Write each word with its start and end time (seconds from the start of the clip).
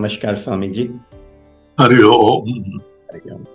Namaskar, 0.00 0.42
Swamiji. 0.42 0.98
Hari 1.78 2.02
Om. 2.02 3.46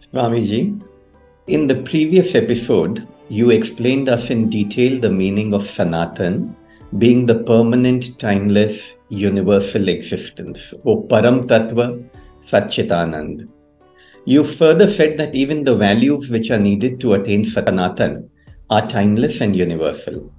Swamiji, 0.00 0.82
in 1.46 1.66
the 1.66 1.74
previous 1.76 2.34
episode, 2.34 3.06
you 3.28 3.50
explained 3.50 4.08
us 4.08 4.30
in 4.30 4.48
detail 4.48 5.00
the 5.00 5.10
meaning 5.10 5.54
of 5.54 5.66
Sanatan 5.68 6.54
being 6.98 7.26
the 7.26 7.34
permanent, 7.34 8.18
timeless, 8.18 8.92
universal 9.08 9.88
existence, 9.88 10.74
or 10.84 11.04
Param 11.04 11.46
Tattva 11.46 12.08
Satchitanand. 12.44 13.48
You 14.24 14.44
further 14.44 14.88
said 14.88 15.16
that 15.18 15.34
even 15.34 15.64
the 15.64 15.74
values 15.74 16.30
which 16.30 16.50
are 16.50 16.58
needed 16.58 17.00
to 17.00 17.14
attain 17.14 17.44
Sanatan 17.44 18.30
are 18.70 18.86
timeless 18.86 19.40
and 19.40 19.56
universal. 19.56 20.32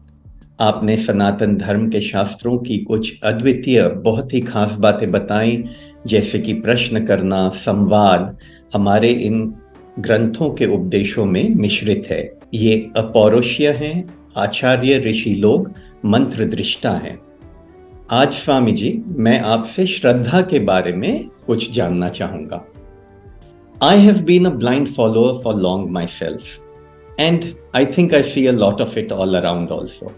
आपने 0.60 0.96
सनातन 0.98 1.56
धर्म 1.58 1.90
के 1.90 2.02
शास्त्रों 2.02 2.58
की 2.58 2.78
कुछ 2.78 3.20
अद्वितीय, 3.24 3.88
बहुत 3.88 4.34
ही 4.34 4.42
खास 4.42 4.76
बातें 4.76 5.12
बताई, 5.12 5.64
जैसे 6.08 6.40
कि 6.40 6.54
प्रश्न 6.54 7.06
करना, 7.06 7.50
संवाद, 7.50 8.38
हमारे 8.74 9.10
इन 9.10 9.54
ग्रंथों 10.00 10.50
के 10.50 10.66
उपदेशों 10.66 11.26
में 11.26 11.56
मिश्रित 11.56 12.08
है। 12.12 12.22
ये 12.54 12.92
अपौरुष्य 12.98 13.72
हैं, 13.72 14.06
आचार्य 14.38 14.98
ऋषि 15.00 15.34
लोग 15.36 15.72
मंत्र 16.06 16.46
दृष्टा 16.46 16.92
हैं। 16.92 17.20
आज 18.12 18.34
स्वामी 18.34 18.72
जी 18.72 19.04
मैं 19.08 19.40
आपसे 19.40 19.86
श्रद्धा 19.88 20.42
के 20.42 20.60
बारे 20.60 20.94
में 20.94 21.30
कुछ 21.48 21.72
जानना 21.72 22.10
चाहूँगा। 22.10 22.66
I 23.84 24.00
have 24.00 24.22
been 24.22 24.46
a 24.46 24.50
blind 24.50 24.88
follower 24.88 25.42
for 25.44 25.56
long 25.56 25.90
myself 26.08 27.20
and 27.20 27.44
I 27.76 27.86
think 27.86 28.14
I 28.14 28.24
see 28.24 28.46
a 28.48 28.52
lot 28.52 28.82
of 28.82 29.00
it 29.00 29.12
all 29.12 29.36
around 29.36 29.72
also 29.72 30.12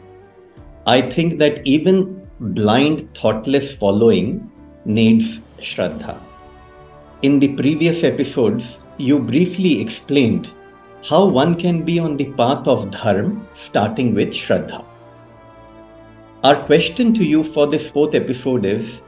I 0.88 1.02
think 1.02 1.40
that 1.40 1.66
even 1.66 2.30
blind, 2.40 3.12
thoughtless 3.16 3.76
following 3.76 4.52
needs 4.86 5.40
Shraddha. 5.58 6.20
In 7.24 7.40
the 7.40 7.56
previous 7.56 8.04
episodes, 8.04 8.78
you 8.98 9.20
briefly 9.20 9.82
explained 9.82 10.52
how 11.10 11.26
one 11.26 11.56
can 11.56 11.82
be 11.84 11.98
on 11.98 12.18
the 12.18 12.32
path 12.34 12.68
of 12.68 12.92
Dharma 12.92 13.42
starting 13.56 14.14
with 14.14 14.30
Shraddha. 14.30 14.86
Our 16.44 16.64
question 16.66 17.16
to 17.16 17.26
you 17.26 17.44
for 17.44 17.66
this 17.66 17.90
fourth 17.90 18.14
episode 18.14 18.64
is 18.64 19.02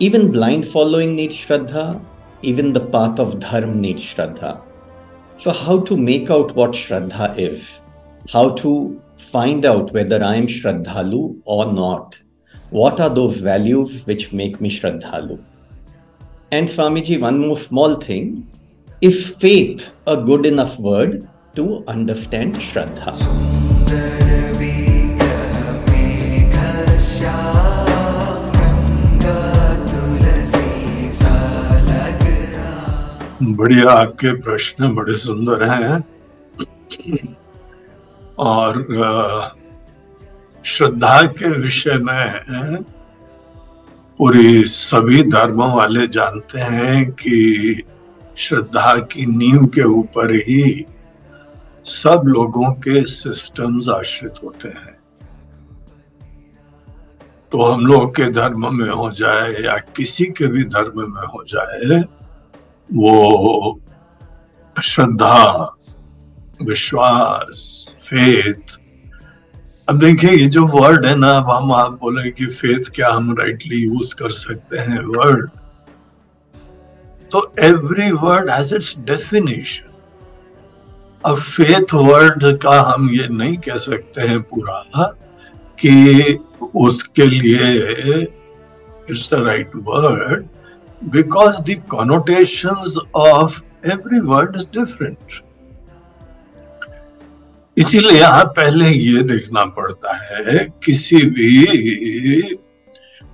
even 0.00 0.32
blind 0.32 0.66
following 0.66 1.14
needs 1.14 1.36
Shraddha, 1.36 2.04
even 2.42 2.72
the 2.72 2.84
path 2.86 3.20
of 3.20 3.38
Dharma 3.38 3.72
needs 3.72 4.02
Shraddha. 4.02 4.60
So, 5.36 5.52
how 5.52 5.78
to 5.82 5.96
make 5.96 6.28
out 6.28 6.56
what 6.56 6.72
Shraddha 6.72 7.38
is, 7.38 7.70
how 8.28 8.50
to 8.56 9.00
find 9.22 9.64
out 9.64 9.92
whether 9.92 10.22
I 10.22 10.34
am 10.36 10.46
Shraddhalu 10.46 11.40
or 11.44 11.72
not? 11.72 12.18
What 12.70 13.00
are 13.00 13.10
those 13.10 13.40
values 13.40 14.06
which 14.06 14.32
make 14.32 14.60
me 14.60 14.70
Shraddhalu? 14.70 15.42
And 16.50 16.68
Swamiji, 16.68 17.20
one 17.20 17.38
more 17.38 17.56
small 17.56 17.96
thing 17.96 18.46
is 19.00 19.30
faith 19.30 19.92
a 20.06 20.16
good 20.16 20.46
enough 20.46 20.78
word 20.78 21.28
to 21.56 21.84
understand 21.86 22.56
Shraddha? 22.56 23.12
बढ़िया 33.42 33.90
आपके 33.90 34.32
प्रश्न 34.42 34.94
बड़े 34.94 35.16
सुंदर 35.16 35.62
हैं 35.70 35.98
और 38.42 38.82
श्रद्धा 40.64 41.20
के 41.38 41.48
विषय 41.52 41.98
में 41.98 42.82
पूरी 44.18 44.64
सभी 44.64 45.22
धर्मों 45.22 45.70
वाले 45.72 46.06
जानते 46.08 46.60
हैं 46.60 47.10
कि 47.12 47.82
श्रद्धा 48.36 48.96
की 49.12 49.26
नींव 49.26 49.66
के 49.66 49.84
ऊपर 49.90 50.34
ही 50.38 50.86
सब 51.84 52.22
लोगों 52.26 52.72
के 52.74 53.02
सिस्टम्स 53.04 53.88
आश्रित 53.88 54.42
होते 54.44 54.68
हैं। 54.68 54.96
तो 57.52 57.62
हम 57.62 57.86
लोग 57.86 58.10
के 58.16 58.30
धर्म 58.30 58.74
में 58.74 58.90
हो 58.90 59.10
जाए 59.10 59.52
या 59.64 59.76
किसी 59.96 60.24
के 60.24 60.46
भी 60.46 60.64
धर्म 60.64 61.00
में 61.12 61.26
हो 61.26 61.44
जाए, 61.48 62.00
वो 62.90 63.80
श्रद्धा, 64.76 65.76
विश्वास 66.62 67.58
फेथ 68.12 68.78
अब 69.88 69.98
देखिए, 69.98 70.30
ये 70.30 70.46
जो 70.46 70.66
वर्ड 70.66 71.06
है 71.06 71.14
ना, 71.16 71.30
अब 71.36 71.50
हम 71.50 71.72
आप 71.72 71.92
बोले 72.00 72.30
कि 72.30 72.46
फेथ 72.46 72.90
क्या 72.94 73.08
हम 73.10 73.34
राइटली 73.38 73.82
यूज़ 73.84 74.14
कर 74.14 74.30
सकते 74.30 74.78
हैं 74.78 75.00
वर्ड 75.06 75.50
तो 77.32 77.40
every 77.64 78.10
word 78.22 78.50
has 78.50 78.74
its 78.74 78.96
definition 79.06 79.90
अब 81.24 81.36
फेथ 81.36 81.94
वर्ड 81.94 82.44
का 82.62 82.80
हम 82.92 83.08
ये 83.10 83.28
नहीं 83.28 83.56
कह 83.66 83.76
सकते 83.78 84.28
हैं 84.28 84.40
पूरा 84.52 85.12
कि 85.78 86.38
उसके 86.84 87.26
लिए 87.26 88.20
it's 89.10 89.32
the 89.34 89.42
right 89.46 89.70
word 89.88 90.44
because 91.02 91.62
the 91.64 91.76
connotations 91.94 92.98
of 93.14 93.62
every 93.84 94.20
word 94.20 94.56
is 94.56 94.66
different. 94.66 95.42
इसीलिए 97.76 98.18
यहाँ 98.20 98.44
पहले 98.56 98.88
ये 98.88 99.22
देखना 99.22 99.64
पड़ता 99.76 100.16
है, 100.16 100.64
किसी 100.84 101.16
भी, 101.16 102.56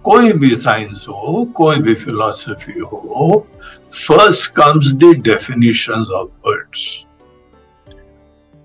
कोई 0.05 0.33
भी 0.33 0.55
साइंस 0.57 1.05
हो, 1.09 1.45
कोई 1.57 1.77
भी 1.77 1.95
फिलोसफी 1.95 2.79
हो 2.81 3.47
first 3.95 4.51
comes 4.57 4.93
the 4.95 5.13
definitions 5.25 6.11
of 6.15 6.29
words 6.47 6.85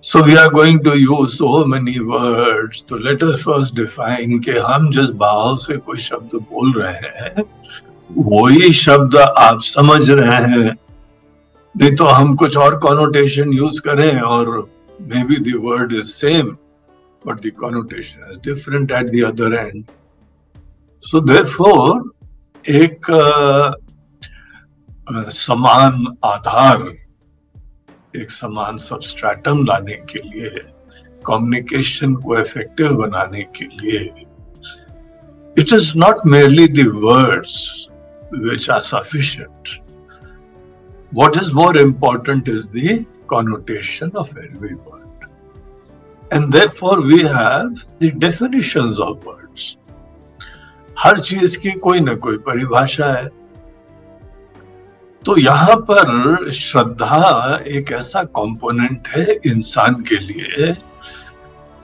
so 0.03 0.19
we 0.23 0.35
are 0.35 0.49
going 0.49 0.79
to 0.85 0.93
use 0.93 1.35
so 1.35 1.65
many 1.65 1.97
words 1.99 2.83
तो 2.89 2.97
लेट 3.05 3.23
अस 3.23 3.41
फ़र्स्ट 3.43 3.75
डिफाइन 3.75 4.39
कि 4.39 4.51
हम 4.51 4.89
जिस 4.91 5.11
भाव 5.23 5.55
से 5.57 5.77
कोई 5.77 5.99
शब्द 5.99 6.35
बोल 6.35 6.73
रहे 6.77 7.09
हैं, 7.19 7.43
वही 8.09 8.71
शब्द 8.73 9.15
आप 9.17 9.61
समझ 9.63 10.09
रहे 10.09 10.41
हैं। 10.43 10.75
नहीं 11.75 11.95
तो 11.95 12.05
हम 12.05 12.33
कुछ 12.35 12.57
और 12.57 12.77
कॉनोटेशन 12.79 13.53
यूज़ 13.53 13.81
करें 13.81 14.19
और 14.21 14.69
maybe 15.27 15.35
the 15.49 15.55
word 15.63 15.93
is 15.93 16.11
same 16.11 16.49
but 17.23 17.41
the 17.45 17.51
connotation 17.59 18.29
is 18.31 18.39
different 18.49 18.91
at 18.91 19.09
the 19.11 19.23
other 19.27 19.55
end 19.55 19.83
so 21.01 21.19
therefore 21.21 22.11
एक 22.65 23.09
uh, 23.11 23.73
समान 25.37 26.05
आधार 26.25 26.83
एक 28.15 28.31
समान 28.31 28.77
सबस्ट्रेटम 28.77 29.65
लाने 29.65 29.95
के 30.11 30.19
लिए 30.19 30.49
कम्युनिकेशन 31.27 32.13
को 32.25 32.39
इफ़ेक्टिव 32.39 32.93
बनाने 32.97 33.43
के 33.57 33.65
लिए 33.65 34.03
it 35.61 35.73
is 35.73 35.91
not 35.97 36.25
merely 36.25 36.67
the 36.67 36.87
words 37.03 37.89
which 38.33 38.69
are 38.69 38.81
sufficient. 38.81 39.79
What 41.11 41.37
is 41.37 41.53
more 41.53 41.77
important 41.77 42.47
is 42.47 42.69
the 42.69 43.05
connotation 43.33 44.11
of 44.15 44.33
every 44.39 44.75
word. 44.75 45.29
And 46.31 46.51
therefore, 46.51 46.99
we 47.01 47.21
have 47.21 47.85
the 47.99 48.11
definitions 48.25 48.99
of 48.99 49.25
words. 49.25 49.77
हर 50.97 51.19
चीज़ 51.19 51.59
की 51.59 51.71
कोई 51.83 51.99
ना 51.99 52.13
कोई 52.23 52.37
परिभाषा 52.47 53.13
है 53.13 53.29
तो 55.21 55.35
यहाँ 55.37 55.75
पर 55.89 56.49
श्रद्धा 56.53 57.59
एक 57.77 57.91
ऐसा 57.91 58.23
कंपोनेंट 58.37 59.07
है 59.07 59.33
इंसान 59.47 60.01
के 60.09 60.17
लिए 60.19 60.73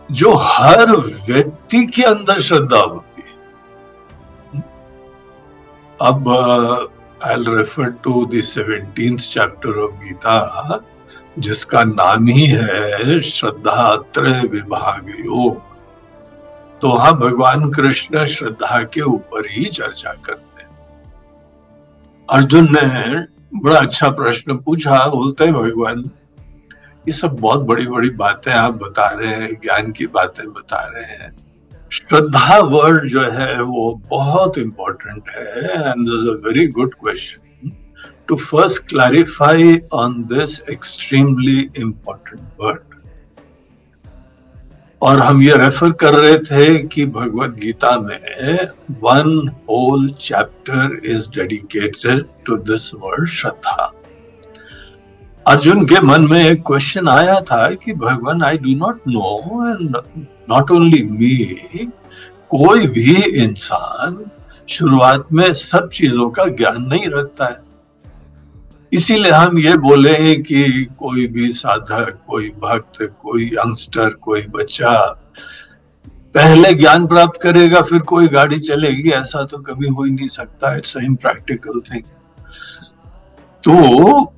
जो 0.10 0.34
हर 0.42 0.96
व्यक्ति 0.96 1.86
के 1.96 2.04
अंदर 2.04 2.42
श्रद्धा 2.42 2.80
होती 2.80 3.22
है 3.22 3.38
अब 6.02 6.30
I 7.28 7.44
refer 7.48 7.90
to 8.04 8.26
the 8.34 8.42
seventeenth 8.46 9.18
chapter 9.34 9.80
of 9.84 9.96
Gita 10.04 10.38
जिसका 11.40 11.84
नाम 11.84 12.28
ही 12.28 12.46
है 12.46 13.20
श्रद्धा 13.22 13.96
त्रय 14.14 14.42
विभाग 14.48 15.10
योग 15.20 15.68
तो 16.82 16.90
वहाँ 16.90 17.14
भगवान 17.20 17.70
कृष्ण 17.72 18.26
श्रद्धा 18.26 18.82
के 18.84 19.02
ऊपर 19.02 19.48
ही 19.50 19.66
चर्चा 19.66 20.14
करते 20.26 20.64
हैं। 20.64 20.70
अर्जुन 22.30 22.68
ने 22.72 23.20
बड़ा 23.60 23.80
अच्छा 23.80 24.10
प्रश्न 24.10 24.58
पूछा, 24.58 25.06
बोलते 25.08 25.44
हैं, 25.44 25.54
भगवान, 25.54 26.04
ये 27.08 27.14
सब 27.14 27.36
बहुत 27.36 27.62
बड़ी 27.62 27.88
बड़ी 27.88 28.10
बातें 28.10 28.52
आप 28.52 28.74
बता 28.74 29.10
रहे 29.10 29.34
हैं, 29.34 29.54
ज्ञान 29.62 29.92
की 29.92 30.08
बातें 30.08 30.48
बता 30.54 30.82
रहे 30.86 31.16
हैं। 31.16 31.36
श्रद्धा 31.92 32.58
वर्ड 32.60 33.08
जो 33.08 33.22
है 33.22 33.62
वो 33.62 33.92
बहुत 34.10 34.58
इंपॉर्टेंट 34.58 35.30
है 35.30 35.46
and 35.72 36.06
this 36.06 36.28
a 36.28 36.34
very 36.48 36.68
good 36.68 36.94
question 36.94 37.49
to 38.30 38.36
first 38.36 38.88
clarify 38.88 39.80
on 39.94 40.24
this 40.24 40.62
extremely 40.70 41.70
important 41.78 42.42
word 42.62 42.80
और 45.02 45.20
हम 45.20 45.42
ये 45.42 45.56
रेफर 45.58 45.92
कर 45.92 46.14
रहे 46.14 46.40
थे 46.40 46.88
कि 46.88 47.06
भगवत 47.06 47.50
गीता 47.50 48.00
में 48.00 48.68
one 48.92 49.48
whole 49.48 50.10
chapter 50.10 51.02
is 51.06 51.30
dedicated 51.30 52.26
to 52.46 52.58
this 52.58 52.94
word 52.94 53.30
श्रद्धा 53.30 53.94
अर्जुन 55.48 55.86
के 55.86 56.02
मन 56.02 56.22
में 56.22 56.46
एक 56.46 56.64
क्वेश्चन 56.68 57.08
आया 57.08 57.42
था 57.42 57.72
कि 57.72 57.94
भगवान 57.94 58.44
I 58.44 58.58
do 58.58 58.76
not 58.76 59.02
know 59.08 59.70
and 59.70 59.98
not 60.50 60.72
only 60.72 61.04
me 61.04 61.36
कोई 62.50 62.88
भी 62.88 63.16
इंसान 63.16 64.32
शुरुआत 64.70 65.28
में 65.34 65.54
सब 65.54 65.90
चीज़ों 65.90 66.30
का 66.30 66.46
ज्ञान 66.46 66.84
नहीं 66.84 67.08
रखता 67.08 67.46
है। 67.46 67.69
इसीलिए 68.92 69.32
हम 69.32 69.58
ये 69.60 69.76
बोले 69.78 70.16
हैं 70.18 70.42
कि 70.44 70.86
कोई 71.00 71.26
भी 71.28 71.50
साधक, 71.54 72.22
कोई 72.28 72.50
भक्त, 72.62 73.02
कोई 73.22 73.46
यंगस्टर, 73.48 74.10
कोई 74.22 74.42
बच्चा 74.56 74.96
पहले 76.36 76.74
ज्ञान 76.74 77.06
प्राप्त 77.08 77.42
करेगा, 77.42 77.82
फिर 77.82 78.00
कोई 78.12 78.28
गाड़ी 78.28 78.60
चलेगी, 78.60 79.10
ऐसा 79.12 79.44
तो 79.44 79.58
कभी 79.60 79.88
हो 79.88 80.04
ही 80.04 80.12
नहीं 80.12 80.28
सकता। 80.28 80.76
इट्स 80.78 80.98
इन 80.98 81.16
प्रैक्टिकल 81.16 81.80
थिंग 81.90 82.04
तो 83.64 84.34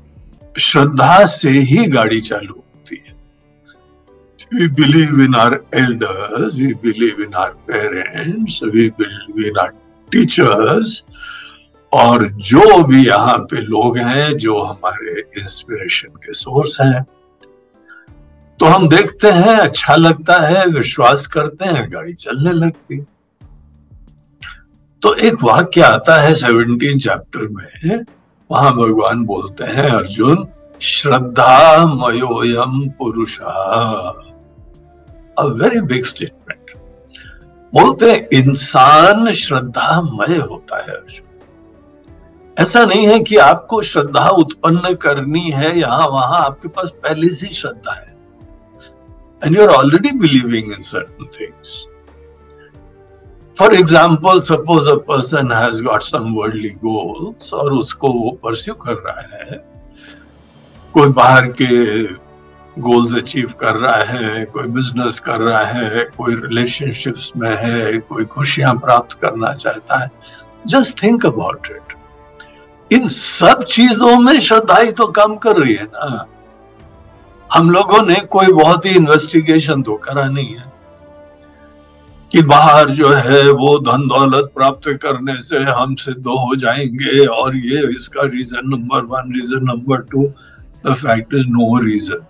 श्रद्धा 0.55 1.25
से 1.25 1.49
ही 1.49 1.85
गाड़ी 1.87 2.19
चालू 2.21 2.53
होती 2.53 3.03
है। 3.07 3.13
We 4.53 4.67
believe 4.75 5.21
in 5.23 5.35
our 5.35 5.59
elders 5.75 6.55
we 6.55 6.73
believe 6.83 7.21
in 7.23 7.33
our 7.37 7.49
parents 7.69 8.63
we 8.63 8.89
believe 8.99 9.45
in 9.47 9.59
our 9.61 9.71
teachers 10.11 11.03
और 11.91 12.27
जो 12.27 12.83
भी 12.83 13.05
यहाँ 13.05 13.37
पे 13.51 13.61
लोग 13.61 13.97
हैं, 13.97 14.37
जो 14.37 14.61
हमारे 14.61 15.19
इंस्पिरेशन 15.19 16.09
के 16.17 16.33
सोर्स 16.33 16.77
हैं 16.81 17.05
तो 18.59 18.65
हम 18.65 18.87
देखते 18.89 19.27
हैं 19.27 19.55
अच्छा 19.57 19.95
लगता 19.95 20.39
है, 20.39 20.65
विश्वास 20.67 21.25
करते 21.27 21.65
हैं, 21.65 21.85
गाड़ी 21.93 22.13
चलने 22.13 22.51
लगती। 22.55 22.99
तो 25.01 25.13
एक 25.17 25.43
वाक्य 25.43 25.81
आता 25.81 26.15
है 26.21 26.33
सेवनटीन 26.35 26.99
चैप्टर 26.99 27.47
में, 27.49 28.05
वहाँ 28.49 28.73
भगवान 28.73 29.23
बोलते 29.25 29.63
हैं, 29.65 29.89
अर्जुन, 29.89 30.45
श्रद्धा 30.81 31.85
मयोयम 31.85 32.87
पुरुष। 32.99 33.39
अ 33.39 33.43
वेरी 35.39 35.81
बिग 35.83 36.05
स्टेटमेंट 36.05 36.77
बोलते 37.73 38.11
हैं, 38.11 38.27
इंसान 38.33 39.31
श्रद्धामय 39.33 40.37
होता 40.39 40.81
है 40.81 40.95
अर्जुन। 40.95 41.30
ऐसा 42.57 42.83
नहीं 42.85 43.05
है 43.07 43.19
कि 43.19 43.35
आपको 43.37 43.81
श्रद्धा 43.81 44.27
उत्पन्न 44.29 44.93
करनी 44.95 45.49
है, 45.51 45.77
यहाँ 45.79 46.07
वहाँ 46.07 46.39
आपके 46.45 46.67
पास 46.67 46.89
पहले 47.03 47.29
से 47.29 47.47
ही 47.47 47.53
श्रद्धा 47.53 47.93
है। 47.93 48.15
And 49.41 49.57
you 49.57 49.61
are 49.63 49.73
already 49.75 50.11
believing 50.19 50.71
in 50.71 50.81
certain 50.81 51.25
things 51.39 51.87
for 53.55 53.73
example 53.75 54.39
suppose 54.41 54.89
a 54.89 54.95
person 55.07 55.51
has 55.51 55.83
got 55.83 56.01
some 56.01 56.33
worldly 56.33 56.69
goals 56.83 57.53
और 57.53 57.73
उसको 57.73 58.11
वो 58.13 58.31
परस्यू 58.43 58.73
कर 58.83 58.95
रहा 59.05 59.21
है। 59.21 59.63
कोई 60.93 61.09
बाहर 61.11 61.47
के 61.61 62.03
गोल्स 62.77 63.15
अचीव 63.15 63.53
कर 63.59 63.75
रहा 63.75 64.03
है, 64.03 64.43
कोई 64.45 64.67
बिज़नेस 64.69 65.19
कर 65.19 65.41
रहा 65.41 65.63
है, 65.63 66.03
कोई 66.17 66.35
रिलेशनशिप्स 66.35 67.31
में 67.37 67.55
है, 67.57 67.99
कोई 67.99 68.25
खुशियाँ 68.25 68.75
प्राप्त 68.75 69.17
करना 69.21 69.53
चाहता 69.53 70.01
है। 70.03 70.09
जस्ट 70.67 71.01
थिंक 71.03 71.25
अबाउट 71.25 71.67
इट 71.71 71.93
इन 72.91 73.05
सब 73.07 73.63
चीज़ों 73.63 74.15
में 74.19 74.39
श्रद्धा 74.39 74.77
ही 74.77 74.91
तो 74.91 75.07
काम 75.09 75.35
कर 75.35 75.57
रही 75.57 75.73
है 75.73 75.83
ना। 75.85 76.25
हम 77.49 77.69
लोगों 77.71 78.01
ने 78.01 78.15
कोई 78.31 78.51
बहुत 78.53 78.85
ही 78.85 78.91
इन्वेस्टिगेशन 78.91 79.81
तो 79.81 79.95
करा 80.03 80.25
नहीं 80.25 80.55
है 80.55 80.69
कि 82.31 82.41
बाहर 82.41 82.89
जो 82.89 83.09
है 83.09 83.41
वो 83.51 83.77
धन 83.79 84.07
दौलत 84.07 84.51
प्राप्त 84.55 84.87
करने 85.03 85.35
से 85.41 85.59
हम 85.59 85.95
सिद्ध 85.95 86.25
हो 86.27 86.55
जाएँगे 86.55 87.25
और 87.27 87.55
ये 87.55 87.79
इसका 87.89 88.25
reason 88.25 88.69
number 88.69 89.05
one 89.05 89.33
reason 89.35 89.65
number 89.65 90.01
two 90.11 90.27
the 90.85 90.93
fact 90.93 91.33
is 91.33 91.47
no 91.49 91.77
reason 91.85 92.25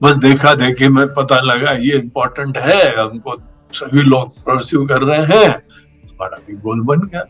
बस 0.00 0.16
देखा 0.16 0.54
देखे 0.54 0.88
में 0.88 1.06
पता 1.14 1.40
लगा 1.40 1.70
ये 1.70 1.98
इंपॉर्टेंट 1.98 2.58
है, 2.58 2.96
हमको 2.96 3.36
सभी 3.72 4.02
लोग 4.02 4.32
परस्यू 4.42 4.84
कर 4.86 5.02
रहे 5.02 5.24
हैं, 5.26 5.48
हमारा 5.48 6.38
भी 6.46 6.56
गोल 6.56 6.80
बन 6.82 7.00
गया। 7.06 7.24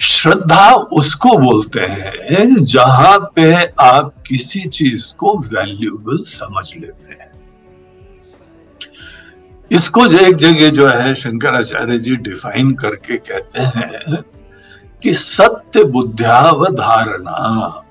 श्रद्धा 0.00 0.72
उसको 0.72 1.38
बोलते 1.38 1.80
हैं, 1.80 2.62
जहाँ 2.62 3.32
पे 3.36 3.72
आप 3.80 4.14
किसी 4.26 4.60
चीज़ 4.60 5.14
को 5.14 5.38
वैल्यूबल 5.38 6.24
समझ 6.24 6.76
लेते 6.76 7.14
हैं। 7.14 7.30
इसको 9.70 10.06
एक 10.06 10.36
जगह 10.36 10.70
जो 10.70 10.88
है 10.88 11.14
शंकराचार्य 11.14 11.98
जी 11.98 12.16
डिफाइन 12.16 12.74
करके 12.74 13.16
कहते 13.16 13.60
हैं 13.60 14.22
कि 15.02 15.14
सत्य 15.14 15.84
बुद्ध्यावधारणा, 15.84 17.82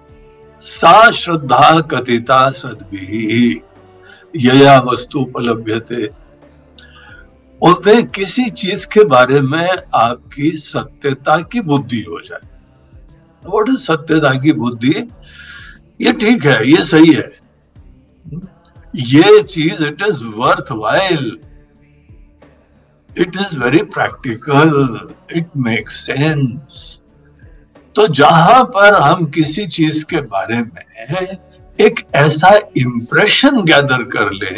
सा 0.62 1.12
श्रद्धा 1.12 1.82
कथिता 1.82 2.50
सदभी, 2.50 3.62
यया 4.36 4.80
वस्तु 4.80 5.20
उपलब्ध 5.20 6.10
हैं 7.66 8.08
किसी 8.08 8.50
चीज़ 8.50 8.88
के 8.88 9.04
बारे 9.04 9.42
में 9.42 9.70
आपकी 9.96 10.52
सत्यता 10.52 11.38
की 11.38 11.62
बुद्धि 11.62 12.06
हो 12.10 12.20
जाए। 12.20 12.48
वॉट 13.46 13.70
सत्यता 13.70 14.34
की 14.40 14.54
बुद्धि? 14.54 15.08
ये 16.02 16.14
ठीक 16.14 16.46
है, 16.46 16.72
ये 16.72 16.84
सही 16.86 17.14
है। 17.14 17.32
ये 18.96 19.44
चीज़ 19.44 19.86
it 19.86 20.02
is 20.02 20.24
worthwhile 20.72 21.38
it 23.18 23.36
is 23.36 23.60
very 23.60 23.82
practical 23.82 25.00
it 25.36 25.48
make 25.58 25.90
sense 25.90 27.02
तो 27.96 28.08
जहाँ 28.08 28.64
पर 28.64 28.94
हम 28.94 29.26
किसी 29.26 29.66
चीज़ 29.68 30.06
के 30.06 30.22
बारे 30.22 30.56
में 30.56 31.38
एक 31.80 32.00
ऐसा 32.16 32.50
इंप्रेशन 32.78 33.62
गैदर 33.62 34.04
कर 34.04 34.32
ले 34.34 34.50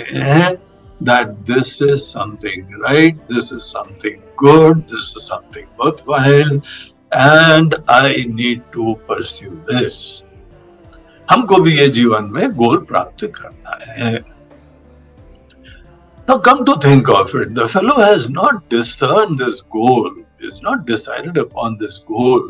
that 1.00 1.44
this 1.46 1.80
is 1.80 2.08
something 2.08 2.68
right, 2.80 3.16
this 3.28 3.52
is 3.52 3.64
something 3.64 4.22
good, 4.36 4.88
this 4.88 5.14
is 5.16 5.26
something 5.26 5.66
worthwhile, 5.78 6.60
and 7.12 7.74
I 7.88 8.24
need 8.28 8.62
to 8.72 8.96
pursue 9.06 9.62
this. 9.66 10.24
हमको 11.30 11.58
भी 11.62 11.76
ये 11.78 11.88
जीवन 11.88 12.24
में 12.32 12.50
गोल 12.56 12.84
प्राप्त 12.88 13.24
करना 13.36 13.78
है 13.98 14.24
Now 16.28 16.38
come 16.38 16.64
to 16.64 16.74
think 16.74 17.08
of 17.08 17.32
it, 17.36 17.54
the 17.54 17.68
fellow 17.68 17.96
has 17.96 18.28
not 18.28 18.68
discerned 18.68 19.38
this 19.38 19.62
goal, 19.62 20.10
is 20.40 20.60
not 20.60 20.84
decided 20.84 21.36
upon 21.36 21.76
this 21.78 22.00
goal 22.00 22.42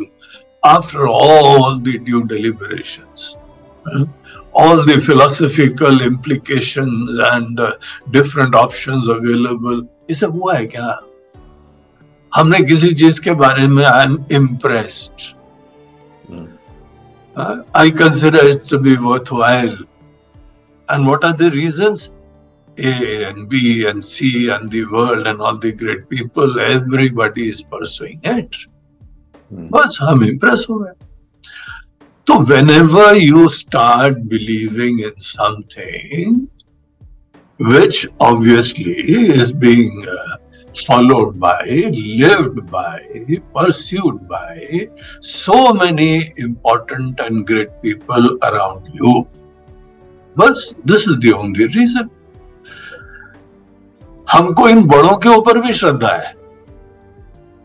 after 0.64 1.06
all 1.06 1.78
the 1.78 1.98
due 1.98 2.24
deliberations. 2.24 3.38
all 4.52 4.82
the 4.84 4.96
philosophical 5.06 6.02
implications 6.02 7.18
and 7.32 7.60
uh, 7.60 7.70
different 8.10 8.54
options 8.54 9.08
available 9.08 9.82
ये 10.10 10.14
सब 10.14 10.40
हुआ 10.40 10.54
है 10.54 10.66
क्या 10.74 10.88
हमने 12.32 12.58
किसी 12.66 12.92
चीज 12.94 13.18
के 13.26 13.34
बारे 13.44 13.66
में 13.68 13.84
I 13.84 14.04
am 14.04 14.18
impressed 14.32 15.32
I 17.76 17.90
consider 18.02 18.48
it 18.48 18.68
to 18.70 18.78
be 18.78 18.96
worthwhile 19.32 19.76
and 20.88 21.06
what 21.06 21.24
are 21.24 21.32
the 21.32 21.50
reasons 21.54 22.10
A 22.78 23.24
and 23.24 23.48
B 23.48 23.86
and 23.88 24.04
C 24.04 24.50
and 24.50 24.70
the 24.70 24.84
world 24.84 25.26
and 25.26 25.40
all 25.40 25.56
the 25.56 25.72
great 25.72 26.08
people, 26.10 26.60
everybody 26.60 27.48
is 27.48 27.62
pursuing 27.62 28.20
it. 28.22 28.56
Hmm. 29.50 29.68
बस 29.72 29.98
हम 30.02 30.24
impress 30.24 30.66
हो 30.70 30.78
गए 30.78 30.92
तो 32.27 32.39
whenever 32.69 33.15
you 33.15 33.47
start 33.47 34.17
believing 34.17 34.99
in 35.01 35.11
something 35.17 36.39
which 37.59 38.07
obviously 38.21 38.91
is 39.33 39.53
being 39.57 40.03
followed 40.87 41.35
by 41.37 41.75
live 41.75 42.61
by 42.71 43.35
pursued 43.35 44.19
by 44.21 44.87
so 45.21 45.73
many 45.73 46.13
important 46.39 47.19
and 47.19 47.45
great 47.45 47.69
people 47.69 48.39
around 48.43 48.83
you 48.95 49.21
बस 50.37 50.75
this 50.87 51.07
is 51.09 51.17
the 51.17 51.65
reason 51.65 52.09
हमको 54.31 54.69
इन 54.69 54.83
बड़ों 54.83 55.17
के 55.17 55.29
ऊपर 55.29 55.61
भी 55.61 55.73
श्रद्धा 55.73 56.13
है 56.15 56.33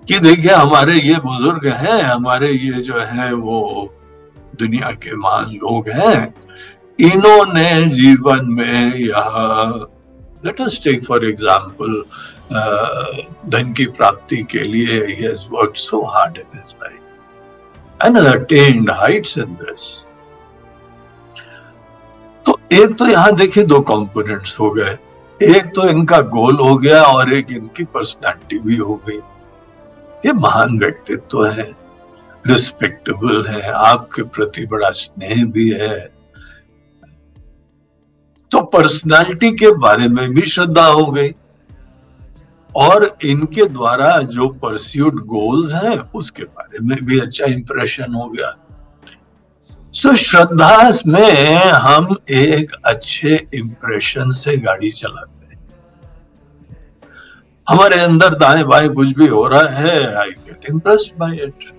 कि 0.08 0.18
देखिए 0.18 0.52
हमारे 0.52 0.94
ये 0.94 1.14
बुज़ुर्ग 1.14 1.66
हैं, 1.66 2.02
हमारे 2.02 2.50
ये 2.52 2.72
जो 2.72 2.94
है 2.94 3.32
वो 3.34 3.92
दुनिया 4.60 4.90
के 5.04 5.16
महान 5.16 5.50
लोग 5.54 5.88
हैं। 5.94 6.34
इन्होंने 7.00 7.70
जीवन 7.90 8.52
में 8.52 8.94
यह 8.94 9.32
let 10.44 10.60
us 10.60 10.80
take 10.84 11.04
for 11.04 11.24
example 11.28 12.02
धन 13.50 13.72
की 13.76 13.86
प्राप्ति 13.96 14.42
के 14.50 14.62
लिए 14.64 15.32
worked 15.52 15.78
so 15.78 16.02
hard 16.04 16.36
in 16.38 16.48
his 16.58 16.74
life. 16.82 17.02
And 18.00 18.18
attained 18.18 18.90
heights 18.98 19.36
in 19.36 19.56
this. 19.60 19.84
तो 22.46 22.58
एक 22.72 22.96
तो 22.98 23.06
यहाँ 23.06 23.34
देखिए 23.36 23.64
दो 23.64 23.80
कंपोनेंट्स 23.90 24.58
हो 24.60 24.70
गए। 24.70 24.96
एक 25.40 25.72
तो 25.74 25.88
इनका 25.88 26.20
गोल 26.34 26.56
हो 26.56 26.76
गया 26.78 27.02
और 27.04 27.32
एक 27.34 27.50
इनकी 27.52 27.84
पर्सनालिटी 27.94 28.58
भी 28.58 28.76
हो 28.76 28.94
गई। 29.08 29.18
ये 30.26 30.32
महान 30.32 30.78
व्यक्तित्व 30.78 31.44
है। 31.46 31.72
रिस्पेक्टेबल 32.46 33.46
है 33.46 33.70
आपके 33.70 34.22
प्रति 34.22 34.66
बड़ा 34.66 34.90
स्नेह 34.90 35.44
भी 35.46 35.70
है। 35.70 36.08
तो 38.50 38.62
पर्सनालिटी 38.62 39.52
के 39.52 39.70
बारे 39.76 40.08
में 40.08 40.28
भी 40.30 40.42
श्रद्धा 40.42 40.86
हो 40.86 41.06
गई। 41.06 41.30
और 42.76 43.18
इनके 43.24 43.64
द्वारा 43.64 44.18
जो 44.18 44.48
परस्यूड 44.48 45.14
गोल्स 45.14 45.74
हैं 45.74 45.98
उसके 45.98 46.44
बारे 46.44 46.78
में 46.82 46.98
भी 47.02 47.18
अच्छा 47.18 47.44
इंप्रेशन 47.44 48.14
हो 48.14 48.28
गया। 48.28 48.54
सो 49.92 50.08
so, 50.08 50.16
श्रद्धा 50.16 50.90
में 51.06 51.56
हम 51.56 52.16
एक 52.30 52.72
अच्छे 52.86 53.46
इंप्रेशन 53.54 54.30
से 54.30 54.56
गाड़ी 54.56 54.90
चलाते 54.90 55.46
हैं। 55.46 55.68
हमारे 57.68 57.98
अंदर 57.98 58.34
दाएँ 58.34 58.64
बाएँ 58.64 58.88
कुछ 58.88 59.08
भी 59.08 59.26
हो 59.26 59.48
रहा 59.48 59.68
है 59.68 60.14
I 60.14 60.30
get 60.30 60.60
impressed 60.70 61.18
by 61.18 61.36
it 61.36 61.75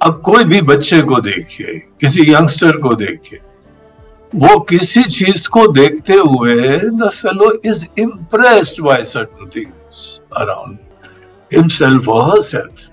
अब 0.00 0.20
कोई 0.24 0.44
भी 0.44 0.60
बच्चे 0.62 1.00
को 1.02 1.20
देखिए, 1.20 1.78
किसी 2.00 2.32
यंगस्टर 2.32 2.76
को 2.80 2.94
देखिए, 2.94 3.40
वो 4.32 4.58
किसी 4.60 5.02
चीज़ 5.02 5.48
को 5.48 5.66
देखते 5.72 6.14
हुए 6.14 6.78
the 6.78 7.08
fellow 7.08 7.50
is 7.64 7.84
impressed 7.98 8.80
by 8.82 9.02
certain 9.04 9.48
things 9.56 10.20
around 10.36 10.78
himself 11.50 12.08
और 12.08 12.30
हरसेल्फ 12.30 12.90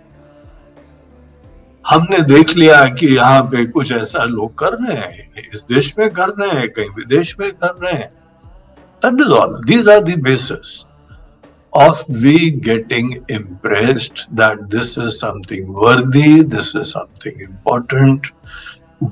हमने 1.85 2.19
देख 2.25 2.55
लिया 2.57 2.85
कि 2.89 3.07
यहाँ 3.07 3.41
पे 3.43 3.65
कुछ 3.65 3.91
ऐसा 3.91 4.23
लोग 4.23 4.57
कर 4.57 4.73
रहे 4.75 4.97
हैं, 4.97 5.49
इस 5.53 5.65
देश 5.71 5.93
में 5.99 6.09
कर 6.09 6.29
रहे 6.29 6.59
हैं, 6.59 6.69
कहीं 6.69 6.89
विदेश 6.89 7.35
में 7.39 7.51
कर 7.53 7.75
रहे 7.83 7.93
हैं। 7.93 8.11
That 9.01 9.21
is 9.21 9.31
all 9.33 9.59
these 9.65 9.89
are 9.89 10.01
the 10.01 10.15
basis 10.21 10.83
of 11.75 12.03
we 12.07 12.51
getting 12.51 13.23
impressed 13.27 14.33
that 14.35 14.69
this 14.69 14.97
is 14.97 15.19
something 15.19 15.71
worthy, 15.71 16.41
this 16.41 16.73
is 16.73 16.91
something 16.91 17.37
important, 17.41 18.31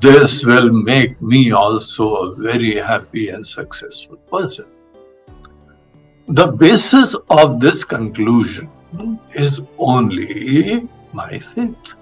this 0.02 0.46
will 0.46 0.72
make 0.72 1.22
me 1.22 1.52
also 1.52 2.16
a 2.16 2.36
very 2.36 2.76
happy 2.76 3.30
and 3.30 3.46
successful 3.46 4.16
person. 4.32 4.66
The 6.28 6.48
basis 6.48 7.16
of 7.30 7.60
this 7.60 7.84
conclusion 7.84 8.70
is 9.36 9.62
only 9.78 10.88
my 11.12 11.38
faith. 11.40 11.96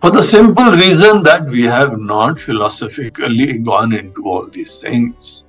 For 0.00 0.10
the 0.10 0.22
simple 0.22 0.70
reason 0.70 1.22
that 1.24 1.44
we 1.46 1.62
have 1.62 1.98
not 1.98 2.38
philosophically 2.38 3.58
gone 3.58 3.94
into 3.94 4.24
all 4.24 4.46
these 4.48 4.80
things. 4.80 5.44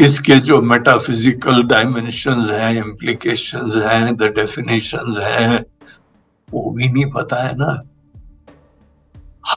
इसके 0.00 0.36
जो 0.40 0.60
metaphysical 0.62 1.62
dimensions 1.68 2.50
हैं 2.50 2.72
implications 2.76 3.76
हैं 3.84 4.16
the 4.16 4.32
definitions 4.36 5.18
हैं, 5.18 5.64
वो 6.48 6.70
भी 6.76 6.88
नहीं 6.88 7.10
पता 7.12 7.42
है 7.42 7.56
ना। 7.56 7.82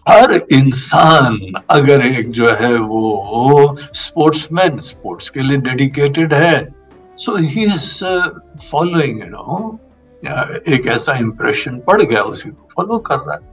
हर 0.08 0.34
इंसान 0.52 1.38
अगर 1.70 2.06
एक 2.06 2.30
जो 2.32 2.52
है 2.52 2.74
वो 2.76 3.76
स्पोर्ट्समैन 3.96 4.78
स्पोर्ट्स 4.80 5.30
के 5.30 5.42
लिए 5.42 5.58
डेडिकेटेड 5.60 6.34
है 6.34 6.68
so 7.18 7.36
he 7.38 7.64
is 7.64 8.04
following 8.70 9.20
you 9.20 9.30
know 9.30 9.80
एक 10.76 10.88
ऐसा 10.88 11.14
इंप्रेशन 11.18 11.80
पड़ 11.88 12.02
गया, 12.02 12.22
उसी 12.22 12.50
को 12.50 12.68
फॉलो 12.76 12.98
कर 13.00 13.18
रहा 13.18 13.36
है। 13.36 13.53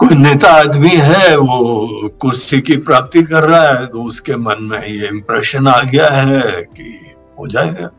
कोई 0.00 0.16
नेता 0.16 0.48
आदमी 0.50 0.88
है, 0.90 1.36
वो 1.36 2.08
कुर्सी 2.20 2.60
की 2.60 2.76
प्राप्ति 2.78 3.22
कर 3.22 3.44
रहा 3.44 3.68
है 3.68 3.86
तो 3.86 4.02
उसके 4.02 4.36
मन 4.36 4.62
में 4.62 4.78
ये 4.80 5.08
इंप्रेशन 5.08 5.68
आ 5.68 5.80
गया 5.82 6.08
है 6.10 6.62
कि 6.64 7.14
हो 7.38 7.46
जाएगा। 7.46 7.90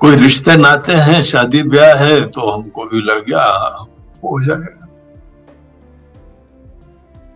कोई 0.00 0.16
रिश्ते 0.16 0.56
नाते 0.56 0.92
हैं, 0.94 1.22
शादी 1.22 1.62
ब्याह 1.64 1.94
है 1.96 2.20
तो 2.28 2.50
हमको 2.50 2.84
भी 2.84 3.02
लग 3.02 3.24
गया, 3.26 3.44
हो 4.24 4.44
जाएगा। 4.46 4.86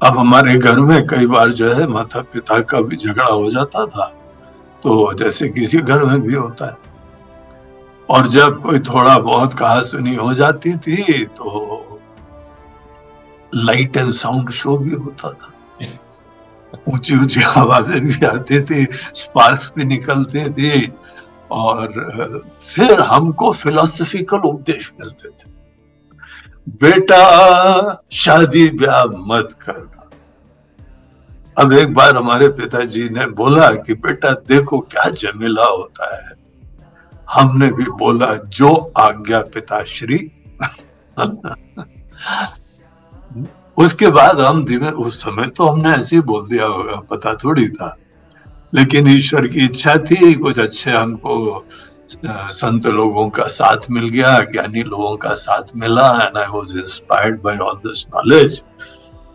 अब 0.02 0.18
हमारे 0.18 0.56
घर 0.58 0.78
में 0.80 1.06
कई 1.06 1.26
बार 1.26 1.50
जो 1.52 1.72
है 1.74 1.86
माता 1.86 2.20
पिता 2.22 2.60
का 2.60 2.80
भी 2.80 2.96
झगड़ा 2.96 3.32
हो 3.32 3.50
जाता 3.50 3.86
था 3.86 4.06
तो 4.82 5.12
जैसे 5.14 5.48
किसी 5.48 5.78
घर 5.78 6.04
में 6.04 6.20
भी 6.22 6.34
होता 6.34 6.66
है। 6.66 6.76
और 8.08 8.26
जब 8.28 8.60
कोई 8.62 8.78
थोड़ा 8.84 9.18
बहुत 9.20 9.54
कहा 9.54 9.80
सुनी 9.82 10.14
हो 10.14 10.32
जाती 10.34 10.76
थी 10.78 11.24
तो 11.26 11.93
लाइट 13.54 13.96
एंड 13.96 14.10
साउंड 14.10 14.50
शो 14.50 14.78
भी 14.78 14.94
होता 14.94 15.30
था। 15.32 15.50
ऊँची 16.88 17.16
ऊँची 17.16 17.42
आवाज़ें 17.42 18.00
भी 18.00 18.26
आती 18.26 18.62
थी 18.62 18.86
स्पार्क्स 18.92 19.72
भी 19.76 19.84
निकलते 19.84 20.50
थे 20.50 20.92
और 21.50 21.92
फिर 22.68 23.00
हमको 23.00 23.52
फिलोसफिकल 23.52 24.38
उपदेश 24.38 24.92
मिलते 25.00 25.28
थे। 25.28 25.52
बेटा 26.68 28.02
शादी 28.12 28.70
ब्याह 28.70 29.04
मत 29.04 29.56
करना। 29.62 30.10
अब 31.58 31.72
एक 31.72 31.94
बार 31.94 32.16
हमारे 32.16 32.48
पिताजी 32.48 33.08
ने 33.08 33.26
बोला 33.26 33.70
कि 33.70 33.94
बेटा 33.94 34.30
देखो 34.30 34.78
क्या 34.78 35.10
जमेला 35.10 35.64
होता 35.64 36.16
है। 36.16 36.32
हमने 37.30 37.68
भी 37.72 37.84
बोला 37.84 38.34
जो 38.34 38.92
आज्ञा 38.96 39.40
पिताश्री। 39.40 40.32
उसके 43.76 44.08
बाद 44.08 44.40
हम 44.40 44.64
धीमे 44.64 44.90
उस 45.02 45.22
समय 45.22 45.46
तो 45.46 45.66
हमने 45.66 45.90
ऐसे 45.90 46.16
ही 46.16 46.22
बोल 46.22 46.48
दिया 46.48 46.66
होगा, 46.66 46.96
पता 47.10 47.34
थोड़ी 47.34 47.68
था। 47.68 47.96
लेकिन 48.74 49.08
ईश्वर 49.08 49.46
की 49.46 49.64
इच्छा 49.64 49.96
थी, 50.00 50.34
कुछ 50.34 50.58
अच्छे 50.58 50.90
हमको 50.90 51.64
संत 52.08 52.86
लोगों 52.88 53.28
का 53.30 53.44
साथ 53.48 53.90
मिल 53.90 54.08
गया, 54.08 54.38
ज्ञानी 54.42 54.82
लोगों 54.82 55.16
का 55.16 55.34
साथ 55.36 55.76
मिला 55.76 56.08
and 56.22 56.36
I 56.38 56.46
was 56.46 56.76
inspired 56.76 57.40
by 57.42 57.56
all 57.58 57.76
this 57.78 58.04
knowledge 58.08 58.62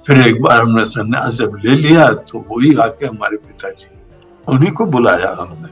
फिर 0.08 0.20
एक 0.20 0.42
बार 0.42 0.62
हमने 0.62 0.86
संन्यास 0.86 1.34
जब 1.34 1.56
ले 1.66 1.76
लिया 1.78 2.08
तो 2.24 2.46
वही 2.50 2.74
आके 2.82 3.06
हमारे 3.06 3.38
पिताजी 3.38 3.88
उन्हीं 4.48 4.72
को 4.72 4.86
बुलाया 4.86 5.36
हमने। 5.40 5.68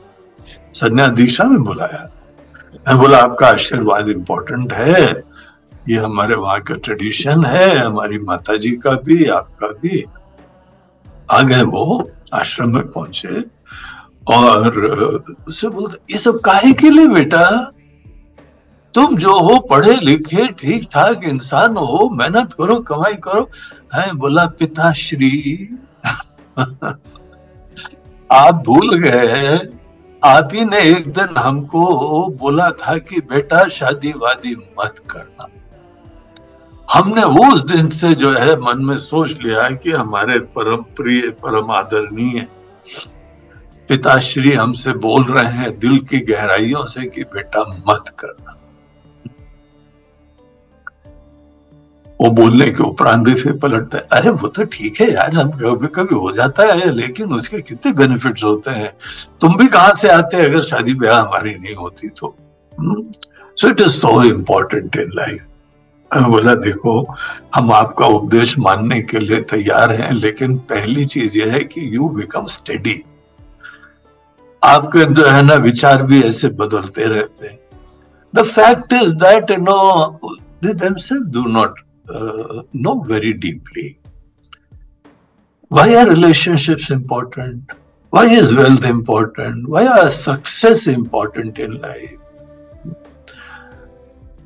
संन्यास 0.74 1.12
दीक्षा 1.12 1.44
में 1.44 1.64
बुलाया। 1.64 2.96
बोला, 2.96 3.18
आपका 3.18 3.48
आशीर्वाद 3.48 4.10
इम्पोर्टेंट 4.10 4.74
है। 4.74 5.24
ये 5.90 5.98
हमारे 5.98 6.36
वहाँ 6.36 6.62
का 6.62 6.76
ट्रेडिशन 6.76 7.46
है, 7.46 7.78
हमारी 7.78 8.20
माता 8.20 8.58
जी 8.58 8.72
का 8.72 8.92
भी, 8.92 9.26
आपका 9.26 9.68
भी। 9.68 10.06
आ 11.32 11.42
गए 11.42 11.62
वो, 11.62 12.12
आश्रम 12.34 12.76
में 12.76 12.92
पहुँचे। 12.92 13.42
और 14.28 14.78
उससे 15.48 15.70
बोलते, 15.70 16.14
ये 16.14 16.18
सब 16.18 16.40
काहे 16.40 16.74
के 16.74 16.90
लिए 16.90 17.08
बेटा? 17.08 17.72
तुम 18.94 19.18
जो 19.18 19.40
हो, 19.40 19.60
पढ़े 19.60 19.96
लिखे 19.96 20.48
ठीक 20.48 20.88
ठाक 20.92 21.24
इंसान 21.24 21.78
हो, 21.78 22.10
मेहनत 22.10 22.54
करो, 22.54 22.76
कमाई 22.76 23.14
करो। 23.14 23.50
है, 23.96 24.14
बोला, 24.14 24.46
पिताश्री, 24.46 25.70
आप 28.32 28.64
भूल 28.66 28.98
गए। 28.98 29.60
आप 30.24 30.50
ही 30.54 30.66
ने 30.66 30.80
एक 30.80 31.10
दिन 31.10 31.38
हमको 31.38 32.28
बोला 32.28 32.72
था 32.72 32.98
कि 32.98 33.22
बेटा 33.22 33.68
शादी 33.68 34.12
वादी 34.12 34.56
मत 34.56 34.96
करना। 35.10 35.48
हमने 36.94 37.24
उस 37.24 37.72
दिन 37.72 37.88
से 37.88 38.14
जो 38.14 38.32
है 38.32 38.58
मन 38.58 38.86
में 38.86 38.98
सोच 38.98 39.32
लिया 39.32 39.70
कि 39.70 39.92
हमारे 39.92 40.40
परम 40.40 40.76
प्रिय, 40.76 41.30
परम 41.30 41.72
आदरणीय 41.72 42.48
पिताश्री 43.90 44.54
हमसे 44.54 44.94
बोल 44.94 45.24
रहे 45.24 45.54
हैं 45.54 45.80
दिल 45.80 45.98
की 46.00 46.20
गहराइयों 46.20 46.86
से 46.86 47.06
कि 47.06 47.24
बेटा 47.24 47.84
मत 47.90 48.04
करना। 48.20 48.54
वो 52.22 52.32
बोलने 52.32 52.70
के 52.70 52.84
उपरांत 52.84 53.26
भी 53.26 53.36
फिर 53.36 53.54
पलटता 53.54 53.98
है, 53.98 54.08
अरे, 54.12 54.30
वो 54.30 54.48
तो 54.48 54.64
ठीक 54.66 55.02
है 55.02 55.14
यार, 55.14 55.34
हम 55.34 55.52
कभी 55.52 55.88
कभी 55.88 56.16
हो 56.16 56.32
जाता 56.32 56.64
है, 56.64 56.92
लेकिन 56.92 57.34
उसके 57.34 57.62
कितने 57.62 57.94
बेनिफिट्स 57.94 58.44
होते 58.44 58.72
हैं। 58.72 58.94
तुम 59.42 59.58
भी 59.58 59.68
कहाँ 59.68 59.94
से 59.94 60.08
आते 60.08 60.38
अगर 60.38 60.62
शादी 60.62 60.94
ब्याह 60.94 61.22
हमारी 61.22 61.52
नहीं 61.52 61.76
होती 61.76 62.10
तो। 62.10 62.38
So 63.58 63.68
it 63.68 63.82
is 63.82 63.88
so 63.88 64.24
important 64.24 64.96
in 64.96 65.12
life 65.16 65.48
बोला, 66.12 66.54
देखो, 66.56 67.16
हम 67.56 67.72
आपका 67.74 68.06
उपदेश 68.06 68.58
मानने 68.60 69.00
के 69.02 69.20
लिए 69.20 69.42
तैयार 69.52 69.92
हैं, 69.96 70.12
लेकिन 70.14 70.58
पहली 70.70 71.06
चीज़ 71.06 71.38
यह 71.38 71.54
है 71.54 71.64
कि 71.64 71.90
यू 71.96 72.10
बिकम 72.10 72.46
स्टडी 72.46 73.02
आपके 74.62 75.06
जो 75.14 75.26
है 75.28 75.42
ना, 75.44 75.56
विचार 75.56 76.04
भी 76.04 76.22
ऐसे 76.24 76.50
बदलते 76.62 77.08
रहते 77.08 77.58
the 78.34 78.44
fact 78.46 78.94
is 78.94 79.16
that 79.16 79.52
no 79.60 79.80
they 80.66 80.74
do 81.32 81.44
not 81.50 81.80
know 82.76 82.94
very 83.10 83.34
deeply 83.34 83.96
why 85.72 85.94
are 85.96 86.10
relationship 86.10 86.92
important 86.92 87.74
why 88.14 88.36
is 88.36 88.54
wealth 88.56 88.86
important 88.86 89.66
why 89.70 89.86
are 89.88 90.10
success 90.10 90.88
important 90.88 91.60
in 91.60 91.74
life 91.84 92.18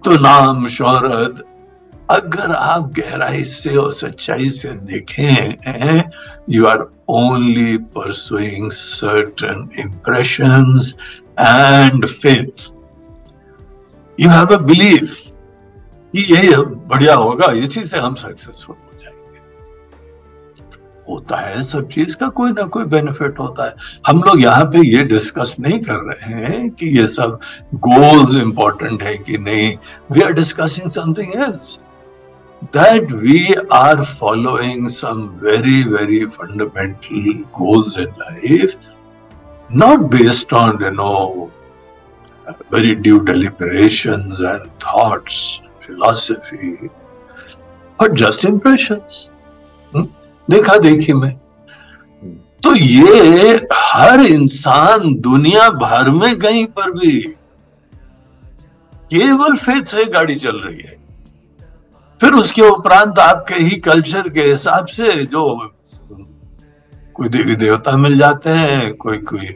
तो 0.04 0.12
नाम, 0.12 0.66
शोहरत 0.66 1.44
अगर 2.12 2.56
आप 2.56 2.94
गहराई 3.00 3.44
से 3.44 3.76
और 3.76 3.94
सच्चाई 3.94 4.50
से 4.50 4.70
देखें 4.70 6.04
you 6.50 6.66
are 6.66 6.92
only 7.10 7.78
pursuing 7.78 8.70
certain 8.72 9.64
impressions 9.86 10.94
and 11.38 12.06
faith. 12.10 12.74
You 14.20 14.30
have 14.30 14.52
a 14.52 14.60
belief 14.60 15.10
कि 16.16 16.22
ये 16.22 16.56
बढ़िया 16.58 17.16
होगा, 17.16 17.52
इसी 17.52 17.84
से 17.84 17.98
हम 17.98 18.16
सक्सेसफुल 18.16 18.76
हो 18.76 18.98
जाएँगे। 19.04 19.40
होता 21.10 21.38
है, 21.38 21.62
सब 21.62 21.88
चीज़ 21.88 22.18
का 22.18 22.28
कोई 22.28 22.52
ना 22.52 22.64
कोई 22.64 22.86
बेनिफिट 22.86 23.40
होता 23.40 23.66
है। 23.66 23.76
हम 24.08 24.24
लोग 24.24 24.42
यहाँ 24.42 24.66
पे 24.66 24.88
ये 24.88 25.04
डिस्कस 25.04 25.56
नहीं 25.60 25.80
कर 25.80 26.00
रहे 26.00 26.34
हैं 26.34 26.70
कि 26.70 26.88
ये 26.88 27.06
सब 27.06 27.40
गोल्स 27.76 28.36
इंपॉर्टेंट 28.36 29.04
है 29.04 29.18
कि 29.18 29.38
नहीं। 29.38 29.78
We 30.12 30.22
are 30.22 30.34
discussing 30.34 30.90
something 30.90 31.36
else 31.36 31.80
that 32.72 33.12
we 33.12 33.56
are 33.72 34.06
following 34.06 34.88
some 34.88 35.40
very, 35.40 35.84
very 35.84 36.26
fundamental 36.26 37.34
goals 37.58 37.98
in 37.98 38.14
life, 38.14 38.76
not 39.72 40.10
based 40.12 40.54
on, 40.54 40.80
you 40.80 40.92
know, 40.92 41.52
very 42.70 42.96
deep 42.96 43.26
deliberations 43.26 44.40
and 44.40 44.72
thoughts, 44.80 45.62
philosophy, 45.82 46.90
but 48.00 48.14
just 48.16 48.46
impressions. 48.46 49.32
Hmm? 49.94 50.04
देखा 50.50 50.78
देखी 50.78 51.14
में 51.14 51.32
तो 52.64 52.74
ये 52.76 53.56
हर 53.74 54.22
इंसान 54.22 55.14
दुनिया 55.28 55.70
भर 55.84 56.10
में 56.12 56.38
कहीं 56.40 56.66
पर 56.78 56.92
भी 56.92 57.22
केवल 59.14 59.56
फेथ 59.58 59.84
से 59.94 60.06
गाड़ी 60.12 60.36
चल 60.36 60.60
रही 60.60 60.82
है 60.82 61.01
फिर 62.22 62.34
उसके 62.34 62.62
उपरांत 62.62 63.20
आपके 63.20 63.56
ही 63.56 63.76
कल्चर 63.76 64.30
के 64.30 64.42
हिसाब 64.42 64.86
से 64.86 65.26
जो 65.26 65.72
कोई 67.14 67.30
देवी 67.30 67.56
देवता 67.56 67.98
मिल 67.98 68.18
जाते 68.18 68.50
हैं, 68.50 68.94
कोई 68.96 69.18
कोई 69.18 69.48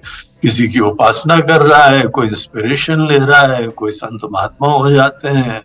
किसी 0.41 0.67
की 0.67 0.79
उपासना 0.79 1.39
कर 1.39 1.61
रहा 1.61 1.83
है, 1.83 2.07
कोई 2.07 2.27
इंस्पिरेशन 2.27 3.07
ले 3.07 3.17
रहा 3.17 3.41
है, 3.41 3.67
कोई 3.67 3.91
संत 3.91 4.21
महात्मा 4.31 4.67
हो 4.67 4.91
जाते 4.91 5.29
हैं। 5.29 5.61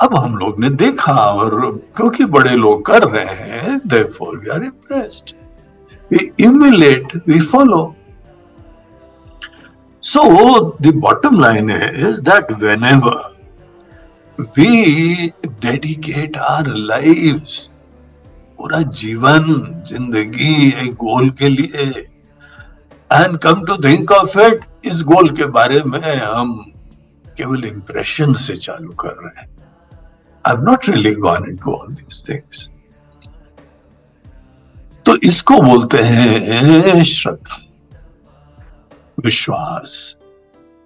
अब 0.00 0.16
हम 0.16 0.36
लोग 0.36 0.60
ने 0.60 0.70
देखा 0.70 1.12
और 1.12 1.80
क्योंकि 1.96 2.24
बड़े 2.24 2.54
लोग 2.56 2.84
कर 2.86 3.02
रहे 3.02 3.34
हैं, 3.34 3.80
therefore 3.80 4.32
we 4.40 4.50
are 4.56 4.62
impressed. 4.64 5.34
We 6.12 6.32
emulate, 6.40 7.12
we 7.26 7.40
follow. 7.40 7.94
So, 10.00 10.22
the 10.80 10.92
bottom 10.92 11.38
line 11.38 11.70
is 11.70 12.22
that 12.22 12.50
whenever 12.58 13.29
we 14.56 15.28
dedicate 15.44 16.36
our 16.38 16.66
life 16.66 17.42
पूरा 18.58 18.80
जीवन, 18.80 19.44
ज़िंदगी 19.88 20.68
एक 20.68 20.94
गोल 21.04 21.30
के 21.40 21.48
लिए। 21.48 21.88
And 23.10 23.36
come 23.38 23.64
to 23.66 23.76
think 23.84 24.10
of 24.12 24.38
it 24.40 24.64
इस 24.84 25.02
गोल 25.04 25.28
के 25.36 25.46
बारे 25.54 25.82
में 25.84 26.14
हम 26.16 26.52
केवल 27.36 27.64
इंप्रेशन 27.64 28.32
से 28.32 28.56
चालू 28.56 28.92
कर 29.00 29.16
रहे 29.22 29.40
हैं। 29.40 29.48
I 30.44 30.54
have 30.54 30.64
not 30.64 30.88
really 30.88 31.14
gone 31.26 31.48
into 31.50 31.72
all 31.72 31.92
these 31.94 32.24
things 32.28 32.68
तो 35.06 35.16
इसको 35.26 35.60
बोलते 35.62 35.98
हैं 35.98 37.02
श्रद्धा, 37.02 37.58
विश्वास। 39.24 40.16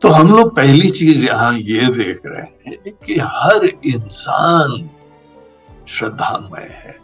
तो 0.04 0.10
हम 0.10 0.36
लोग 0.36 0.56
पहली 0.56 0.90
चीज़ 0.90 1.26
यहाँ 1.26 1.52
ये 1.54 1.86
देख 1.86 2.20
रहे 2.26 2.70
हैं 2.70 2.92
कि 3.06 3.14
हर 3.18 3.64
इंसान 3.64 4.90
श्रद्धामय 5.88 6.68
है। 6.70 6.98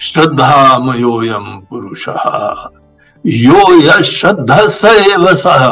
श्रद्धामयोयम 0.00 1.60
पुरुष। 1.70 2.08
यो 3.26 3.80
या 3.82 4.00
श्रद्धा 4.00 4.66
सह 4.66 5.68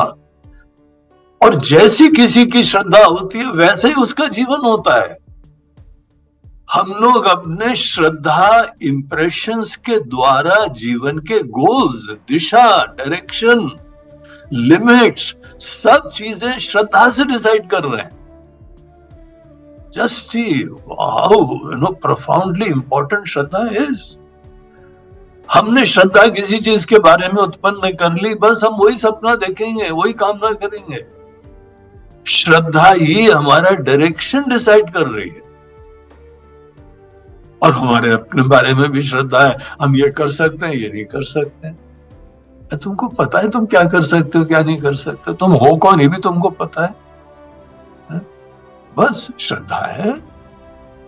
और 1.41 1.55
जैसी 1.55 2.09
किसी 2.09 2.47
की 2.47 2.65
श्रद्धा 2.65 3.05
होती 3.05 3.39
है, 3.39 3.51
वैसे 3.51 3.89
ही 3.89 3.95
उसका 3.95 4.27
जीवन 4.29 4.69
होता 4.69 5.01
है। 5.01 5.19
हम 6.73 6.95
लोग 7.01 7.25
अपने 7.25 7.77
श्रद्धा 7.77 8.75
इंप्रेशंस 8.83 9.77
के 9.77 10.01
द्वारा 10.01 10.67
जीवन 10.67 11.19
के 11.19 11.43
गोल्स 11.43 12.17
दिशा 12.29 12.85
डायरेक्शन 12.85 13.71
लिमिट्स, 14.53 15.37
सब 15.59 16.11
चीज़ें 16.11 16.59
श्रद्धा 16.59 17.09
से 17.09 17.25
डिसाइड 17.25 17.69
कर 17.69 17.85
रहे 17.85 18.03
हैं। 18.03 18.19
Just 19.93 20.17
see 20.17 20.43
you 20.43 20.81
know 21.77 21.93
profoundly 21.93 22.67
important 22.67 23.27
Shraddha 23.27 23.69
is 23.73 24.19
हमने 25.55 25.87
श्रद्धा 25.87 26.29
किसी 26.29 26.59
चीज़ 26.59 26.87
के 26.87 26.99
बारे 26.99 27.29
में 27.29 27.43
उत्पन्न 27.43 27.93
कर 27.93 28.13
ली, 28.13 28.35
बस 28.35 28.65
हम 28.65 28.75
वही 28.75 28.97
सपना 28.97 29.35
देखेंगे, 29.35 29.91
वही 29.91 30.13
कामना 30.13 30.53
करेंगे। 30.53 31.05
श्रद्धा 32.27 32.91
ही 32.91 33.31
हमारा 33.31 33.71
डायरेक्शन 33.71 34.45
डिसाइड 34.49 34.91
कर 34.91 35.07
रही 35.07 35.31
है। 35.31 35.43
और 37.63 37.73
हमारे 37.73 38.13
अपने 38.13 38.43
बारे 38.43 38.75
में 38.75 38.93
भी 38.93 39.03
श्रद्धा 39.03 39.49
है। 39.49 39.59
हम 39.81 39.97
ये 39.97 40.11
कर 40.11 40.29
सकते 40.29 40.67
हैं, 40.67 40.75
ये 40.75 40.89
नहीं 40.89 41.05
कर 41.05 41.23
सकते 41.23 41.69
हैं। 41.69 41.90
तुमको 42.77 43.09
पता 43.09 43.39
है 43.39 43.51
तुम 43.51 43.67
क्या 43.67 43.85
कर 43.85 44.01
सकते 44.01 44.39
हो 44.39 44.45
क्या 44.45 44.63
नहीं 44.63 44.81
कर 44.81 44.95
सकते 44.95 45.33
तुम 45.33 45.53
हो 45.53 45.77
कौन? 45.77 46.01
ये 46.01 46.09
भी 46.09 46.19
तुमको 46.19 46.51
पता 46.51 46.83
है, 46.83 46.95
है? 48.13 48.27
बस 48.99 49.31
श्रद्धा 49.39 49.77
है। 49.77 50.13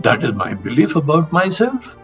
That 0.02 0.24
is 0.24 0.32
my 0.32 0.54
belief 0.54 0.96
about 0.96 1.34
myself 1.50 1.98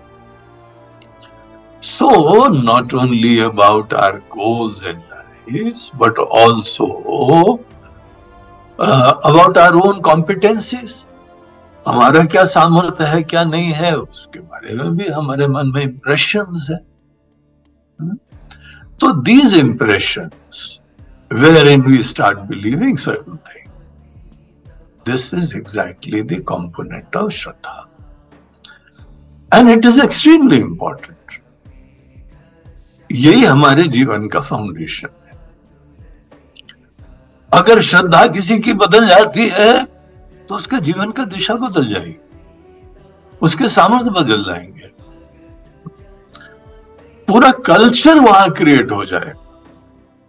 not 2.64 2.94
only 2.94 3.38
about 3.49 3.92
our 3.92 4.16
goals 4.37 4.85
in 4.85 4.97
life, 5.11 5.83
but 5.99 6.16
also 6.38 6.87
uh, 8.79 9.14
about 9.25 9.57
our 9.57 9.75
own 9.85 10.01
competencies. 10.03 11.07
हमारा 11.88 12.25
क्या 12.25 12.44
सामर्थ्य 12.44 13.05
है 13.05 13.23
क्या 13.23 13.44
नहीं 13.44 13.73
है 13.73 13.97
उसके 13.97 14.40
बारे 14.40 14.75
में 14.75 14.97
भी 14.97 15.09
हमारे 15.09 15.49
मन 15.49 15.66
में 15.66 15.83
इंप्रेशन 15.83 16.47
है? 16.71 16.79
तो 19.01 19.13
these 19.23 19.55
impression 19.55 20.31
wherein 21.69 21.83
we 21.83 22.03
start 22.03 22.39
believing 22.49 22.99
certain 22.99 23.37
thing 23.49 23.71
this 25.07 25.33
is 25.35 25.57
exactly 25.57 26.23
the 26.23 26.41
component 26.49 27.17
of 27.17 27.33
Shraddha 27.33 27.85
and 29.53 29.71
it 29.71 29.87
is 29.87 30.01
extremely 30.03 30.59
important 30.61 31.41
यही 33.11 33.45
हमारे 33.45 33.85
जीवन 33.89 34.27
का 34.29 34.41
फाउंडेशन 34.41 35.09
है 35.27 35.37
अगर 37.53 37.81
श्रद्धा 37.81 38.27
किसी 38.29 38.59
की 38.59 38.73
बदल 38.83 39.07
जाती 39.09 39.49
है 39.49 39.73
तो 40.49 40.55
उसके 40.55 40.81
जीवन 40.81 41.11
का 41.11 41.25
दिशा 41.27 41.55
बदल 41.59 41.89
जाएगी 41.89 42.39
उसके 43.43 43.69
सामर्थ्य 43.69 44.11
बदल 44.11 44.45
जाएँगे 44.45 44.91
पूरा 47.29 47.51
कल्चर 47.67 48.19
वहाँ 48.19 48.51
क्रिएट 48.51 48.93
हो 48.93 49.05
जाए। 49.05 49.33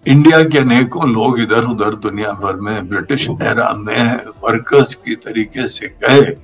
इंडिया 0.06 0.44
के 0.44 0.58
अनेकों 0.58 1.08
लोग 1.10 1.40
इधर 1.40 1.64
उधर 1.66 1.96
दुनिया 1.98 2.32
भर 2.34 2.56
में 2.58 2.90
ब्रिटिश 2.90 3.28
एरा 3.30 3.72
में 3.78 4.26
वर्कर्स 4.44 4.94
की 4.96 5.16
तरीके 5.18 5.68
से 5.68 5.88
गए 6.04 6.36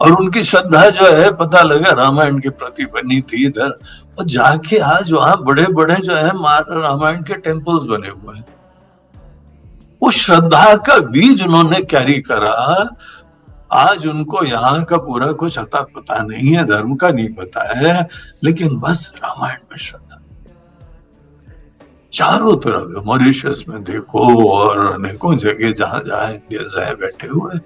और 0.00 0.12
उनकी 0.12 0.42
श्रद्धा 0.44 0.88
जो 0.90 1.06
है, 1.06 1.30
पता 1.32 1.62
लगा 1.62 1.90
रामायण 1.94 2.38
के 2.38 2.48
प्रति 2.50 2.84
बनी 2.86 3.20
थी 3.22 3.44
इधर। 3.46 3.70
और 4.18 4.24
जाके 4.26 4.78
आज 4.78 5.12
वहाँ 5.12 5.36
बड़े 5.44 5.66
बड़े 5.72 5.96
जो 5.96 6.14
है 6.14 6.30
रामायण 6.80 7.22
के 7.22 7.34
टेम्पल्स 7.38 7.84
बने 7.84 8.08
हुए 8.08 8.36
हैं। 8.36 8.44
उस 10.02 10.14
श्रद्धा 10.16 10.74
का 10.76 10.96
बीज 11.10 11.42
उन्होंने 11.42 11.80
कैरी 11.84 12.20
करा 12.22 12.88
आज 13.72 14.06
उनको 14.06 14.44
यहाँ 14.44 14.84
का 14.84 14.96
पूरा 14.96 15.32
कुछ 15.32 15.58
अता 15.58 15.80
पता 15.80 16.22
नहीं 16.22 16.54
है, 16.56 16.64
धर्म 16.64 16.94
का 16.94 17.10
नहीं 17.10 17.28
पता 17.28 17.78
है, 17.78 18.08
लेकिन 18.44 18.78
बस 18.78 19.12
रामायण 19.16 19.58
में 19.70 19.78
श्रद्धा। 19.78 20.16
चारों 22.12 22.56
तरफ़ 22.56 23.04
मॉरिशस 23.06 23.64
में 23.68 23.82
देखो 23.84 24.48
और 24.52 24.78
अनेकों 24.92 25.36
जगह 25.36 25.72
जहाँ 25.72 26.00
जहाँ 26.00 26.30
इंडिया 26.30 26.84
है 26.86 26.94
बैठे 26.94 27.28
हुए 27.28 27.58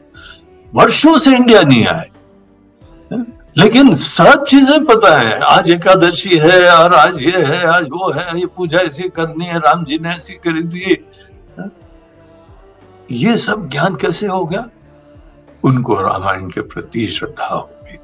वर्षों 0.75 1.19
से 1.19 1.37
इंडिया 1.37 1.63
नहीं 1.63 1.87
आए। 1.87 2.11
लेकिन 3.59 3.95
सब 3.95 4.45
चीज़ें 4.45 4.85
पता 4.85 5.19
है। 5.19 5.39
आज 5.41 5.71
एकादशी 5.71 6.39
है, 6.39 6.71
और 6.71 6.95
आज 6.95 7.23
ये 7.23 7.45
है, 7.45 7.67
आज 7.67 7.85
वो 7.85 8.11
है, 8.13 8.41
ये 8.41 8.47
पूजा 8.47 8.79
ऐसी 8.79 9.09
करनी 9.09 9.45
है, 9.45 9.59
राम 9.59 9.85
जी 9.85 9.99
ने 9.99 10.13
ऐसी 10.13 10.35
करी 10.47 10.63
थी। 10.69 11.07
ये 13.13 13.37
सब 13.39 13.69
ज्ञान 13.69 13.95
कैसे 13.95 14.27
हो 14.27 14.45
गया? 14.45 14.67
उनको 15.65 16.01
रामायण 16.01 16.49
के 16.51 16.61
प्रति 16.63 17.07
श्रद्धा 17.09 17.47
होगी। 17.47 17.99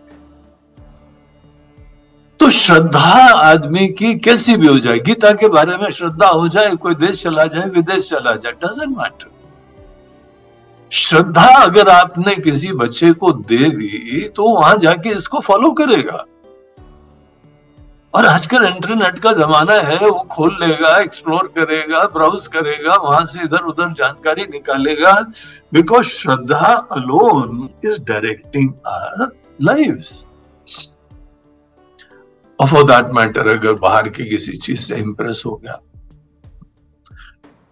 तो 2.40 2.48
श्रद्धा 2.50 3.24
आदमी 3.34 3.88
की 3.90 4.14
कैसी 4.18 4.56
भी 4.56 4.66
हो 4.66 4.78
जाए, 4.78 4.98
गीता 4.98 5.32
के 5.32 5.48
बारे 5.48 5.76
में 5.78 5.90
श्रद्धा 5.90 6.28
हो 6.28 6.48
जाए, 6.48 6.74
कोई 6.76 6.94
देश 6.96 7.22
चला 7.22 7.46
जाए, 7.46 7.68
विदेश 7.70 8.08
चला 8.10 8.34
जाए 8.34 8.52
डजेंट 8.64 8.96
मैटर 8.96 9.28
श्रद्धा 10.92 11.46
अगर 11.56 11.88
आपने 11.88 12.34
किसी 12.36 12.72
बच्चे 12.74 13.12
को 13.14 13.32
दे 13.32 13.68
दी 13.70 14.20
तो 14.36 14.44
वहाँ 14.50 14.76
जाके 14.78 15.08
इसको 15.08 15.40
फॉलो 15.40 15.70
करेगा। 15.72 16.24
और 18.14 18.26
आजकल 18.26 18.64
इंटरनेट 18.66 19.18
का 19.18 19.32
जमाना 19.32 19.74
है, 19.80 19.96
वो 19.98 20.20
खोल 20.30 20.56
लेगा 20.60 20.96
एक्सप्लोर 20.98 21.46
करेगा 21.56 22.04
ब्राउज 22.14 22.46
करेगा, 22.46 22.94
वहाँ 22.94 23.24
से 23.24 23.42
इधर 23.42 23.64
उधर 23.64 23.92
जानकारी 23.98 24.44
निकालेगा। 24.46 25.12
Because 25.72 26.06
Shraddha 26.06 26.72
alone 26.92 27.68
is 27.84 28.00
directing 28.04 28.70
our 28.86 29.30
or 32.58 32.66
for 32.68 32.82
that 32.84 33.12
matter 33.14 33.48
अगर 33.48 33.74
बाहर 33.80 34.08
की 34.08 34.24
किसी 34.30 34.56
चीज़ 34.56 34.80
से 34.80 34.96
इंप्रेस 34.96 35.42
हो 35.46 35.54
गया 35.56 35.80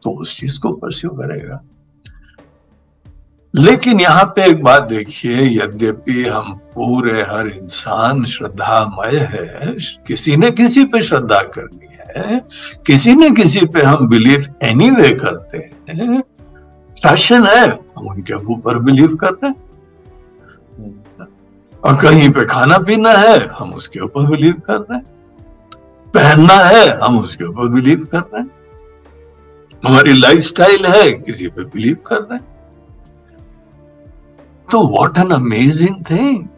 तो 0.02 0.10
उस 0.20 0.38
चीज़ 0.40 0.60
को 0.60 0.72
परस्यू 0.74 1.10
करेगा। 1.12 1.60
लेकिन 3.54 4.00
यहाँ 4.00 4.24
पे 4.24 4.44
एक 4.44 4.62
बात 4.62 4.82
देखिए, 4.82 5.62
यद्यपि 5.62 6.24
हम 6.24 6.52
पूरे 6.52 7.22
हर 7.22 7.46
इंसान 7.46 8.24
श्रद्धामय 8.24 9.16
है, 9.16 9.76
किसी 10.06 10.36
ने 10.36 10.50
किसी 10.50 10.84
पे 10.84 11.00
श्रद्धा 11.00 11.42
करनी 11.42 11.86
है, 11.86 12.40
किसी 12.86 13.14
ने 13.14 13.30
किसी 13.30 13.66
पे 13.66 13.82
हम 13.82 14.08
बिलीव 14.08 14.46
एनी 14.62 14.90
anyway 14.90 15.20
करते 15.20 15.58
हैं 15.58 16.20
फ़ैशन 17.02 17.46
है, 17.46 17.68
हम 17.70 18.06
उनके 18.06 18.34
ऊपर 18.34 18.78
बिलीव 18.78 19.16
कर 19.16 19.30
रहे 19.30 19.48
हैं। 19.48 19.56
और 21.84 21.96
कहीं 21.96 22.30
पे 22.30 22.44
खाना 22.44 22.78
पीना 22.78 23.12
है, 23.12 23.46
हम 23.46 23.74
उसके 23.74 24.00
ऊपर 24.00 24.26
बिलीव 24.26 24.54
कर 24.66 24.78
रहे 24.80 24.96
हैं। 24.96 25.04
पहनना 26.14 26.54
है, 26.54 26.98
हम 26.98 27.18
उसके 27.18 27.44
ऊपर 27.44 27.68
बिलीव 27.68 28.08
कर 28.12 28.18
रहे 28.18 28.40
हैं। 28.40 28.50
हमारी 29.86 30.12
लाइफस्टाइल 30.12 30.86
है, 30.86 31.12
किसी 31.12 31.48
पे 31.48 31.64
बिलीव 31.64 31.96
कर 32.06 32.16
रहे 32.16 32.34
हैं। 32.34 32.57
तो 34.70 34.86
व्हाट 34.88 35.18
एन 35.18 35.30
अमेजिंग 35.30 36.04
थिंग 36.10 36.48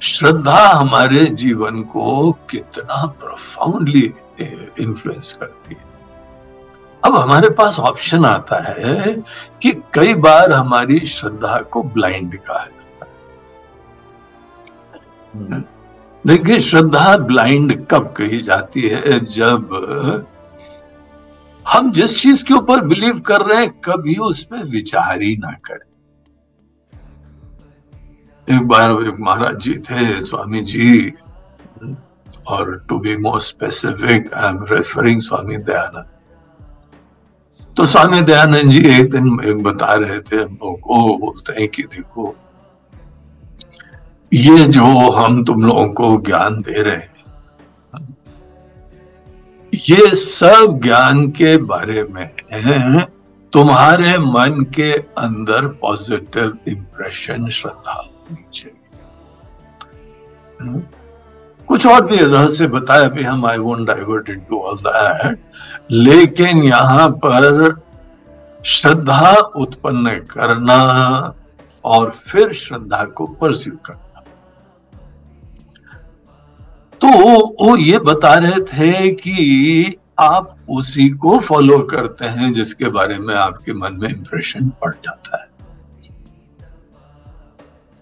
श्रद्धा 0.00 0.66
हमारे 0.68 1.24
जीवन 1.24 1.82
को 1.82 2.32
कितना 2.50 3.06
प्रोफाउंडली 3.20 4.12
इन्फ्लुएंस 4.80 5.32
करती 5.32 5.74
है। 5.74 5.84
अब 7.04 7.16
हमारे 7.16 7.50
पास 7.50 7.78
ऑप्शन 7.80 8.24
आता 8.24 8.56
है 8.72 9.14
कि 9.62 9.72
कई 9.94 10.14
बार 10.14 10.52
हमारी 10.52 10.98
श्रद्धा 11.06 11.60
को 11.62 11.82
ब्लाइंड 11.82 12.36
कहा 12.38 12.64
जाता 12.64 13.06
है। 15.44 15.60
देखिए, 16.26 16.58
श्रद्धा 16.58 17.16
ब्लाइंड 17.18 17.86
कब 17.86 18.12
कही 18.16 18.40
जाती 18.40 18.80
है? 18.80 19.18
जब 19.20 20.26
हम 21.66 21.92
जिस 21.92 22.20
चीज़ 22.22 22.44
के 22.44 22.54
ऊपर 22.54 22.84
बिलीव 22.84 23.20
कर 23.20 23.40
रहे 23.40 23.60
हैं, 23.60 23.70
कभी 23.80 24.14
उसमें 24.14 24.62
विचार 24.62 25.22
ही 25.22 25.36
ना 25.36 25.50
करें। 25.64 25.91
एक 28.46 28.66
बार 28.68 28.90
एक 29.08 29.16
महाराज 29.20 29.56
जी 29.64 29.74
थे, 29.80 30.20
स्वामी 30.20 30.60
जी, 30.62 31.12
और 32.48 32.84
to 32.88 32.98
be 32.98 33.16
more 33.16 33.40
specific 33.40 34.32
I 34.34 34.48
am 34.48 34.64
referring 34.70 35.20
Swami 35.20 35.56
Dayanand. 35.58 36.08
तो 37.76 37.86
स्वामी 37.86 38.20
दयानंद 38.22 38.70
जी 38.70 38.80
एक 38.90 39.10
दिन 39.10 39.38
एक 39.50 39.62
बता 39.62 39.94
रहे 39.94 40.20
थे 40.20 40.44
को 40.44 41.16
बोलते 41.18 41.60
हैं 41.60 41.68
कि 41.68 41.82
देखो, 41.84 42.34
ये 44.32 44.66
जो 44.68 45.10
हम 45.12 45.42
तुम 45.44 45.62
लोगों 45.62 45.88
को 45.92 46.16
ज्ञान 46.26 46.60
दे 46.62 46.82
रहे 46.82 46.96
हैं, 46.96 47.10
ये 49.72 50.14
सब 50.14 50.80
ज्ञान 50.82 51.28
के 51.30 51.56
बारे 51.64 52.02
में 52.04 52.28
तुम्हारे 53.52 54.16
मन 54.18 54.64
के 54.74 54.92
अंदर 54.92 55.66
पॉजिटिव 55.80 56.58
इंप्रेशन 56.68 57.48
श्रद्धा। 57.50 58.02
चाहिए 58.34 58.80
हम्म? 60.60 60.82
कुछ 61.68 61.86
और 61.86 62.04
भी 62.06 62.16
रहस्य 62.16 62.66
बताया 62.68 63.08
भी 63.08 63.22
हम 63.22 63.46
I 63.46 63.58
won't 63.58 63.86
divert 63.86 64.28
into 64.50 64.58
all 64.60 64.76
that 64.78 65.38
लेकिन 65.92 66.62
यहाँ 66.64 67.08
पर 67.24 67.80
श्रद्धा 68.64 69.32
उत्पन्न 69.56 70.10
करना 70.30 70.78
और 71.84 72.10
फिर 72.10 72.52
श्रद्धा 72.54 73.04
को 73.12 73.26
परस्यू 73.40 73.76
करना 73.86 74.20
तो 77.00 77.08
वो 77.60 77.76
ये 77.76 77.98
बता 78.00 78.34
रहे 78.34 78.60
थे 78.66 79.10
कि 79.14 79.96
आप 80.20 80.56
उसी 80.70 81.08
को 81.18 81.38
फॉलो 81.40 81.78
करते 81.90 82.26
हैं 82.30 82.52
जिसके 82.52 82.88
बारे 82.90 83.18
में 83.18 83.34
आपके 83.36 83.72
मन 83.74 83.98
में 84.00 84.08
इंप्रेशन 84.08 84.68
पड़ 84.82 84.94
जाता 84.94 85.42
है 85.42 85.48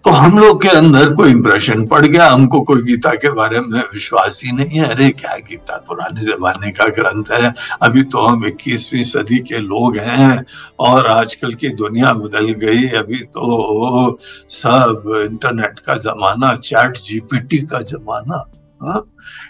तो 0.05 0.11
हम 0.11 0.39
लोग 0.39 0.63
के 0.63 0.69
अंदर 0.69 1.13
कोई 1.15 1.31
इंप्रेशन 1.31 1.87
पड़ 1.87 2.07
गया। 2.07 2.29
हमको 2.29 2.61
कोई 2.61 2.83
गीता 2.83 3.11
के 3.11 3.31
बारे 3.31 3.61
में 3.61 3.81
विश्वास 3.81 4.43
ही 4.45 4.53
नहीं 4.53 4.79
है। 4.79 4.89
अरे, 4.89 5.11
क्या 5.11 5.37
गीता? 5.37 5.77
पुराने 5.77 6.21
जमाने 6.21 6.71
का 6.71 6.87
ग्रंथ 6.89 7.25
है। 7.33 7.55
अभी 7.83 8.03
तो 8.03 8.19
हम 8.19 8.47
इक्कीसवीं 8.47 9.03
सदी 9.03 9.39
के 9.39 9.59
लोग 9.59 9.97
हैं 9.97 10.45
और 10.79 11.07
आजकल 11.07 11.55
की 11.55 11.69
दुनिया 11.69 12.13
बदल 12.13 12.49
गई। 12.49 12.89
अभी 12.89 13.19
तो 13.19 14.19
सब 14.49 15.27
इंटरनेट 15.31 15.79
का 15.79 15.95
जमाना 15.95 16.57
चैट 16.57 16.97
जीपीटी 16.97 17.59
का 17.59 17.81
जमाना, 17.81 18.51
हा? 18.83 19.05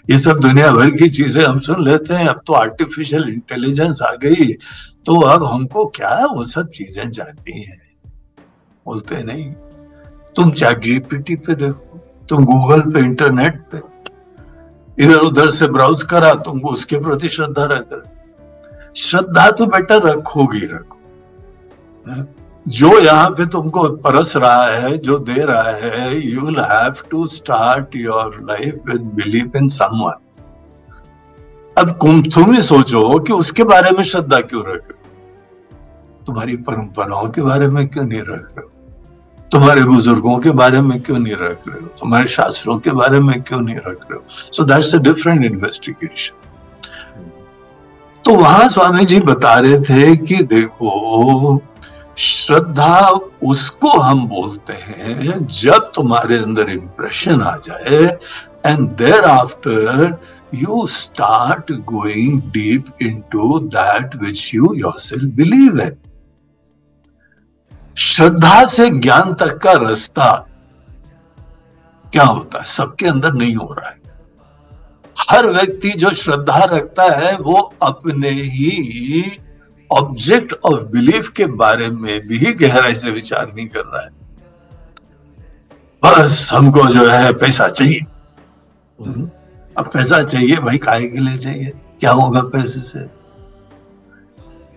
ये 0.09 0.17
सब 0.17 0.39
दुनिया 0.39 0.71
भर 0.71 0.89
की 0.89 1.09
चीज़ें 1.09 1.45
हम 1.45 1.59
सुन 1.59 1.83
लेते 1.85 2.13
हैं। 2.13 2.27
अब 2.27 2.41
तो 2.47 2.53
आर्टिफिशियल 2.53 3.23
इंटेलिजेंस 3.23 4.01
आ 4.01 4.11
गई। 4.15 4.53
तो 5.05 5.21
अब 5.21 5.45
हमको 5.45 5.85
क्या 5.85 6.25
वो 6.25 6.43
सब 6.43 6.69
चीज़ें 6.69 7.11
जाननी 7.11 7.61
है? 7.61 7.79
बोलते 8.85 9.23
नहीं। 9.23 9.53
तुम 10.35 10.51
चैट 10.51 10.83
जीपीटी 10.83 11.35
पे 11.35 11.55
देखो, 11.55 11.99
तुम 12.29 12.45
गूगल 12.45 12.81
पे 12.91 12.99
इंटरनेट 12.99 13.61
पे। 13.71 13.77
इधर 15.03 15.19
उधर 15.19 15.49
से 15.49 15.67
ब्राउज 15.67 16.03
करा, 16.03 16.33
तुमको 16.35 16.69
उसके 16.69 16.99
प्रति 16.99 17.29
श्रद्धा 17.29 17.65
रहता 17.65 17.95
है। 17.95 18.93
श्रद्धा 18.95 19.49
तो 19.51 19.65
बेटा 19.65 19.97
रखोगी, 19.97 20.65
रखो। 20.65 20.97
जो 22.65 22.99
यहाँ 22.99 23.29
पे 23.29 23.45
तुमको 23.45 23.87
परस 23.97 24.33
रहा 24.37 24.65
है, 24.65 24.97
जो 24.97 25.17
दे 25.19 25.43
रहा 25.43 25.71
है 25.71 26.27
you 26.27 26.41
will 26.41 26.59
have 26.59 26.95
to 27.11 27.27
start 27.27 27.95
your 27.95 28.39
life 28.43 28.81
with 28.89 29.01
believe 29.15 29.51
in 29.55 29.67
someone 29.67 30.13
अब 31.77 31.89
तुम 32.35 32.51
ही 32.53 32.61
सोचो 32.61 33.19
कि 33.19 33.33
उसके 33.33 33.63
बारे 33.63 33.91
में 33.91 34.03
श्रद्धा 34.03 34.39
क्यों 34.39 34.61
रख 34.61 34.89
रहे 34.91 35.01
हो? 35.03 35.09
तुम्हारी 36.25 36.57
परंपराओं 36.57 37.29
के 37.29 37.41
बारे 37.41 37.67
में 37.67 37.87
क्यों 37.87 38.03
नहीं 38.03 38.21
रख 38.21 38.53
रहे 38.57 38.65
हो? 38.65 38.71
तुम्हारे 39.51 39.83
बुज़ुर्गों 39.83 40.37
के 40.39 40.51
बारे 40.59 40.81
में 40.81 41.01
क्यों 41.01 41.17
नहीं 41.19 41.33
रख 41.33 41.67
रहे 41.67 41.81
हो? 41.81 41.87
तुम्हारे 41.99 42.27
शास्त्रों 42.27 42.77
के 42.79 42.91
बारे 42.91 43.19
में 43.19 43.41
क्यों 43.43 43.59
नहीं 43.61 43.75
रख 43.75 44.05
रहे 44.11 44.15
हो? 44.15 44.23
So 44.27 44.63
that's 44.63 44.95
a 44.95 44.99
different 44.99 45.45
investigation 45.45 46.39
तो 48.25 48.35
वहाँ 48.35 48.67
स्वामी 48.69 49.05
जी 49.05 49.19
बता 49.19 49.53
रहे 49.59 49.79
थे 49.81 50.15
कि 50.17 50.43
देखो, 50.43 51.61
श्रद्धा 52.17 53.07
उसको 53.43 53.89
हम 53.99 54.27
बोलते 54.27 54.73
हैं 54.73 55.45
जब 55.47 55.91
तुम्हारे 55.95 56.37
अंदर 56.37 56.69
इंप्रेशन 56.69 57.41
आ 57.41 57.55
जाए 57.57 58.03
and 58.65 58.89
thereafter 59.23 60.17
you 60.55 60.85
start 60.87 61.71
going 61.91 62.41
deep 62.51 62.85
into 63.31 63.59
that 63.75 64.15
which 64.23 64.51
you 64.55 64.73
yourself 64.99 65.33
believe 65.35 65.79
in 65.81 65.95
श्रद्धा 67.97 68.65
से 68.65 68.89
ज्ञान 68.89 69.33
तक 69.33 69.57
का 69.57 69.71
रास्ता 69.71 70.47
क्या 72.13 72.23
होता 72.23 72.59
है? 72.59 72.65
सबके 72.65 73.07
अंदर 73.07 73.33
नहीं 73.33 73.55
हो 73.55 73.73
रहा 73.73 73.89
है। 73.89 73.99
हर 75.29 75.47
व्यक्ति 75.47 75.89
जो 75.89 76.11
श्रद्धा 76.11 76.63
रखता 76.63 77.03
है 77.03 77.37
वो 77.37 77.73
अपने 77.81 78.29
ही 78.29 79.37
ऑब्जेक्ट 79.91 80.53
ऑफ़ 80.65 80.83
बिलीफ 80.83 81.29
के 81.29 81.45
बारे 81.45 81.87
में 81.87 82.27
भी 82.27 82.53
गहराई 82.53 82.95
से 82.95 83.11
विचार 83.11 83.53
नहीं 83.55 83.67
कर 83.67 83.79
रहा 83.79 84.03
है। 84.03 84.09
बस 86.03 86.49
हमको 86.53 86.87
जो 86.87 87.09
है 87.09 87.33
पैसा 87.33 87.67
चाहिए। 87.67 87.99
अब 89.77 89.89
पैसा 89.93 90.23
चाहिए 90.23 90.55
भाई 90.55 90.77
काय 90.77 91.07
के 91.07 91.17
लिए 91.17 91.37
चाहिए। 91.37 91.71
क्या 91.99 92.11
होगा 92.11 92.41
पैसे 92.41 92.79
से? 92.79 93.20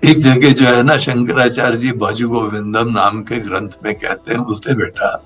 एक 0.04 0.18
जगह 0.18 0.52
जो 0.52 0.66
है 0.66 0.82
ना 0.82 0.96
शंकराचार्य 0.96 1.76
जी 1.76 1.92
भज 1.92 2.22
गोविंदम 2.22 2.90
नाम 2.90 3.22
के 3.22 3.38
ग्रंथ 3.40 3.70
में 3.84 3.94
कहते 3.94 4.34
हैं, 4.34 4.42
बोलते 4.42 4.74
बेटा, 4.74 5.16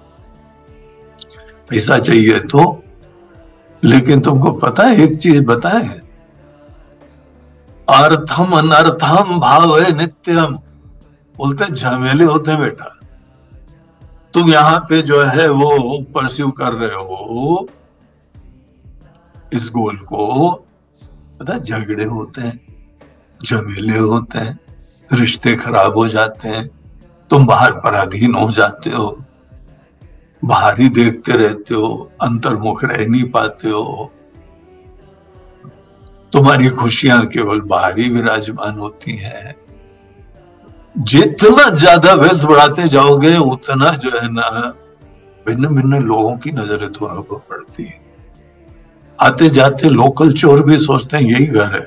पैसा 1.71 1.99
चाहिए 1.99 2.39
तो 2.41 2.83
लेकिन 3.83 4.21
तुमको 4.21 4.51
पता 4.53 4.83
है, 4.83 5.01
एक 5.01 5.17
चीज़ 5.17 5.43
बताए। 5.45 5.89
अर्थम 7.89 8.53
अनर्थम 8.53 9.39
भाव 9.41 9.79
है 9.81 9.97
नित्यम। 9.97 10.55
बोलते 11.37 11.73
झमेले 11.73 12.25
होते 12.25 12.57
बेटा। 12.57 12.95
तुम 14.35 14.51
यहाँ 14.51 14.79
पे 14.81 15.03
जो 15.03 15.23
है, 15.25 15.49
वो 15.51 16.01
परस्यू 16.15 16.51
कर 16.51 16.73
रहे 16.73 16.95
हो। 16.95 17.69
इस 19.53 19.71
गोल 19.71 19.97
को, 19.97 20.53
पता 21.41 21.59
झगड़े 21.59 22.05
होते 22.05 22.41
हैं, 22.41 22.61
झमेले 23.45 23.99
होते 23.99 24.39
हैं। 24.39 24.59
रिश्ते 25.11 25.55
खराब 25.57 25.97
हो 25.97 26.07
जाते 26.09 26.49
हैं, 26.49 26.69
तुम 27.31 27.47
बाहर 27.47 27.73
पराधीन 27.81 28.35
हो 28.35 28.51
जाते 28.51 28.91
हो, 28.91 29.17
बाहर 30.43 30.81
ही 30.81 30.89
देखते 30.89 31.33
रहते 31.33 31.75
हो, 31.75 32.11
अंतर्मुख 32.23 32.85
रह 32.85 33.07
नहीं 33.07 33.31
पाते 33.31 33.69
हो। 33.69 34.13
तुम्हारी 36.33 36.69
खुशियाँ 36.71 37.25
केवल 37.27 37.61
बाहरी 37.61 38.09
विराजमान 38.11 38.79
होती 38.79 39.17
हैं। 39.17 39.55
जितना 40.97 41.69
ज़्यादा 41.71 42.13
वेल्थ 42.13 42.45
बढ़ाते 42.45 42.89
जाओगे, 42.89 43.37
उतना 43.37 43.91
जो 43.95 44.11
है 44.11 44.29
ना 44.33 44.75
भिन्न 45.47 45.75
भिन्न 45.75 46.03
लोगों 46.05 46.37
की 46.37 46.51
नज़रें 46.51 46.93
तुम्हारे 46.93 47.19
ऊपर 47.19 47.39
पड़ती 47.51 47.85
है। 47.85 48.01
आते 49.19 49.49
जाते 49.51 49.89
लोकल 49.89 50.33
चोर 50.33 50.63
भी 50.63 50.77
सोचते 50.79 51.17
हैं, 51.17 51.25
यही 51.25 51.47
घर 51.47 51.75
है 51.75 51.87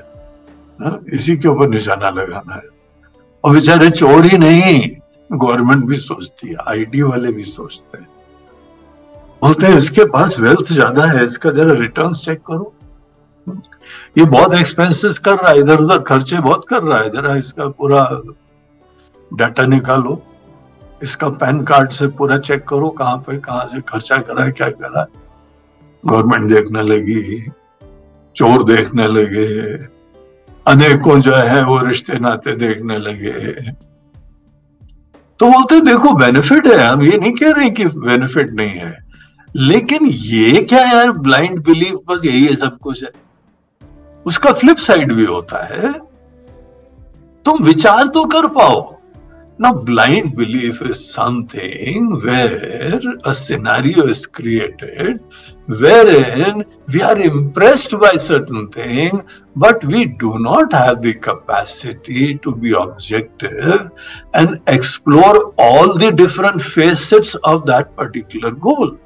ना? 0.82 1.00
इसी 1.14 1.38
के 1.38 1.48
ऊपर 1.48 1.70
निशाना 1.70 2.10
लगाना 2.10 2.56
है। 2.56 2.81
और 3.44 3.54
बेचारे 3.54 3.90
चोर 3.92 4.26
ही 4.26 4.38
नहीं 4.38 4.90
गवर्नमेंट 5.30 5.84
भी 5.86 5.96
सोचती 5.98 6.50
है 6.50 6.56
आईडी 6.70 7.02
वाले 7.02 7.32
भी 7.32 7.44
सोचते 7.46 7.98
हैं। 7.98 8.08
बोलते 9.42 9.68
हैं, 9.68 9.76
इसके 9.76 10.04
पास 10.08 10.40
वेल्थ 10.40 10.72
ज़्यादा 10.74 11.06
है, 11.06 11.24
इसका 11.24 11.52
जरा 11.52 11.74
रिटर्न 11.80 12.14
चेक 12.16 12.42
करो। 12.48 12.74
ये 14.18 14.26
बहुत 14.26 14.54
एक्सपेंसेस 14.54 15.18
कर 15.20 15.36
रहा 15.36 15.52
है 15.52 15.60
इधर 15.60 15.80
उधर 15.80 16.00
खर्चे 16.02 16.40
बहुत 16.40 16.66
कर 16.70 16.84
रहा 16.84 17.00
है, 17.00 17.10
जरा 17.12 17.36
इसका 17.36 17.68
पूरा 17.70 18.04
डाटा 19.32 19.66
निकालो। 19.66 20.22
इसका 21.02 21.30
पैन 21.32 21.64
कार्ड 21.64 21.92
से 21.92 22.08
पूरा 22.10 22.38
चेक 22.40 22.68
करो, 22.68 22.90
कहाँ 22.92 23.18
पे, 23.18 23.38
कहाँ 23.40 23.66
से 23.68 23.82
खर्चा 23.82 24.18
करा 24.20 24.44
है, 24.44 24.52
क्या 24.52 24.70
करा 24.72 25.06
गवर्नमेंट 26.04 26.52
देखने 26.52 26.82
लगी, 26.84 27.40
चोर 28.36 28.64
देखने 28.66 29.08
लगे। 29.08 29.48
अनेकों 30.66 31.20
जो 31.22 31.36
है 31.36 31.64
वो 31.66 31.78
रिश्ते 31.80 32.20
नाते 32.20 32.56
देखने 32.56 32.98
लगे 33.00 33.32
तो 35.40 35.48
बोलते 35.48 35.80
देखो 35.82 36.14
बेनिफिट 36.16 36.68
है, 36.68 36.78
हम 36.80 37.02
ये 37.02 37.18
नहीं 37.18 37.32
कह 37.34 37.52
रहे 37.52 37.70
कि 37.70 37.86
बेनिफिट 37.86 38.52
नहीं 38.52 38.70
है। 38.72 38.98
लेकिन 39.56 40.06
ये 40.08 40.62
क्या 40.64 40.82
यार 40.84 41.12
ब्लाइंड 41.12 41.60
बिलीफ 41.66 41.98
बस 42.10 42.26
यही 42.26 42.46
है, 42.46 42.56
सब 42.56 42.78
कुछ 42.80 43.04
है। 43.04 43.10
उसका 44.26 44.52
फ्लिप 44.54 44.78
साइड 44.78 45.14
भी 45.14 45.26
होता 45.26 45.64
है, 45.66 45.92
तुम 47.46 47.64
विचार 47.64 48.08
तो 48.08 48.26
कर 48.26 48.48
पाओ 48.50 48.82
Now, 49.62 49.74
blind 49.74 50.36
belief 50.36 50.82
is 50.82 51.00
something 51.14 52.20
where 52.22 53.00
a 53.26 53.32
scenario 53.32 54.08
is 54.08 54.26
created 54.26 55.20
wherein 55.68 56.66
we 56.92 57.04
are 57.04 57.22
impressed 57.22 57.92
by 58.00 58.14
certain 58.14 58.72
thing, 58.72 59.22
but 59.56 59.86
we 59.86 60.06
do 60.24 60.40
not 60.40 60.74
have 60.74 61.04
the 61.04 61.14
capacity 61.14 62.40
to 62.40 62.56
be 62.56 62.72
objective 62.74 63.92
and 64.34 64.60
explore 64.68 65.54
all 65.60 65.96
the 65.96 66.12
different 66.12 66.60
facets 66.60 67.36
of 67.44 67.68
that 67.68 67.96
particular 67.96 68.50
goal 68.50 68.98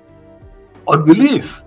or 0.87 1.03
belief. 1.03 1.63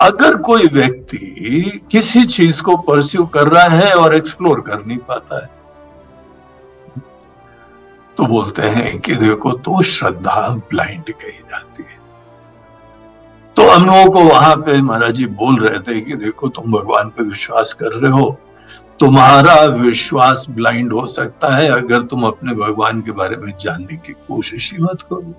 अगर 0.00 0.36
कोई 0.48 0.66
व्यक्ति 0.72 1.82
किसी 1.92 2.24
चीज़ 2.24 2.62
को 2.62 2.76
pursue 2.88 3.26
कर 3.36 3.48
रहा 3.48 3.68
है 3.68 3.92
और 3.96 4.14
explore 4.14 4.60
कर 4.60 4.84
नहीं 4.86 4.98
पाता 5.12 5.42
है 5.42 5.55
तो 8.18 8.26
बोलते 8.26 8.62
हैं 8.62 8.98
कि 8.98 9.14
देखो 9.14 9.52
तो 9.52 9.82
श्रद्धा 9.82 10.48
ब्लाइंड 10.70 11.12
कही 11.12 11.38
जाती 11.38 11.82
है। 11.82 11.98
तो 13.56 13.68
हम 13.68 13.84
लोगों 13.86 14.10
को 14.10 14.20
वहाँ 14.20 14.56
पे 14.56 14.80
महाराज 14.82 15.14
जी 15.14 15.26
बोल 15.26 15.58
रहे 15.60 15.78
थे 15.78 16.00
कि 16.00 16.14
देखो, 16.14 16.48
तुम 16.48 16.72
भगवान 16.72 17.08
पे 17.08 17.24
विश्वास 17.24 17.72
कर 17.72 17.92
रहे 17.94 18.12
हो। 18.12 18.36
तुम्हारा 19.00 19.54
विश्वास 19.62 20.46
ब्लाइंड 20.50 20.92
हो 20.92 21.06
सकता 21.06 21.56
है 21.56 21.68
अगर 21.68 22.02
तुम 22.02 22.24
अपने 22.24 22.54
भगवान 22.54 23.00
के 23.00 23.12
बारे 23.12 23.36
में 23.36 23.52
जानने 23.60 23.96
की 23.96 24.12
कोशिश 24.12 24.72
ही 24.72 24.82
मत 24.82 25.02
करो। 25.02 25.34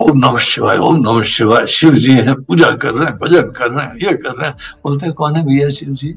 ओम 0.00 0.18
नम 0.18 0.38
शिवाय, 0.38 0.76
ओम 0.76 0.96
नम 0.96 1.22
शिवाय, 1.22 1.66
शिव 1.66 1.94
जी 1.94 2.12
है, 2.12 2.34
पूजा 2.34 2.70
कर 2.72 2.92
रहे 2.92 3.08
हैं, 3.08 3.18
भजन 3.18 3.50
कर 3.50 3.70
रहे 3.70 3.86
हैं, 3.86 3.94
ये 3.96 4.16
कर 4.16 4.34
रहे 4.34 4.48
हैं। 4.48 4.56
बोलते 4.84 5.06
हैं, 5.06 5.14
कौन 5.14 5.36
है 5.36 5.44
भैया 5.46 5.68
शिव 5.68 5.88
जी? 5.88 6.14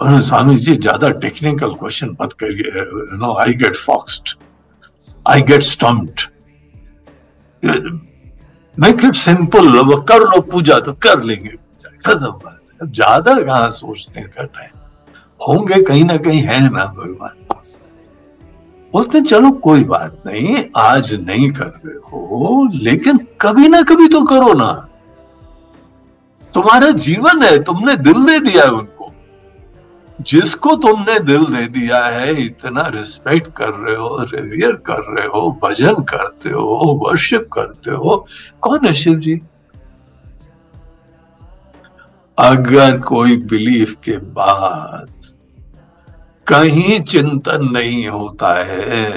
स्वामी 0.00 0.56
जी, 0.56 0.74
ज़्यादा 0.74 1.08
टेक्निकल 1.22 1.74
क्वेश्चन 1.74 2.16
मत 2.20 2.32
करिए 2.40 2.84
no 3.18 3.32
I 3.40 3.52
get 3.54 3.76
foxed 3.76 4.36
I 5.26 5.42
get 5.50 5.62
stumped 5.62 6.20
make 8.76 9.04
it 9.04 9.14
simple 9.16 9.72
कर 10.08 10.20
लो 10.24 10.40
पूजा 10.42 10.78
तो 10.80 10.92
कर 11.02 11.22
लेंगे 11.22 11.56
खत्म 12.06 12.30
बात 12.30 12.60
ज़्यादा 12.84 13.34
कहा 13.40 13.68
सोचने 13.70 14.22
का 14.24 14.42
टाइम 14.44 14.78
होंगे 15.40 15.82
कहीं 15.82 16.04
ना 16.04 16.16
कहीं, 16.16 16.40
है 16.42 16.60
ना 16.64 16.84
भगवान। 16.96 17.36
बोलते 18.92 19.20
चलो, 19.20 19.50
कोई 19.60 19.84
बात 19.84 20.22
नहीं, 20.26 20.64
आज 20.76 21.12
नहीं 21.20 21.50
कर 21.52 21.66
रहे 21.76 21.96
हो, 21.96 22.68
लेकिन 22.74 23.18
कभी 23.40 23.68
ना 23.68 23.82
कभी 23.82 24.08
तो 24.08 24.22
करो 24.24 24.52
ना। 24.54 24.72
तुम्हारा 26.54 26.90
जीवन 26.98 27.42
है, 27.42 27.58
तुमने 27.62 27.96
दिल 27.98 28.24
दे 28.26 28.38
दिया 28.40 28.64
है 28.64 28.70
उनको। 28.72 28.93
जिसको 30.26 30.74
तुमने 30.76 31.18
दिल 31.20 31.44
दे 31.46 31.66
दिया 31.68 32.04
है, 32.06 32.34
इतना 32.44 32.86
रिस्पेक्ट 32.94 33.50
कर 33.56 33.70
रहे 33.70 33.96
हो 33.96 34.16
रिवियर 34.24 34.72
कर 34.86 35.02
रहे 35.12 35.26
हो, 35.26 35.50
भजन 35.64 36.02
करते 36.10 36.50
हो 36.50 37.00
वर्शिप 37.02 37.48
करते 37.52 37.90
हो, 37.90 38.16
कौन 38.60 38.86
है 38.86 38.92
शिव 38.92 39.18
जी? 39.18 39.40
अगर 42.38 42.98
कोई 43.00 43.36
बिलीफ 43.50 43.94
के 44.04 44.16
बाद 44.36 45.12
कहीं 46.46 47.00
चिंतन 47.02 47.68
नहीं 47.72 48.06
होता 48.08 48.54
है 48.64 49.10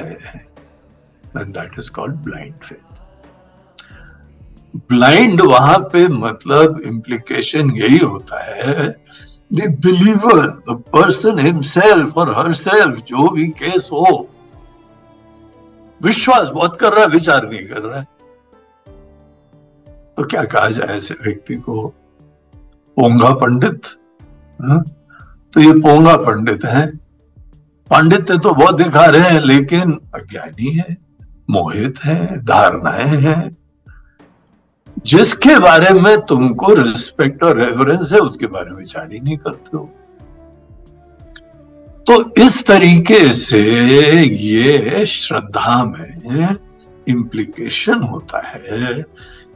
that 1.37 1.79
is 1.79 1.91
called 1.91 2.15
blind 2.25 2.53
faith 2.63 3.01
blind 4.89 5.41
वहाँ 5.41 5.77
पे 5.93 6.07
मतलब 6.07 6.81
इंप्लीकेशन 6.85 7.71
यही 7.71 7.97
होता 7.97 8.43
है 8.45 8.87
the 9.55 9.65
believer, 9.65 10.41
the 10.69 10.75
person 10.95 11.51
himself 11.51 12.17
or 12.17 12.33
herself, 12.35 13.05
जो 13.05 13.29
भी 13.29 13.47
केस 13.47 13.89
हो। 13.93 14.29
विश्वास 16.03 16.49
बहुत 16.49 16.79
कर 16.79 16.93
रहा 16.93 17.01
है 17.01 17.07
विचार 17.07 17.49
नहीं 17.49 17.67
कर 17.67 17.81
रहा 17.81 17.99
है। 17.99 18.07
तो 20.17 20.23
क्या 20.23 20.43
कहा 20.43 20.69
जाए 20.69 20.97
ऐसे 20.97 21.13
व्यक्ति 21.13 21.55
को? 21.55 21.87
पोंगा 22.95 23.33
पंडित 23.33 23.81
हा? 24.61 24.83
तो 25.53 25.61
ये 25.61 25.73
पोंगा 25.73 26.15
पंडित 26.15 26.65
है। 26.65 26.97
पांडित्य 27.89 28.37
तो 28.37 28.53
बहुत 28.53 28.75
दिखा 28.75 29.05
रहे 29.05 29.21
हैं 29.21 29.41
लेकिन 29.41 30.01
अज्ञानी 30.15 30.71
है 30.71 30.97
मोहित 31.49 31.99
है 32.03 32.45
धारणाएँ 32.45 33.07
हैं। 33.07 33.57
जिसके 35.05 35.59
बारे 35.59 35.89
में 35.89 36.21
तुमको 36.21 36.73
रिस्पेक्ट 36.73 37.43
और 37.43 37.59
रेफरेंस 37.59 38.13
है, 38.13 38.19
उसके 38.19 38.47
बारे 38.47 38.69
में 38.69 38.77
विचार 38.77 39.11
ही 39.11 39.19
नहीं 39.19 39.37
करते 39.37 39.77
हो। 39.77 39.89
तो 42.07 42.33
इस 42.43 42.65
तरीके 42.67 43.33
से 43.33 43.61
ये 44.21 45.05
श्रद्धा 45.05 45.83
में 45.83 46.57
इम्प्लीकेशन 47.09 48.01
होता 48.01 48.47
है 48.47 49.03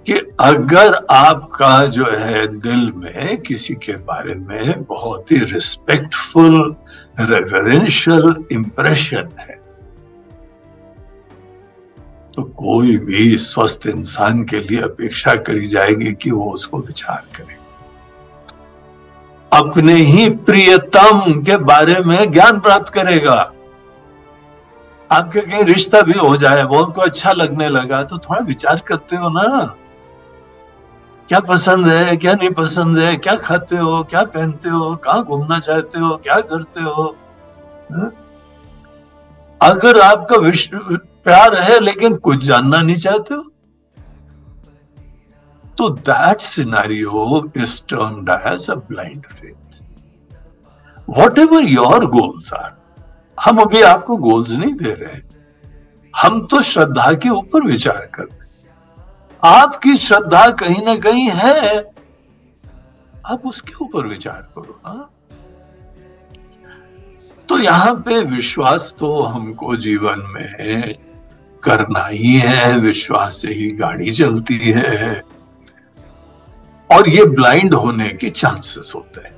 कि 0.06 0.14
अगर 0.40 1.08
आपका 1.12 1.86
जो 1.86 2.06
है 2.06 2.48
दिल 2.48 2.92
में 2.96 3.42
किसी 3.42 3.74
के 3.74 3.94
बारे 3.94 4.36
में 4.36 4.84
बहुत 4.84 5.32
ही 5.32 5.38
रिस्पेक्टफुल 5.38 6.76
रेफरेंशियल 7.20 8.46
इंप्रेशन 8.52 9.30
है 9.40 9.61
तो 12.36 12.44
कोई 12.44 12.98
भी 12.98 13.38
स्वस्थ 13.38 13.88
इंसान 13.88 14.44
के 14.44 14.60
लिए 14.60 14.82
अपेक्षा 14.82 15.36
करी 15.36 15.68
जाएगी 15.68 16.14
कि 16.14 16.32
वो 16.32 16.52
उसको 16.52 16.80
विचार 16.80 17.24
करे। 17.38 17.58
अपने 19.54 19.94
ही 19.94 20.30
प्रियतम 20.30 21.42
के 21.42 21.58
बारे 21.58 22.00
में 22.00 22.32
ज्ञान 22.32 22.60
प्राप्त 22.60 22.94
करेगा। 22.94 23.52
आपके 25.12 25.42
कहीं 25.42 25.64
रिश्ता 25.64 26.02
भी 26.02 26.14
हो 26.14 26.36
जाए 26.36 26.64
बहुत 26.64 26.96
को 26.96 27.02
अच्छा 27.02 27.32
लगने 27.32 27.70
लगा 27.70 28.04
तो 28.04 28.18
थोड़ा 28.18 28.44
विचार 28.44 28.82
करते 28.88 29.16
हो 29.16 29.30
ना। 29.30 29.76
क्या 31.30 31.40
पसंद 31.40 31.88
है, 31.88 32.18
क्या 32.18 32.34
नहीं 32.34 32.50
पसंद 32.50 32.98
है, 32.98 33.16
क्या 33.16 33.36
खाते 33.36 33.78
हो, 33.78 34.04
क्या 34.04 34.24
पहनते 34.24 34.70
हो, 34.70 34.96
कहाँ 34.96 35.24
घूमना 35.24 35.60
चाहते 35.60 36.00
हो, 36.00 36.18
क्या 36.18 36.40
करते 36.40 36.82
हो, 36.82 37.16
हा? 37.92 38.12
अगर 39.62 40.00
आपका 40.02 40.38
विश्व 40.38 41.00
प्यार 41.26 41.56
है, 41.56 41.80
लेकिन 41.80 42.16
कुछ 42.18 42.44
जानना 42.44 42.82
नहीं 42.82 42.96
चाहते 42.98 43.34
हो? 43.36 43.44
तो 45.78 45.90
that 45.90 46.42
scenario 46.42 47.44
is 47.58 47.82
termed 47.90 48.30
as 48.48 48.70
a 48.70 48.76
blind 48.90 49.26
faith 49.28 49.84
whatever 51.40 51.66
your 51.70 52.06
goals 52.10 52.52
are 52.54 52.72
हम 53.38 53.62
अभी 53.62 53.82
आपको 53.84 54.18
गोल्स 54.20 54.52
नहीं 54.52 54.74
दे 54.76 54.94
रहे 54.94 55.20
हम 56.14 56.46
तो 56.48 56.62
श्रद्धा 56.62 57.12
के 57.14 57.30
ऊपर 57.30 57.66
विचार 57.66 58.06
कर 58.16 58.24
रहे 58.24 58.40
आपकी 59.44 59.96
श्रद्धा 59.98 60.50
कहीं 60.52 60.84
ना 60.86 60.96
कहीं 61.06 61.30
है। 61.30 61.80
आप 63.26 63.46
उसके 63.46 63.74
ऊपर 63.84 64.08
विचार 64.08 64.42
करो 64.58 64.80
ना। 64.86 65.10
तो 67.50 67.58
यहाँ 67.60 67.96
पे 68.06 68.20
विश्वास 68.26 68.96
तो 69.00 69.22
हमको 69.22 69.76
जीवन 69.76 70.22
में 70.30 70.96
करना 71.64 72.06
ही 72.06 72.34
है, 72.34 72.78
विश्वास 72.80 73.42
से 73.42 73.48
ही 73.48 73.72
गाड़ी 73.72 74.12
चलती 74.12 74.58
है। 74.58 75.22
और 76.90 77.10
ये 77.10 77.26
ब्लाइंड 77.26 77.74
होने 77.74 78.10
के 78.10 78.30
चांसेस 78.30 78.94
होते 78.96 79.22
हैं। 79.22 79.36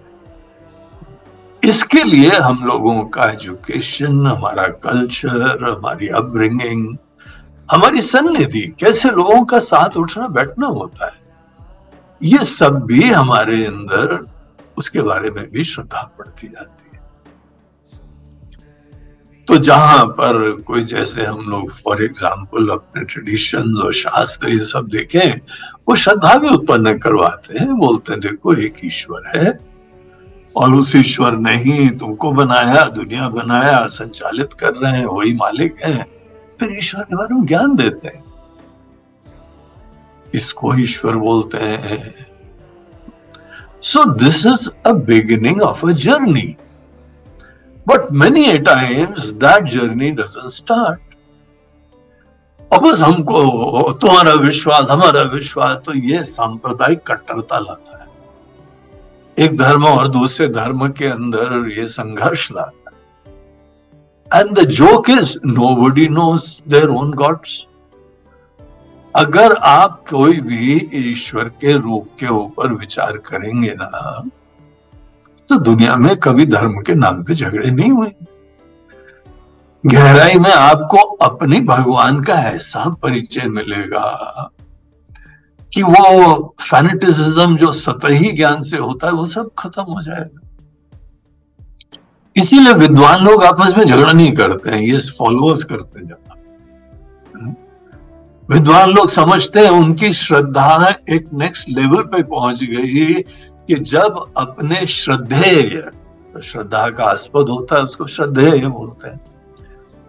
इसके 1.63 2.03
लिए 2.03 2.29
हम 2.29 2.63
लोगों 2.65 3.03
का 3.05 3.29
एजुकेशन, 3.29 4.27
हमारा 4.27 4.67
कल्चर, 4.83 5.69
हमारी 5.71 6.07
अपब्रिंगिंग, 6.07 6.97
हमारी 7.71 8.01
सन्निधि, 8.01 8.61
कैसे 8.79 9.09
लोगों 9.09 9.45
का 9.45 9.59
साथ 9.59 9.97
उठना, 9.97 10.27
बैठना 10.27 10.67
होता 10.67 11.05
है, 11.05 11.21
ये 12.23 12.43
सब 12.45 12.83
भी 12.85 13.09
हमारे 13.09 13.65
अंदर, 13.65 14.25
उसके 14.77 15.01
बारे 15.01 15.31
में 15.31 15.51
भी 15.51 15.63
श्रद्धा 15.63 16.01
पड़ती 16.19 16.47
जाती 16.47 16.82
है। 16.82 16.82
तो 19.47 19.57
जहाँ 19.57 20.05
पर 20.05 20.51
कोई 20.51 20.83
जैसे 20.83 21.23
हम 21.23 21.39
लोग 21.39 21.71
फॉर 21.71 22.03
एग्ज़ाम्पल 22.03 22.69
अपने 22.69 23.03
ट्रेडिशन 23.03 23.81
और 23.85 23.93
शास्त्र 23.93 24.49
ये 24.49 24.63
सब 24.63 24.87
देखें, 24.87 25.39
वो 25.89 25.95
श्रद्धा 25.95 26.37
भी 26.37 26.49
उत्पन्न 26.49 26.97
करवाते 26.97 27.59
हैं, 27.59 27.77
बोलते 27.77 28.11
हैं, 28.11 28.21
देखो, 28.21 28.53
एक 28.53 28.73
ईश्वर 28.85 29.37
है, 29.37 29.59
और 30.55 30.73
उस 30.73 30.95
ईश्वर 30.95 31.31
ने 31.31 31.55
ही 31.55 31.89
तुमको 31.89 32.31
बनाया, 32.31 32.85
दुनिया 32.85 33.29
बनाया, 33.29 33.85
संचालित 33.85 34.53
कर 34.53 34.73
रहे 34.73 34.91
हैं, 34.91 35.05
वही 35.05 35.33
मालिक 35.33 35.75
हैं। 35.85 36.05
फिर 36.59 36.77
ईश्वर 36.77 37.03
के 37.03 37.15
बारे 37.15 37.35
में 37.35 37.45
ज्ञान 37.45 37.75
देते 37.75 38.07
हैं। 38.07 38.23
इसको 40.35 40.75
ईश्वर 40.75 41.15
बोलते 41.15 41.57
हैं। 41.57 42.15
So 43.81 44.05
this 44.13 44.45
is 44.45 44.69
a 44.85 44.91
beginning 44.91 45.61
of 45.61 45.85
a 45.87 45.91
journey 45.91 46.55
but 47.87 48.11
many 48.11 48.43
a 48.45 48.57
times 48.59 49.31
that 49.43 49.69
journey 49.69 50.11
doesn't 50.11 50.49
start 50.51 50.99
और 52.71 52.79
बस 52.79 53.01
हमको, 53.01 53.91
तुम्हारा 53.91 54.33
विश्वास, 54.33 54.89
हमारा 54.91 55.21
विश्वास 55.33 55.81
तो 55.85 55.93
ये 55.93 56.23
सांप्रदायिक 56.23 56.99
कट्टरता 57.07 57.59
लाता 57.59 57.97
है। 57.97 58.07
एक 59.37 59.57
धर्म 59.57 59.85
और 59.85 60.07
दूसरे 60.07 60.47
धर्म 60.49 60.87
के 60.89 61.05
अंदर 61.07 61.69
ये 61.77 61.87
संघर्ष 61.87 62.51
लाता 62.51 62.91
है। 62.91 64.41
And 64.41 64.57
the 64.59 64.63
joke 64.71 65.09
is 65.09 65.37
nobody 65.75 66.07
knows 66.09 66.47
their 66.67 66.89
own 66.89 67.11
gods 67.13 67.65
अगर 69.13 69.55
आप 69.63 70.03
कोई 70.09 70.39
भी 70.41 70.89
ईश्वर 70.95 71.49
के 71.61 71.73
रूप 71.73 72.07
के 72.19 72.27
ऊपर 72.27 72.73
विचार 72.73 73.17
करेंगे 73.27 73.73
ना 73.73 74.23
तो 75.49 75.57
दुनिया 75.59 75.95
में 75.95 76.15
कभी 76.15 76.45
धर्म 76.45 76.73
के 76.81 76.95
नाम 76.95 77.23
पे 77.23 77.35
झगड़े 77.35 77.71
नहीं 77.71 77.91
हुए। 77.91 78.11
गहराई 79.83 80.37
में 80.39 80.51
आपको 80.51 80.97
अपने 80.97 81.59
भगवान 81.61 82.21
का 82.23 82.33
ऐसा 82.49 82.83
परिचय 83.03 83.47
मिलेगा 83.49 84.51
कि 85.71 85.81
वो 85.83 86.55
फैनेटिज्म 86.61 87.55
जो 87.57 87.71
सतही 87.71 88.31
ज्ञान 88.31 88.61
से 88.61 88.77
होता 88.77 89.07
है, 89.07 89.13
वो 89.13 89.25
सब 89.25 89.49
खत्म 89.57 89.83
हो 89.83 90.01
जाएगा। 90.01 90.39
इसीलिए 92.35 92.73
विद्वान 92.73 93.25
लोग 93.25 93.43
आपस 93.43 93.73
में 93.77 93.83
झगड़ा 93.85 94.11
नहीं 94.11 94.31
करते 94.31 94.69
हैं, 94.69 94.81
ये 94.81 94.99
फॉलोअर्स 95.19 95.63
करते 95.63 95.99
हैं 95.99 96.21
विद्वान 98.49 98.89
लोग 98.89 99.09
समझते 99.09 99.59
हैं 99.59 99.69
उनकी 99.69 100.11
श्रद्धा 100.13 100.93
एक 101.09 101.27
नेक्स्ट 101.33 101.69
लेवल 101.69 102.01
पे 102.03 102.21
पहुँच 102.23 102.63
गई। 102.63 103.13
कि 103.67 103.75
जब 103.75 104.33
अपने 104.37 104.85
श्रद्धेय 104.85 105.91
तो 106.33 106.41
श्रद्धा 106.41 106.89
का 106.89 107.05
आस्पद 107.05 107.49
होता 107.49 107.75
है, 107.75 107.83
उसको 107.83 108.07
श्रद्धेय 108.07 108.67
बोलते 108.67 109.09
हैं। 109.09 109.19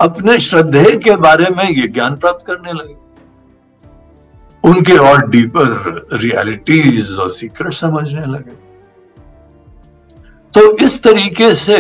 अपने 0.01 0.39
श्रद्धेय 0.39 0.97
के 0.97 1.17
बारे 1.17 1.47
में 1.51 1.65
ये 1.65 1.89
ज्ञान 1.89 2.17
प्राप्त 2.17 2.47
करने 2.47 2.73
लगे। 2.73 2.95
उनके 4.65 4.97
और 4.97 5.29
डीपर 5.29 6.07
रियलिटीज 6.13 7.19
और 7.19 7.31
सीक्रेट 7.31 7.73
समझने 7.73 8.27
लगे। 8.27 8.57
तो 10.55 10.77
इस 10.77 11.03
तरीके 11.03 11.55
से 11.55 11.79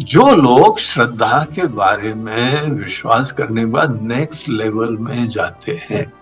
जो 0.00 0.34
लोग 0.34 0.78
श्रद्धा 0.78 1.46
के 1.54 1.66
बारे 1.66 2.14
में 2.14 2.70
विश्वास 2.70 3.32
करने 3.32 3.60
के 3.60 3.66
बाद 3.66 4.02
नेक्स्ट 4.02 4.48
लेवल 4.48 4.96
में 4.96 5.28
जाते 5.28 5.72
हैं 5.72 6.12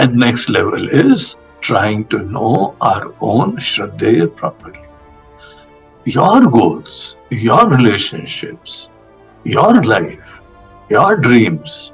and 0.00 0.24
next 0.24 0.50
level 0.50 0.88
is 0.92 1.36
Trying 1.63 2.03
to 2.11 2.17
know 2.29 2.53
our 2.83 3.05
own 3.23 3.57
श्रद्धेय 3.69 4.25
properly 4.39 6.11
your 6.13 6.45
goals 6.59 7.17
your 7.43 7.75
relationships 7.75 8.89
your 9.45 9.83
life 9.85 10.41
your 10.91 11.15
dreams 11.19 11.93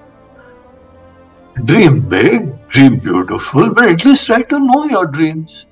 Dream 1.55 2.09
big, 2.09 2.67
dream 2.67 2.97
beautiful, 2.97 3.69
but 3.69 3.85
at 3.85 4.03
least 4.03 4.25
try 4.25 4.41
to 4.41 4.59
know 4.59 4.85
your 4.85 5.05
dreams 5.05 5.67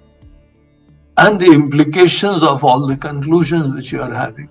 and 1.17 1.39
the 1.39 1.47
implications 1.47 2.43
of 2.43 2.63
all 2.63 2.85
the 2.85 2.95
conclusions 2.95 3.73
which 3.73 3.91
you 3.91 4.01
are 4.01 4.13
having. 4.13 4.47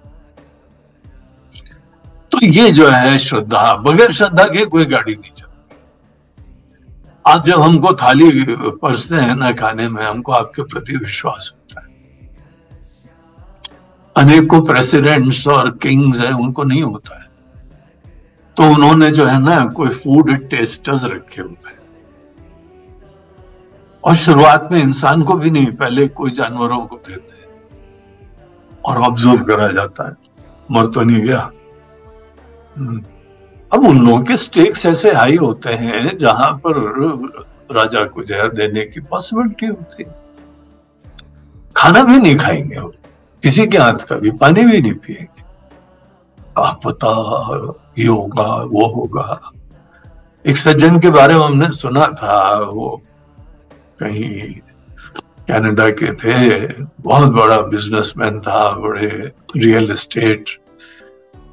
तो 2.33 2.39
ये 2.47 2.71
जो 2.73 2.89
है 2.91 3.17
श्रद्धा 3.19 3.75
बगैर 3.85 4.13
श्रद्धा 4.13 4.45
के 4.49 4.65
कोई 4.67 4.85
गाड़ी 4.87 5.15
नहीं 5.15 5.33
चलती 5.33 5.54
आप 7.28 7.46
जब 7.46 7.62
हमको 7.62 7.94
थाली 7.94 8.46
परसते 8.50 9.16
हैं 9.16 9.36
ना 9.36 9.52
खाने 9.52 9.90
में, 9.90 10.06
हमको 10.06 10.32
आपके 10.32 10.62
प्रति 10.62 10.98
विश्वास 10.98 11.56
होता 11.56 11.82
है। 11.82 11.96
अनेकों 14.18 14.62
प्रेसिडेंट्स 14.62 15.48
और 15.48 15.72
किंग्स 15.72 16.20
हैं, 16.20 16.32
उनको 16.32 16.64
नहीं 16.64 16.84
होता 16.84 17.24
है। 17.24 17.30
तो 18.58 18.64
उन्होंने 18.64 19.12
जो 19.12 19.26
है 19.26 19.40
ना, 19.40 19.66
कोई 19.66 19.90
फ़ूड 19.90 20.50
टेस्टर्स 20.50 21.04
रखे 21.04 21.42
हुए 21.42 21.70
हैं। 21.70 21.80
और 24.04 24.16
शुरुआत 24.16 24.70
में 24.72 24.80
इंसान 24.80 25.24
को 25.24 25.34
भी 25.34 25.52
नहीं, 25.52 25.72
पहले 25.72 26.08
कोई 26.08 26.32
जानवरों 26.32 26.86
को 26.86 26.96
देते 26.96 27.42
हैं। 27.42 27.46
और 28.86 28.98
ऑब्ज़र्व 28.98 29.38
करा 29.38 29.68
जाता 29.68 30.10
है। 30.10 30.16
मर 30.72 30.88
तो 30.88 31.02
नहीं 31.02 31.24
गया। 31.24 31.52
हम्म। 32.78 33.04
अब 33.74 33.86
उन 33.86 34.08
लोगों 34.08 34.24
के 34.24 34.38
स्टेक्स 34.38 34.86
ऐसे 34.86 35.12
हाई 35.14 35.36
होते 35.36 35.74
हैं 35.74 36.18
जहाँ 36.18 36.62
पर 36.68 36.74
राजा 37.72 38.06
को 38.06 38.24
जहर 38.24 38.48
देने 38.48 38.86
की 38.86 39.00
पॉसिबिलिटी 39.00 39.66
होती 39.66 40.04
खाना 41.78 42.04
भी 42.04 42.18
नहीं 42.18 42.38
खाएँगे 42.38 42.82
किसी 43.44 43.68
के 43.68 43.78
हाथ 43.78 43.94
का 43.94 44.16
भी, 44.16 44.32
पानी 44.32 44.64
भी 44.66 44.82
नहीं 44.82 44.94
पिएँगे। 44.94 45.44
आप 46.58 46.88
बता 46.88 47.14
ये 48.00 48.06
होगा, 48.06 48.44
वो 48.44 48.86
होगा। 48.94 49.52
एक 50.48 50.58
सज्जन 50.58 51.00
के 51.00 51.10
बारे 51.10 51.34
में 51.34 51.46
हमने 51.46 51.70
सुना 51.70 52.08
था, 52.08 52.60
वो 52.60 53.02
कहीं 54.00 54.54
कनाडा 55.48 55.90
के 55.90 56.14
थे, 56.14 56.68
बहुत 57.02 57.32
बड़ा 57.32 57.62
बिजनेसमैन 57.62 58.40
था, 58.40 58.72
बड़े 58.72 59.08
रियल 59.58 59.92
एस्टेट 59.92 60.50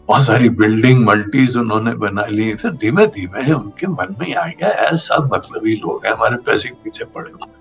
बहुत 0.09 0.23
सारी 0.23 0.49
बिल्डिंग 0.51 1.05
मल्टीज 1.07 1.57
उन्होंने 1.57 1.95
बना 1.95 2.25
ली। 2.27 2.55
फिर 2.55 2.71
धीमे 2.73 3.07
धीमे 3.07 3.53
उनके 3.53 3.87
मन 3.87 4.15
में 4.21 4.35
आ 4.35 4.47
गया, 4.47 4.69
यार, 4.73 4.97
सब 4.97 5.31
मतलबी 5.35 5.75
लोग 5.77 6.07
हैं, 6.07 6.13
हमारे 6.13 6.37
पैसे 6.37 6.71
पीछे 6.85 7.05
पड़े 7.05 7.31
हुए 7.31 7.61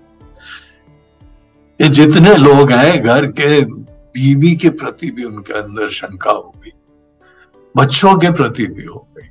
ये 1.80 1.88
जितने 1.90 2.36
लोग 2.36 2.70
हैं, 2.70 3.02
घर 3.02 3.26
के 3.30 3.60
बीवी 3.64 4.54
के 4.56 4.70
प्रति 4.70 5.10
भी 5.10 5.24
उनके 5.24 5.52
अंदर 5.52 5.88
शंका 5.90 6.30
हो 6.30 6.54
गई, 6.56 6.70
बच्चों 7.74 8.16
के 8.18 8.30
प्रति 8.32 8.66
भी 8.66 8.84
हो 8.84 9.06
गई। 9.16 9.28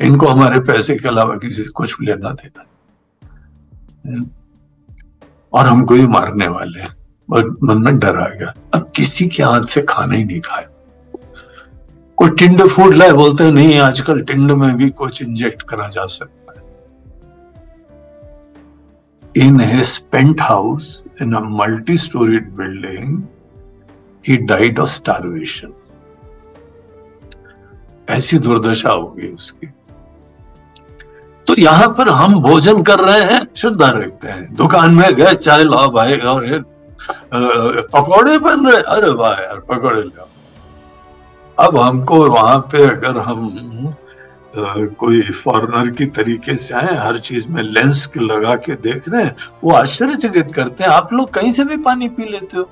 इनको 0.00 0.26
हमारे 0.26 0.60
पैसे 0.60 0.96
के 0.96 1.08
अलावा 1.08 1.36
किसी 1.36 1.62
से 1.62 1.70
कुछ 1.70 1.96
लेना 2.00 2.30
देना 2.32 2.64
और 5.52 5.66
हमको 5.66 5.94
ही 5.94 6.06
मारने 6.08 6.48
वाले 6.48 6.80
हैं। 6.80 6.94
मन 7.64 7.82
में 7.84 7.98
डर 7.98 8.16
आ 8.16 8.28
गया। 8.30 8.54
अब 8.74 8.90
किसी 8.96 9.26
के 9.26 9.42
हाथ 9.42 9.64
से 9.64 9.82
खाना 9.82 10.14
ही 10.14 10.24
नहीं 10.24 10.40
खाए 10.40 10.66
कोई 12.20 12.30
टिंड 12.30 12.62
फ़ूड 12.68 12.94
लाए 12.94 13.12
बोलते 13.12 13.44
हैं, 13.44 13.52
नहीं, 13.52 13.78
आजकल 13.80 14.20
टिंड 14.22 14.50
में 14.52 14.76
भी 14.76 14.88
कुछ 14.92 15.22
इंजेक्ट 15.22 15.62
करा 15.68 15.86
जा 15.88 16.04
सकता 16.06 16.52
है. 16.52 16.64
In 19.46 19.60
his 19.60 19.96
penthouse 20.40 21.04
in 21.22 21.32
a 21.34 21.40
multi 21.40 21.96
storeyed 21.96 22.50
building 22.56 23.22
he 24.24 24.36
died 24.36 24.80
of 24.80 24.88
starvation 24.90 25.72
ऐसी 28.08 28.38
दुर्दशा 28.38 28.90
होगी 28.90 29.32
उसकी। 29.34 29.66
तो 31.46 31.54
यहाँ 31.58 31.88
पर 31.98 32.08
हम 32.08 32.34
भोजन 32.42 32.82
कर 32.82 32.98
रहे 33.00 33.22
हैं, 33.24 33.46
श्रद्धा 33.56 33.90
रखते 33.90 34.28
हैं। 34.28 34.54
दुकान 34.56 34.94
में 34.94 35.14
गए, 35.14 35.34
चाय 35.36 35.64
लाओ 35.64 35.90
भाई, 35.92 36.16
और 36.16 36.68
पकौड़े 37.94 38.38
बन 38.38 38.66
रहे 38.66 38.82
अरे 38.88 39.10
वाह 39.12 39.40
यार, 39.40 39.60
पकौड़े 39.70 40.02
लाओ। 40.02 40.26
अब 41.60 41.76
हमको 41.76 42.16
वहाँ 42.30 42.58
पे 42.72 42.82
अगर 42.88 43.18
हम 43.18 43.94
आ, 44.58 44.62
कोई 44.98 45.20
फॉरनर 45.22 45.90
की 45.90 46.06
तरीके 46.06 46.54
से 46.56 46.74
आए 46.74 46.94
हर 46.96 47.18
चीज़ 47.18 47.48
में 47.48 47.62
लेंस 47.62 48.06
के 48.06 48.20
लगा 48.20 48.54
के 48.56 48.74
देख 48.86 49.08
रहे 49.08 49.24
हैं 49.24 49.34
वो 49.64 49.72
आश्चर्यचकित 49.72 50.52
करते 50.52 50.84
हैं 50.84 50.90
आप 50.90 51.12
लोग 51.12 51.32
कहीं 51.34 51.52
से 51.52 51.64
भी 51.64 51.76
पानी 51.76 52.08
पी 52.08 52.24
लेते 52.24 52.56
हो। 52.56 52.68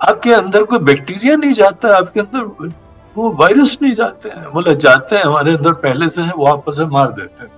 आपके 0.00 0.32
अंदर 0.32 0.64
कोई 0.64 0.78
बैक्टीरिया 0.78 1.36
नहीं 1.36 1.52
जाता 1.52 1.96
आपके 1.96 2.20
अंदर 2.20 2.72
वो 3.16 3.30
वायरस 3.32 3.78
नहीं 3.82 3.92
जाते 3.92 4.28
हैं। 4.28 4.52
बोले 4.52 4.74
जाते 4.76 5.16
हैं 5.16 5.24
हमारे 5.24 5.54
अंदर 5.56 5.72
पहले 5.86 6.08
से 6.08 6.22
है 6.22 6.32
वो 6.36 6.46
आपस 6.46 6.78
में 6.78 6.86
मार 6.86 7.10
देते 7.12 7.44
हैं। 7.44 7.50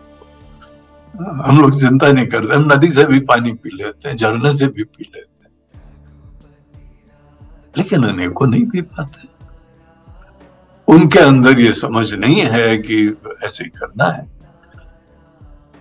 हम 1.46 1.60
लोग 1.60 1.80
चिंता 1.80 2.12
नहीं 2.12 2.26
करते 2.26 2.54
हम 2.54 2.72
नदी 2.72 2.90
से 2.90 3.04
भी 3.04 3.20
पानी 3.20 3.52
पी 3.52 3.76
लेते 3.76 4.08
हैं 4.08 4.16
झरने 4.16 4.54
से 4.54 4.66
भी 4.66 4.84
पी 4.84 5.04
लेते 5.04 5.44
हैं। 5.44 5.82
लेकिन 7.78 8.04
अनेकों 8.04 8.46
नहीं 8.46 8.66
पी 8.66 8.80
पाते। 8.80 9.31
उनके 10.92 11.18
अंदर 11.18 11.60
ये 11.60 11.72
समझ 11.72 12.14
नहीं 12.14 12.40
है 12.40 12.78
कि 12.78 13.16
ऐसे 13.44 13.64
ही 13.64 13.70
करना 13.70 14.10
है। 14.12 14.26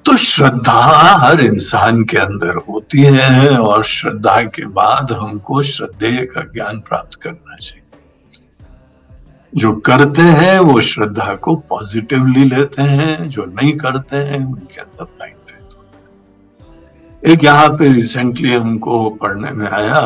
तो 0.05 0.17
श्रद्धा 0.17 0.81
हर 1.17 1.41
इंसान 1.41 2.03
के 2.03 2.17
अंदर 2.17 2.61
होती 2.69 3.01
है 3.01 3.57
और 3.57 3.83
श्रद्धा 3.83 4.41
के 4.41 4.65
बाद 4.65 5.11
हमको 5.11 5.63
श्रद्धेय 5.63 6.25
का 6.25 6.41
ज्ञान 6.41 6.79
प्राप्त 6.79 7.15
करना 7.15 7.55
चाहिए। 7.55 7.83
जो 9.55 9.73
करते 9.73 10.21
हैं, 10.21 10.59
वो 10.59 10.81
श्रद्धा 10.81 11.35
को 11.35 11.55
पॉजिटिवली 11.55 12.43
लेते 12.43 12.81
हैं, 12.81 13.29
जो 13.29 13.45
नहीं 13.45 13.77
करते 13.77 14.17
हैं, 14.17 14.45
उनके 14.45 14.81
अंदर 14.81 15.03
ब्लाइंड 15.03 15.35
एक 17.27 17.43
यहाँ 17.43 17.69
पे 17.69 17.93
रिसेंटली 17.93 18.53
हमको 18.53 19.09
पढ़ने 19.09 19.51
में 19.51 19.67
आया, 19.67 20.01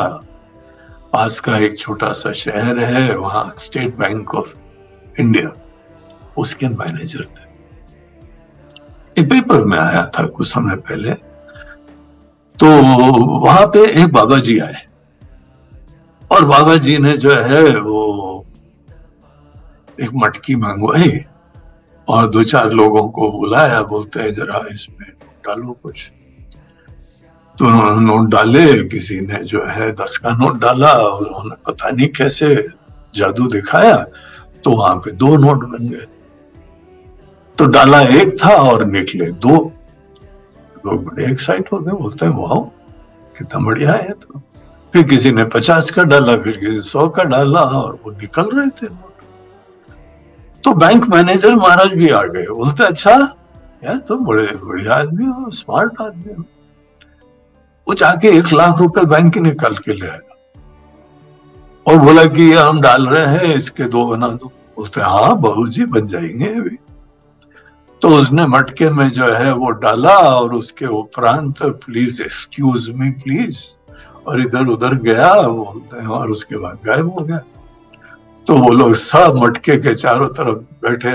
पास 1.12 1.40
का 1.40 1.58
एक 1.58 1.78
छोटा 1.78 2.12
सा 2.12 2.32
शहर 2.32 2.78
है, 2.78 3.16
वहाँ 3.16 3.54
स्टेट 3.58 3.96
बैंक 3.96 4.34
ऑफ़ 4.34 4.54
इंडिया 5.20 5.52
उसके 6.38 6.68
मैनेजर 6.68 7.24
थे। 7.24 7.46
एक 9.20 9.30
पेपर 9.30 9.64
में 9.64 9.78
आया 9.78 10.06
था 10.06 10.26
कुछ 10.26 10.46
समय 10.46 10.76
पहले। 10.76 11.12
तो 12.60 12.66
वहाँ 13.40 13.66
पे 13.66 14.02
एक 14.02 14.12
बाबा 14.12 14.38
जी 14.38 14.58
आए। 14.58 14.86
और 16.32 16.44
बाबा 16.44 16.76
जी 16.76 16.98
ने 16.98 17.16
जो 17.16 17.30
है 17.30 17.80
वो 17.80 18.46
एक 20.02 20.10
मटकी 20.14 20.56
मंगवाई 20.56 21.24
और 22.08 22.26
दो 22.26 22.42
चार 22.42 22.70
लोगों 22.70 23.08
को 23.08 23.30
बुलाया, 23.30 23.82
बोलते 23.82 24.20
हैं, 24.20 24.34
जरा 24.34 24.64
इसमें 24.70 25.12
डालो 25.46 25.78
कुछ। 25.82 26.12
तो 27.58 27.66
उन्होंने 27.66 28.00
नोट 28.00 28.30
डाले, 28.30 28.84
किसी 28.84 29.20
ने 29.20 29.44
जो 29.44 29.66
है 29.66 29.92
दस 29.92 30.16
का 30.16 30.30
नोट 30.30 30.60
डाला 30.60 30.88
और 30.88 31.26
उन्होंने 31.26 31.56
पता 31.66 31.90
नहीं 31.90 32.08
कैसे 32.08 32.66
जादू 33.14 33.46
दिखाया। 33.46 34.06
तो 34.64 34.70
वहाँ 34.72 34.96
पे 34.96 35.10
दो 35.12 35.36
नोट 35.36 35.64
बन 35.64 35.88
गए। 35.88 36.06
तो 37.58 37.66
डाला 37.66 38.00
एक 38.12 38.36
था 38.40 38.54
और 38.62 38.84
निकले 38.86 39.30
दो। 39.32 39.56
लोग 40.86 41.04
बड़े 41.04 41.26
एक्साइट 41.26 41.72
हो 41.72 41.78
गए, 41.78 41.92
बोलते 41.92 42.26
हैं 42.26 42.32
वाह 42.34 42.58
कितना 43.36 43.64
बढ़िया 43.66 43.92
है 43.92 44.12
तो। 44.12 44.40
फिर 44.94 45.02
किसी 45.02 45.30
ने 45.32 45.44
पचास 45.44 45.90
का 45.90 46.02
डाला, 46.04 46.36
फिर 46.36 46.56
किसी 46.56 46.80
सौ 46.80 47.08
का 47.08 47.24
डाला 47.24 47.60
और 47.60 47.98
वो 48.04 48.10
निकल 48.12 48.50
रहे 48.50 48.68
थे 48.70 48.86
नोट। 48.86 49.24
तो 50.64 50.72
बैंक 50.74 51.08
मैनेजर 51.08 51.56
महाराज 51.56 51.92
भी 51.92 52.08
आ 52.08 52.22
गए, 52.22 52.46
बोलते 52.46 52.84
अच्छा 52.84 53.10
यार 53.84 53.96
तो 53.98 54.18
बड़े, 54.18 54.46
बढ़िया 54.56 54.94
आदमी 54.94 55.24
हो 55.24 55.50
स्मार्ट 55.50 56.00
आदमी 56.00 56.34
हो। 56.34 56.44
वो 57.86 57.94
जाके 57.94 58.28
एक 58.38 58.52
लाख 58.52 58.78
रुपए 58.80 59.04
बैंक 59.06 59.36
निकाल 59.38 59.74
के 59.76 59.92
ले 59.92 60.06
आया 60.06 60.35
और 61.86 61.96
बोला 61.96 62.24
कि 62.24 62.42
ये 62.42 62.54
हम 62.54 62.80
डाल 62.80 63.06
रहे 63.06 63.26
हैं, 63.26 63.54
इसके 63.54 63.84
दो 63.84 64.06
बना 64.06 64.28
दो। 64.28 64.46
बोलते 64.46 65.00
हाँ 65.00 65.40
बहू 65.40 65.66
जी 65.66 65.84
बन 65.84 66.08
जाएँगे 66.08 66.46
अभी। 66.46 66.78
तो 68.02 68.08
उसने 68.08 68.46
मटके 68.46 68.90
में 68.90 69.10
जो 69.10 69.34
है 69.34 69.52
वो 69.54 69.70
डाला 69.70 70.14
और 70.14 70.54
उसके 70.54 70.86
उपरांत 70.86 71.62
प्लीज़ 71.62 72.22
एक्सक्यूज 72.22 72.90
मी 72.90 73.10
प्लीज़ 73.10 73.60
और 74.26 74.40
इधर 74.40 74.66
उधर 74.66 74.94
गया, 74.94 75.42
बोलते 75.42 75.96
हैं, 75.96 76.06
और 76.06 76.30
उसके 76.30 76.56
बाद 76.56 76.78
गायब 76.86 77.10
हो 77.10 77.24
गया। 77.24 77.38
तो 78.46 78.58
वो 78.58 78.68
लोग 78.68 78.94
सब 78.94 79.32
मटके 79.36 79.76
के 79.76 79.94
चारों 79.94 80.28
तरफ़ 80.28 80.58
बैठे, 80.58 81.12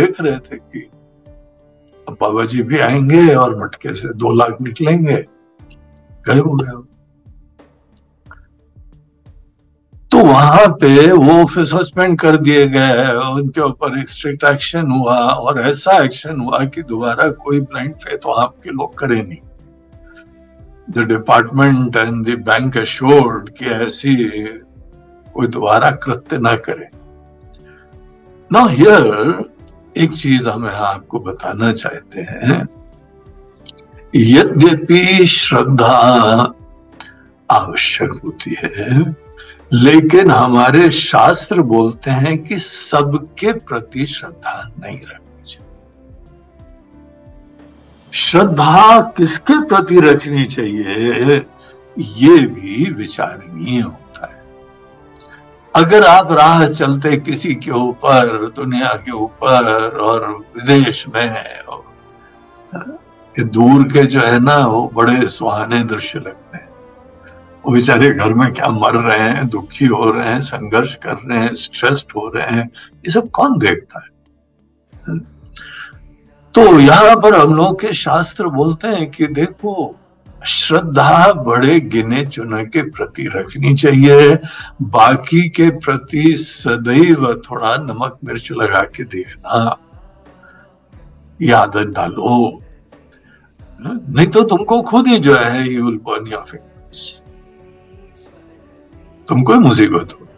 देख 0.00 0.20
रहे 0.20 0.38
थे 0.38 0.56
कि 0.56 0.90
बाबा 2.10 2.44
जी 2.44 2.62
भी 2.62 2.78
आएँगे 2.78 3.34
और 3.34 3.64
मटके 3.64 3.94
से 3.94 4.08
दो 4.08 4.34
लाख 4.34 4.56
निकलेंगे। 4.62 5.26
गायब 6.26 6.48
हो 6.48 6.56
गया। 6.56 6.82
तो 10.14 10.24
वहाँ 10.24 10.66
पे 10.80 11.10
वो 11.12 11.44
फिर 11.44 11.64
सस्पेंड 11.66 12.18
कर 12.18 12.36
दिए 12.36 12.66
गए, 12.68 13.06
उनके 13.30 13.60
ऊपर 13.60 13.98
एक 13.98 14.08
स्ट्रिक्ट 14.08 14.44
एक्शन 14.44 14.90
हुआ 14.90 15.16
और 15.18 15.60
ऐसा 15.60 15.96
एक्शन 16.04 16.40
हुआ 16.40 16.64
कि 16.64 16.82
दोबारा 16.82 17.28
कोई 17.40 17.60
ब्लाइंड 17.60 17.94
फेथ 17.94 18.26
वहाँ 18.26 18.46
के 18.64 18.70
लोग 18.70 18.96
करे 18.98 19.22
नहीं। 19.22 19.38
The 20.88 21.06
department 21.08 21.96
and 21.96 22.26
the 22.26 22.38
bank 22.40 22.76
assured 22.76 23.48
कि 23.48 23.66
ऐसी 23.66 24.14
कोई 25.34 25.46
दोबारा 25.46 25.90
कृत्य 26.04 26.38
ना 26.38 26.54
करे। 26.68 26.88
ना 28.50 28.64
हियर 28.66 29.44
एक 29.96 30.12
चीज़ 30.12 30.48
हमें 30.48 30.70
आपको 30.70 31.20
बताना 31.20 31.72
चाहते 31.72 32.20
हैं। 32.20 32.62
यद्यपि 34.14 35.26
श्रद्धा 35.26 35.98
आवश्यक 37.50 38.20
होती 38.24 38.56
है 38.58 39.23
लेकिन 39.74 40.30
हमारे 40.30 40.90
शास्त्र 40.90 41.62
बोलते 41.62 42.10
हैं 42.10 42.38
कि 42.38 42.58
सबके 42.58 43.52
प्रति 43.52 44.06
श्रद्धा 44.06 44.72
नहीं 44.78 44.98
रखनी 44.98 45.42
चाहिए। 45.42 45.72
श्रद्धा 48.12 49.00
किसके 49.00 49.64
प्रति 49.64 50.00
रखनी 50.00 50.44
चाहिए, 50.44 51.46
ये 51.98 52.38
भी 52.38 52.92
विचारणीय 52.92 53.80
होता 53.80 54.26
है। 54.26 54.44
अगर 55.76 56.04
आप 56.04 56.32
राह 56.32 56.66
चलते 56.68 57.16
किसी 57.16 57.54
के 57.54 57.70
ऊपर, 57.70 58.52
दुनिया 58.56 58.94
के 58.94 59.10
ऊपर 59.10 59.88
और 59.98 60.28
विदेश 60.30 61.08
में, 61.08 61.60
और 61.62 61.84
दूर 63.40 63.82
के 63.84 64.02
जो 64.02 64.20
है 64.20 64.40
ना, 64.40 64.66
वो 64.66 64.90
बड़े 64.94 65.28
सुहाने 65.28 65.84
दृश्य 65.84 66.18
लगते 66.18 66.56
हैं। 66.56 66.63
वो 67.66 67.72
बेचारे 67.72 68.10
घर 68.10 68.34
में 68.34 68.52
क्या 68.52 68.68
मर 68.68 68.96
रहे 68.96 69.28
हैं, 69.28 69.48
दुखी 69.48 69.86
हो 69.86 70.10
रहे 70.10 70.28
हैं, 70.28 70.40
संघर्ष 70.40 70.94
कर 70.94 71.16
रहे 71.16 71.38
हैं 71.38 71.52
स्ट्रेस्ड 71.54 72.12
हो 72.16 72.28
रहे 72.28 72.56
हैं, 72.56 72.64
ये 73.04 73.10
सब 73.12 73.30
कौन 73.30 73.58
देखता 73.58 74.04
है? 74.04 74.12
तो 76.54 76.80
यहाँ 76.80 77.14
पर 77.16 77.34
हम 77.34 77.54
लोग 77.54 77.80
के 77.80 77.92
शास्त्र 77.92 78.48
बोलते 78.48 78.88
हैं 78.88 79.10
कि 79.10 79.26
देखो, 79.26 79.96
श्रद्धा 80.46 81.32
बड़े 81.32 81.78
गिने 81.80 82.24
चुने 82.26 82.64
के 82.64 82.82
प्रति 82.90 83.28
रखनी 83.34 83.74
चाहिए, 83.74 84.34
बाकी 84.82 85.48
के 85.48 85.70
प्रति 85.78 86.36
सदैव 86.36 87.24
थोड़ा 87.50 87.76
नमक 87.76 88.18
मिर्च 88.24 88.52
लगा 88.52 88.82
के 88.96 89.04
देखना, 89.04 89.76
याद 91.40 91.76
डालो। 91.88 92.60
नहीं 93.80 94.26
तो 94.26 94.42
तुमको 94.42 94.80
खुद 94.82 95.08
ही 95.08 95.18
जो 95.18 95.36
है 95.36 95.68
यू 95.68 95.84
विल 95.84 95.96
बर्न 96.04 96.26
योर 96.26 96.58
तुमको 99.28 99.52
ही 99.52 99.58
मुसीबत 99.58 100.12
होगी 100.12 100.32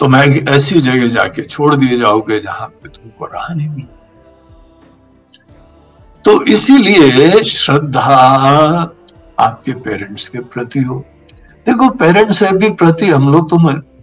तो 0.00 0.08
मैं 0.08 0.26
ऐसी 0.54 0.80
जगह 0.80 1.08
जाके 1.08 1.42
छोड़ 1.42 1.74
दिए 1.74 1.96
जाओगे 1.98 2.38
जहाँ 2.40 2.66
पे 2.68 2.88
तुमको 2.88 3.26
रहा 3.26 3.54
नहीं 3.54 3.84
तो 6.24 6.42
इसीलिए 6.52 7.42
श्रद्धा 7.42 8.16
आपके 9.40 9.72
पेरेंट्स 9.84 10.28
के 10.28 10.40
प्रति 10.54 10.80
हो। 10.82 10.98
देखो, 11.66 11.88
पेरेंट्स 11.90 12.38
से 12.38 12.50
भी 12.52 12.68
प्रति 12.80 13.06
हम 13.06 13.32
लोग 13.32 13.48
तो 13.50 13.58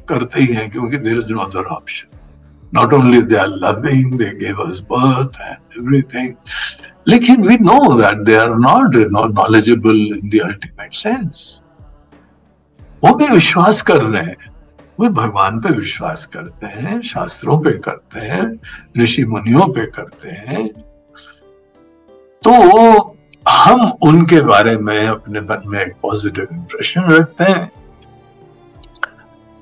करते 0.10 0.42
ही 0.42 0.54
हैं, 0.54 0.70
क्योंकि 0.72 0.98
there 0.98 1.18
is 1.18 1.32
no 1.34 1.40
other 1.42 1.66
option 1.76 2.18
not 2.74 2.94
only 2.94 3.22
they 3.22 3.36
are 3.36 3.48
loving 3.48 4.18
they 4.20 4.30
give 4.40 4.62
us 4.64 4.80
birth 4.92 5.40
and 5.42 5.80
everything 5.80 6.34
लेकिन 7.08 7.48
we 7.48 7.58
know 7.62 7.80
that 8.02 8.26
they 8.26 8.36
are 8.36 8.56
not 8.60 8.96
knowledgeable 9.34 10.06
in 10.16 10.30
the 10.30 10.42
ultimate 10.46 10.94
sense 10.94 11.62
वो 13.04 13.16
भी 13.16 13.28
विश्वास 13.28 13.82
कर 13.82 14.04
रहे 14.04 14.24
हैं। 14.24 14.38
वो 15.00 15.10
भगवान 15.10 15.60
पे 15.60 15.70
विश्वास 15.70 16.26
करते 16.26 16.68
हैं, 16.68 17.02
शास्त्रों 17.02 17.60
पे 17.60 17.72
करते 17.72 18.20
हैं 18.20 18.60
ऋषि 18.98 19.26
मुनियों 19.26 19.74
पे 19.74 19.86
करते 19.86 20.30
हैं। 20.30 20.68
तो 22.44 22.52
हम 23.50 23.92
उनके 24.04 24.42
बारे 24.42 24.78
में 24.78 25.08
अपने 25.08 25.42
मन 25.42 25.62
में 25.66 25.80
एक 25.80 25.94
पॉजिटिव 26.02 26.48
इंप्रेशन 26.54 27.02
रखते 27.02 27.44
हैं। 27.44 27.72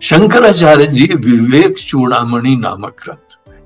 शंकराचार्य 0.02 0.88
जी 0.88 1.06
विवेक 1.06 1.78
चूड़ामणि 1.78 2.56
नामक 2.56 2.96
ग्रंथ 3.04 3.38
में। 3.50 3.60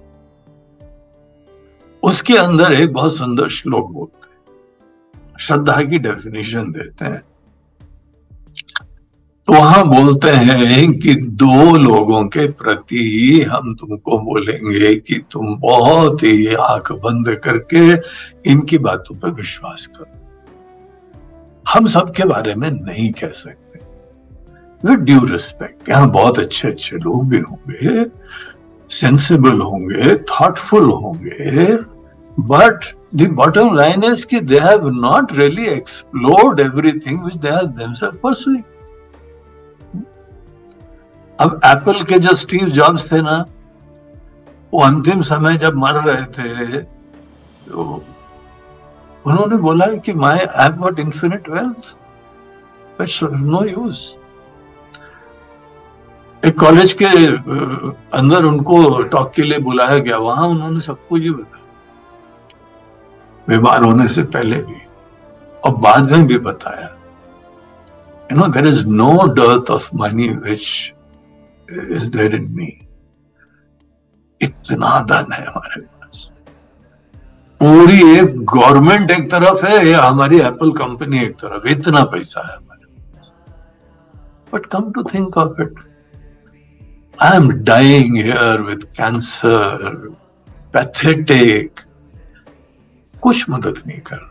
उसके 2.03 2.37
अंदर 2.37 2.73
एक 2.73 2.93
बहुत 2.93 3.15
सुंदर 3.15 3.49
श्लोक 3.49 3.91
बोलते 3.91 4.29
हैं। 4.33 4.57
श्रद्धा 5.39 5.81
की 5.81 5.99
डेफिनेशन 5.99 6.71
देते 6.71 7.05
हैं। 7.05 7.21
तो 9.49 9.53
वहाँ 9.53 9.83
बोलते 9.87 10.29
हैं 10.29 10.91
कि 10.93 11.13
दो 11.41 11.75
लोगों 11.77 12.23
के 12.33 12.45
प्रति 12.57 12.97
ही 13.11 13.41
हम 13.51 13.73
तुमको 13.75 14.19
बोलेंगे 14.23 14.93
कि 14.95 15.17
तुम 15.31 15.55
बहुत 15.61 16.23
ही 16.23 16.53
आँख 16.55 16.91
बंद 17.05 17.33
करके 17.45 17.81
इनकी 18.51 18.77
बातों 18.77 19.15
पर 19.15 19.31
विश्वास 19.39 19.87
करो 19.95 20.05
हम 21.65 21.87
सबके 21.95 22.25
बारे 22.33 22.55
में 22.55 22.69
नहीं 22.71 23.11
कह 23.13 23.31
सकते 23.41 23.79
विद 24.83 24.99
ड्यू 24.99 25.25
रिस्पेक्ट 25.31 25.89
यहाँ 25.89 26.11
बहुत 26.11 26.39
अच्छे 26.39 26.67
अच्छे 26.67 26.97
लोग 26.97 27.27
भी 27.29 27.39
होंगे 27.39 28.05
सेंसिबल 28.89 29.61
होंगे 29.61 30.15
थॉटफुल 30.33 30.91
होंगे 30.93 31.75
but 32.37 32.93
the 33.13 33.27
bottom 33.27 33.75
line 33.75 34.03
is 34.03 34.27
that 34.27 34.45
they 34.47 34.59
have 34.61 34.83
not 34.95 35.31
really 35.37 35.69
explored 35.69 36.59
everything 36.61 37.23
which 37.23 37.37
they 37.37 37.49
are 37.51 37.65
themselves 37.79 38.19
pursuing. 38.19 38.65
अब 41.39 41.59
एप्पल 41.65 42.01
के 42.03 42.19
जो 42.19 42.33
स्टीव 42.35 42.69
जॉब्स 42.69 43.11
थे 43.11 43.21
ना, 43.21 43.37
वो 44.73 44.81
अंतिम 44.83 45.21
समय 45.23 45.57
जब 45.57 45.75
मर 45.77 46.01
रहे 46.03 46.25
थे 46.35 46.81
तो 47.67 47.83
उन्होंने 49.25 49.57
बोला 49.57 49.85
कि 50.05 50.13
my 50.15 50.39
I 50.39 50.69
got 50.79 50.99
infinite 50.99 51.49
wealth 51.49 51.95
but 52.99 53.09
no 53.43 53.63
use 53.65 53.99
एक 56.43 56.59
कॉलेज 56.59 56.93
के 57.01 57.05
अंदर 58.17 58.45
उनको 58.45 59.01
टॉक 59.03 59.31
के 59.35 59.43
लिए 59.43 59.59
बुलाया 59.59 59.97
गया, 59.99 60.17
वहाँ 60.17 60.47
उन्होंने 60.47 60.81
सबको 60.81 61.17
ये 61.17 61.31
बताया। 61.31 61.57
बीमार 63.47 63.83
होने 63.83 64.07
से 64.07 64.23
पहले 64.25 64.61
भी, 64.61 64.79
और 65.63 65.75
बाद 65.77 66.11
में 66.11 66.25
भी 66.27 66.37
बताया। 66.39 66.87
You 68.29 68.37
know 68.37 68.47
there 68.47 68.67
is 68.67 68.87
no 68.89 69.11
dearth 69.33 69.71
of 69.71 69.89
money 69.95 70.29
which 70.45 70.93
is 71.95 72.11
there 72.17 72.35
in 72.35 72.47
me 72.55 72.67
इतना 74.41 74.99
धन 75.09 75.33
है 75.33 75.45
हमारे 75.45 75.81
पास। 75.81 76.31
पूरी 77.59 77.99
एक 78.19 78.39
गवर्नमेंट 78.53 79.11
एक 79.11 79.29
तरफ़ 79.31 79.65
है, 79.65 79.87
या 79.87 80.01
हमारी 80.01 80.39
एप्पल 80.41 80.71
कंपनी 80.77 81.19
एक 81.23 81.35
तरफ़ 81.41 81.67
इतना 81.67 82.03
पैसा 82.13 82.47
है 82.47 82.55
हमारे 82.55 82.85
पास। 82.85 83.33
But 84.53 84.65
come 84.71 84.91
to 84.91 85.03
think 85.13 85.37
of 85.37 85.61
it 85.61 85.79
I 87.19 87.37
am 87.37 87.49
dying 87.65 88.15
here 88.17 88.61
with 88.61 88.83
cancer 88.97 89.95
pathetic 90.73 91.79
कुछ 93.23 93.49
मदद 93.49 93.81
नहीं 93.87 93.99
कर 94.01 94.15
रहे 94.15 94.27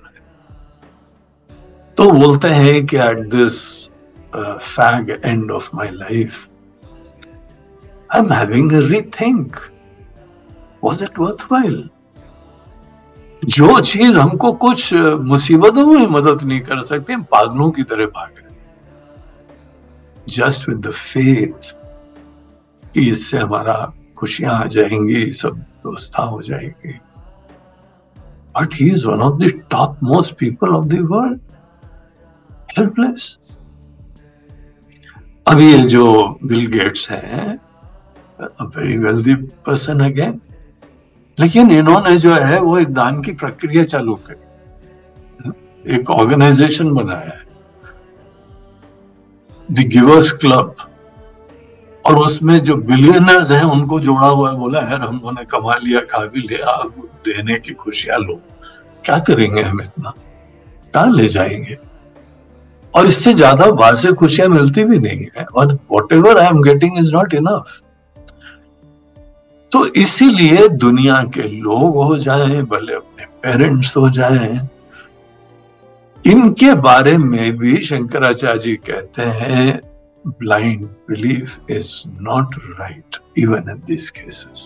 तो 1.99 2.11
बोलते 2.11 2.49
हैं 2.49 2.87
कि 2.87 2.97
at 2.97 3.19
this 3.31 3.59
fag 4.35 5.11
end 5.25 5.51
of 5.51 5.71
my 5.77 5.89
life 5.93 6.48
am 8.17 8.33
having 8.33 8.73
rethink 8.91 9.57
was 10.85 11.03
it 11.05 11.19
worthwhile 11.53 11.89
जो 13.43 13.81
चीज़ 13.81 14.19
हमको 14.19 14.53
कुछ 14.63 14.93
मुसीबतों 15.25 15.87
में 15.87 16.07
मदद 16.11 16.43
नहीं 16.43 16.61
कर 16.61 16.81
सकते, 16.81 17.13
हम 17.13 17.23
पागलों 17.33 17.71
की 17.71 17.83
तरह 17.83 18.07
भाग 18.07 18.33
रहे 18.39 18.57
जस्ट 20.37 20.69
विद 20.69 20.79
द 20.87 20.91
फेथ 20.93 21.75
कि 22.95 23.11
इससे 23.11 23.39
हमारा 23.39 23.93
खुशियाँ 24.19 24.55
आ 24.55 24.65
जाएँगी, 24.67 25.31
सब 25.33 25.65
व्यवस्था 25.85 26.23
हो 26.23 26.43
जाएगी 26.43 26.99
but 28.57 28.75
is 28.83 29.07
one 29.07 29.21
of 29.23 29.39
the 29.39 29.49
topmost 30.03 30.35
people 30.39 30.69
of 30.77 30.87
the 30.87 31.03
world. 31.11 31.39
Helpless. 32.77 33.25
अभी 35.47 35.67
ये 35.73 35.83
जो 35.89 36.05
बिल 36.45 36.67
गेट्स 36.67 37.11
हैं 37.11 37.59
वेरी 38.43 38.99
वेल्दी 38.99 39.35
पर्सन 39.35 40.01
अगेन 40.01 40.41
लेकिन 41.41 41.71
इन्होंने 41.71 42.17
जो 42.17 42.33
है, 42.33 42.61
वो 42.61 42.79
एक 42.79 42.89
दान 42.89 43.23
की 43.23 43.33
प्रक्रिया 43.33 43.85
चालू 43.85 44.15
करी। 44.15 44.45
एक 45.95 46.11
ऑर्गेनाइजेशन 46.11 46.95
बनाया 46.95 47.39
है। 47.39 47.49
द 49.73 49.79
गिवर्स 49.79 50.33
क्लब 50.33 50.75
और 52.07 52.17
उसमें 52.17 52.61
जो 52.61 52.77
बिलियनर्स 52.77 53.51
हैं, 53.51 53.65
उनको 53.65 54.01
जोड़ा 54.01 54.27
हुआ 54.27 54.51
है, 54.51 54.57
बोला, 54.57 54.81
यार, 54.81 55.01
हम 55.01 55.17
उन्होंने 55.17 55.45
कमा 55.45 55.77
लिया, 55.77 56.01
खा 56.01 56.27
भी 56.27 56.41
लिया, 56.41 56.71
अब 56.71 57.11
देने 57.15 57.59
की 57.59 57.73
खुशियाँ 57.75 58.19
लो। 58.19 58.41
क्या 59.05 59.19
करेंगे 59.19 59.63
हम 59.63 59.81
इतना? 59.81 60.15
कहा 60.95 61.05
ले 61.05 61.29
जाएँगे? 61.29 61.77
और 62.95 63.07
इससे 63.07 63.35
ज़्यादा 63.35 63.67
बाहर 63.67 63.95
से 63.95 64.13
खुशियाँ 64.13 64.49
मिलती 64.49 64.85
भी 64.85 64.99
नहीं 64.99 65.27
है। 65.37 65.45
और 65.45 65.79
whatever 66.13 66.39
I 66.39 66.47
am 66.47 66.63
getting 66.63 66.99
is 66.99 67.15
not 67.15 67.35
enough 67.35 67.83
तो 69.73 69.85
इसीलिए 69.87 70.69
दुनिया 70.69 71.23
के 71.35 71.43
लोग 71.43 71.97
हो 72.05 72.17
जाएँ, 72.19 72.63
भले 72.63 72.95
अपने 72.95 73.25
पेरेंट्स 73.43 73.97
हो 73.97 74.09
जाएँ। 74.11 74.69
इनके 76.25 76.75
बारे 76.75 77.17
में 77.19 77.57
भी 77.59 77.77
शंकराचार्य 77.87 78.59
जी 78.59 78.75
कहते 78.77 79.23
हैं 79.23 79.81
blind 80.27 80.85
belief 81.09 81.59
is 81.71 81.93
not 82.23 82.55
right 82.81 83.17
even 83.39 83.71
in 83.71 83.83
this 83.87 84.13
cases. 84.13 84.61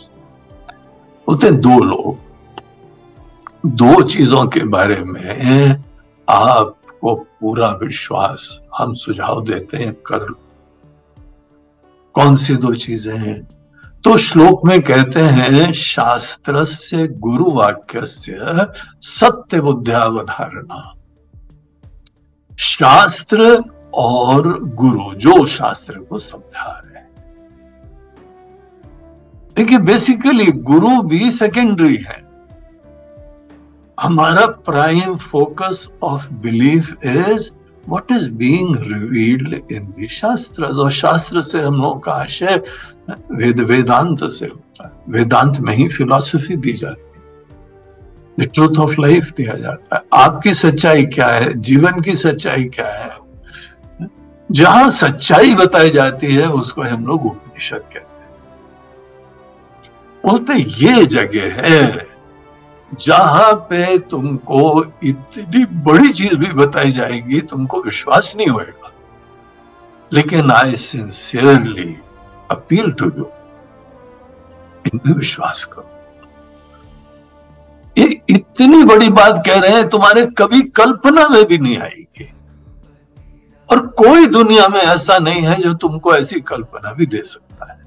होते 1.29 1.51
दो 1.51 1.79
लोग। 1.85 2.19
दो 3.67 4.03
चीज़ों 4.03 4.47
के 4.47 4.65
बारे 4.67 5.03
में 5.05 5.83
आपको 6.29 7.15
पूरा 7.15 7.71
विश्वास, 7.83 8.61
हम 8.79 8.93
सुझाव 8.93 9.43
देते 9.45 9.77
हैं 9.77 9.93
कर 10.07 10.23
लो 10.23 10.39
कौन 12.15 12.37
सी 12.37 12.55
दो 12.55 12.75
चीज़ें 12.75 13.17
हैं? 13.19 13.49
तो 14.05 14.17
श्लोक 14.17 14.61
में 14.65 14.83
कहते 14.83 15.21
हैं 15.21 15.73
शास्त्र 15.73 16.65
से 16.65 17.09
गुरु 17.09 17.51
वाक्य 17.51 18.01
से 18.07 18.39
सत्य 19.01 19.61
बुद्धियावधारणा 19.61 20.95
शास्त्र 22.59 23.65
और 23.95 24.65
गुरु, 24.65 25.15
जो 25.15 25.47
शास्त्र 25.47 25.95
को 25.95 26.19
समझा 26.19 26.83
रहे 26.85 26.99
हैं। 26.99 27.13
देखिए 29.57 29.79
बेसिकली 29.79 30.53
गुरु 30.53 31.03
भी 31.03 31.31
सेकेंडरी 31.31 31.97
है। 31.97 32.25
हमारा 34.01 34.47
prime 34.47 35.17
focus 35.17 35.93
of 36.03 36.33
belief 36.33 36.97
is 37.05 37.51
what 37.89 38.13
is 38.13 38.31
being 38.31 38.77
revealed 38.77 39.73
in 39.73 39.85
the 39.85 40.09
शास्त्र 40.09 40.65
और 40.65 40.91
शास्त्र 40.91 41.43
से 41.43 41.61
हम 41.61 41.83
लोग 41.83 42.03
का 42.03 42.13
आशय 42.13 42.63
वेद, 43.11 43.61
वेदांत 43.61 44.25
से 44.25 44.47
होता 44.47 44.85
है। 44.85 45.19
वेदांत 45.19 45.61
में 45.61 45.75
ही 45.75 45.89
फिलॉसफी 45.89 46.57
दी 46.57 46.73
जाती 46.73 47.03
है। 47.03 48.47
ट्रूथ 48.47 48.79
ऑफ़ 48.81 49.01
लाइफ 49.01 49.33
दिया 49.33 49.55
जाता 49.55 49.97
है। 49.97 50.03
आपकी 50.15 50.55
सच्चाई 50.55 51.07
क्या 51.07 51.27
है? 51.27 51.61
जीवन 51.61 52.01
की 52.01 52.15
सच्चाई 52.15 52.65
क्या 52.65 52.89
है? 52.89 53.11
जहाँ 54.51 54.91
सच्चाई 54.91 55.55
बताई 55.55 55.91
जाती 55.91 56.35
है, 56.35 56.47
उसको 56.47 56.83
हम 56.83 57.07
लोग 57.07 57.27
उपनिषद 57.27 57.79
कहते 57.79 57.99
हैं। 57.99 58.31
बोलते 60.27 60.53
ये 60.55 61.07
जगह 61.07 61.63
है। 61.63 62.12
जहाँ 63.01 63.53
पे 63.53 63.99
तुमको 63.99 64.85
इतनी 65.05 65.65
बड़ी 65.65 66.13
चीज़ 66.13 66.37
भी 66.37 66.47
बताई 66.47 66.91
जाएगी, 66.91 67.41
तुमको 67.41 67.83
विश्वास 67.83 68.35
नहीं 68.37 68.47
होएगा। 68.47 68.93
लेकिन 70.13 70.51
I 70.51 70.77
sincerely 70.77 71.97
appeal 72.51 72.93
to 72.93 73.05
you 73.05 73.31
इनमें 74.87 75.15
विश्वास 75.15 75.65
करो। 75.65 75.89
ये 77.99 78.21
इतनी 78.31 78.85
बड़ी 78.85 79.09
बात 79.09 79.43
कह 79.47 79.61
रहे 79.61 79.71
हैं, 79.71 79.89
तुम्हारे 79.89 80.27
कभी 80.27 80.63
कल्पना 80.63 81.29
में 81.29 81.45
भी 81.45 81.59
नहीं 81.59 81.79
आएगी। 81.79 82.33
और 83.71 83.87
कोई 83.87 84.27
दुनिया 84.27 84.69
में 84.69 84.81
ऐसा 84.81 85.19
नहीं 85.19 85.43
है 85.43 85.55
जो 85.55 85.75
तुमको 85.75 86.15
ऐसी 86.15 86.41
कल्पना 86.41 86.93
भी 86.93 87.07
दे 87.07 87.23
सकता 87.23 87.73
है। 87.73 87.81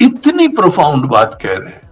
इतनी 0.00 0.48
प्रोफाउंड 0.48 1.04
बात 1.04 1.38
कह 1.42 1.56
रहे 1.56 1.68
हैं। 1.68 1.87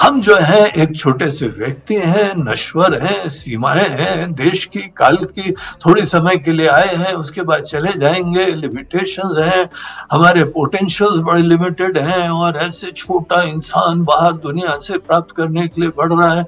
हम 0.00 0.20
जो 0.20 0.36
है, 0.36 0.66
एक 0.66 0.96
छोटे 0.96 1.30
से 1.30 1.48
व्यक्ति 1.48 1.94
हैं, 1.94 2.32
नश्वर 2.36 3.02
हैं, 3.02 3.28
सीमाएँ 3.28 3.88
हैं, 3.88 4.32
देश 4.32 4.64
की, 4.64 4.80
काल 4.80 5.16
की, 5.16 5.52
थोड़ी 5.52 6.04
समय 6.04 6.36
के 6.36 6.52
लिए 6.52 6.68
आए 6.68 6.94
हैं, 6.94 7.12
उसके 7.12 7.42
बाद 7.42 7.62
चले 7.62 7.92
जाएँगे 7.98 8.46
लिमिटेशंस 8.46 9.46
हैं, 9.46 9.70
हमारे 10.12 10.44
पोटेंशियल्स 10.44 11.18
बड़े 11.18 11.42
लिमिटेड 11.42 11.98
हैं, 11.98 12.28
और 12.30 12.56
ऐसे 12.56 12.90
छोटा 12.90 13.42
इंसान 13.42 14.02
बाहर 14.02 14.32
दुनिया 14.32 14.78
से 14.78 14.98
प्राप्त 14.98 15.36
करने 15.36 15.68
के 15.68 15.80
लिए 15.80 15.90
बढ़ 15.90 16.12
रहा 16.12 16.34
है। 16.34 16.42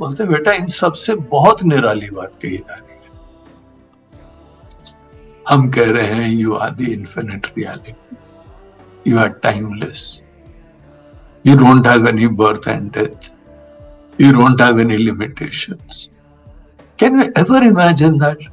बोलते 0.00 0.24
बेटा, 0.24 0.52
इन 0.52 0.66
सबसे 0.66 1.14
बहुत 1.14 1.62
निराली 1.62 2.10
बात 2.10 2.32
कही 2.42 2.56
जा 2.56 2.74
रही 2.74 3.04
है। 3.04 3.10
हम 5.48 5.70
कह 5.70 5.90
रहे 5.92 6.06
हैं 6.06 6.30
you 6.30 6.54
are 6.54 6.70
the 6.70 6.80
infinite 6.80 7.46
reality 7.58 9.10
you 9.10 9.18
are 9.18 9.28
timeless 9.28 10.22
you 11.48 11.56
don't 11.56 11.86
have 11.86 12.08
any 12.08 12.26
birth 12.42 12.68
and 12.68 12.90
death 12.92 13.30
you 14.20 14.32
don't 14.32 14.62
have 14.62 14.80
any 14.80 14.96
limitations 14.96 16.08
can 16.98 17.18
you 17.20 17.24
ever 17.38 17.64
imagine 17.64 18.18
that 18.18 18.48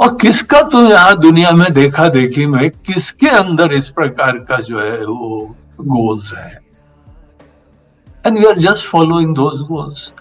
और 0.00 0.16
किसका 0.20 0.62
तो 0.62 0.82
यहाँ 0.84 1.16
दुनिया 1.20 1.50
में 1.50 1.72
देखा 1.74 2.08
देखी 2.08 2.46
में 2.46 2.70
किसके 2.70 3.28
अंदर 3.28 3.72
इस 3.72 3.88
प्रकार 3.88 4.38
का 4.38 4.56
जो 4.56 4.80
है 4.80 5.04
वो 5.04 5.56
गोल्स 5.80 6.34
है? 6.36 6.58
And 8.26 8.38
you 8.38 8.48
are 8.48 8.58
just 8.58 8.86
following 8.86 9.34
those 9.34 9.60
goals 9.60 10.12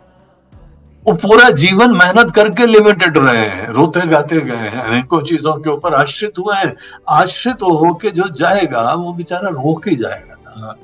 वो 1.05 1.13
पूरा 1.13 1.49
जीवन 1.49 1.95
मेहनत 1.95 2.31
करके 2.31 2.65
लिमिटेड 2.65 3.17
रहे 3.17 3.37
हैं, 3.37 3.67
रोते 3.69 4.01
गाते 4.07 4.41
गए 4.41 4.55
हैं, 4.55 4.81
अनेकों 4.81 5.21
चीज़ों 5.21 5.53
के 5.53 5.69
ऊपर 5.69 5.93
आश्रित 5.93 6.39
हुए 6.39 6.55
हैं। 6.55 6.75
आश्रित 7.09 7.61
होके 7.63 8.09
जो 8.09 8.27
जाएगा, 8.29 8.93
वो 8.93 9.13
बेचारा 9.13 9.49
रोक 9.49 9.87
ही 9.87 9.95
जाएगा। 9.95 10.53
ना 10.57 10.75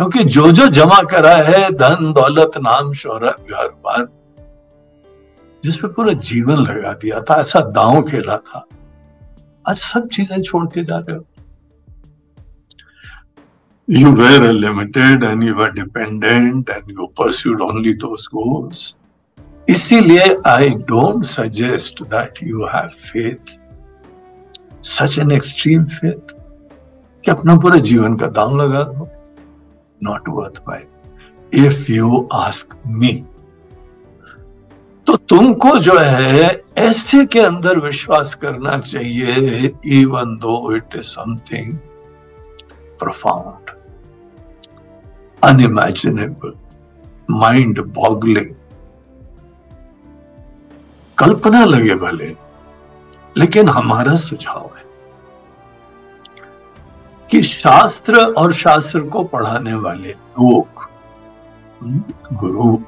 क्योंकि 0.00 0.22
जो 0.24 0.50
जो 0.52 0.66
जमा 0.66 1.02
करा 1.02 1.34
है, 1.36 1.70
धन, 1.70 2.12
दौलत, 2.12 2.50
नाम, 2.56 2.92
शोहरत 2.92 3.50
घर 3.50 3.66
बार 3.84 4.06
जिस 5.64 5.76
पे 5.76 5.88
पूरा 5.88 6.12
जीवन 6.12 6.56
लगा 6.56 6.92
दिया 6.92 7.20
था, 7.20 7.34
ऐसा 7.40 7.60
दांव 7.60 8.02
खेला 8.02 8.36
था। 8.36 8.64
आज 9.68 9.76
सब 9.76 10.08
चीज़ें 10.08 10.40
छोड़ 10.42 10.66
के 10.66 10.84
जा 10.84 10.98
रहे 10.98 11.16
हो। 11.16 11.24
You 13.88 14.14
were 14.14 14.52
limited 14.52 15.28
and 15.32 15.44
you 15.44 15.58
were 15.60 15.70
dependent 15.76 16.74
and 16.76 16.96
you 16.96 17.10
pursued 17.22 17.60
only 17.68 17.94
those 18.06 18.26
goals. 18.38 18.96
इसीलिए 19.68 20.36
I 20.46 20.70
don't 20.88 21.24
suggest 21.24 22.02
that 22.02 22.42
you 22.42 22.64
have 22.64 22.88
faith 22.88 23.58
such 24.96 25.18
an 25.18 25.30
extreme 25.32 25.84
faith 25.84 26.36
कि 27.24 27.30
अपना 27.30 27.56
पूरा 27.56 27.78
जीवन 27.92 28.16
का 28.16 28.26
दाम 28.26 28.60
लगा 28.60 28.82
दो। 28.82 29.10
Not 30.02 30.28
worth 30.28 30.62
by 30.66 30.86
if 31.54 31.92
you 31.92 32.28
ask 32.32 32.78
me 32.86 33.12
तो 35.06 35.16
तुमको 35.16 35.78
जो 35.78 35.98
है, 35.98 36.64
ऐसे 36.78 37.24
के 37.24 37.40
अंदर 37.40 37.78
विश्वास 37.78 38.34
करना 38.34 38.78
चाहिए 38.78 39.72
even 39.86 40.36
though 40.36 40.76
it 40.76 40.96
is 40.96 41.02
something 41.02 41.78
profound 42.98 43.70
unimaginable 45.44 46.52
mind 47.30 47.78
boggling. 47.98 48.52
कल्पना 51.18 51.64
लगे 51.64 51.94
भले, 51.94 52.36
लेकिन 53.36 53.68
हमारा 53.68 54.14
सुझाव 54.16 54.70
है। 54.78 54.79
कि 57.30 57.42
शास्त्र 57.42 58.20
और 58.20 58.52
शास्त्र 58.52 59.00
को 59.00 59.24
पढ़ाने 59.24 59.74
वाले 59.74 60.08
लोग 60.08 60.66
गुरु 62.32 62.78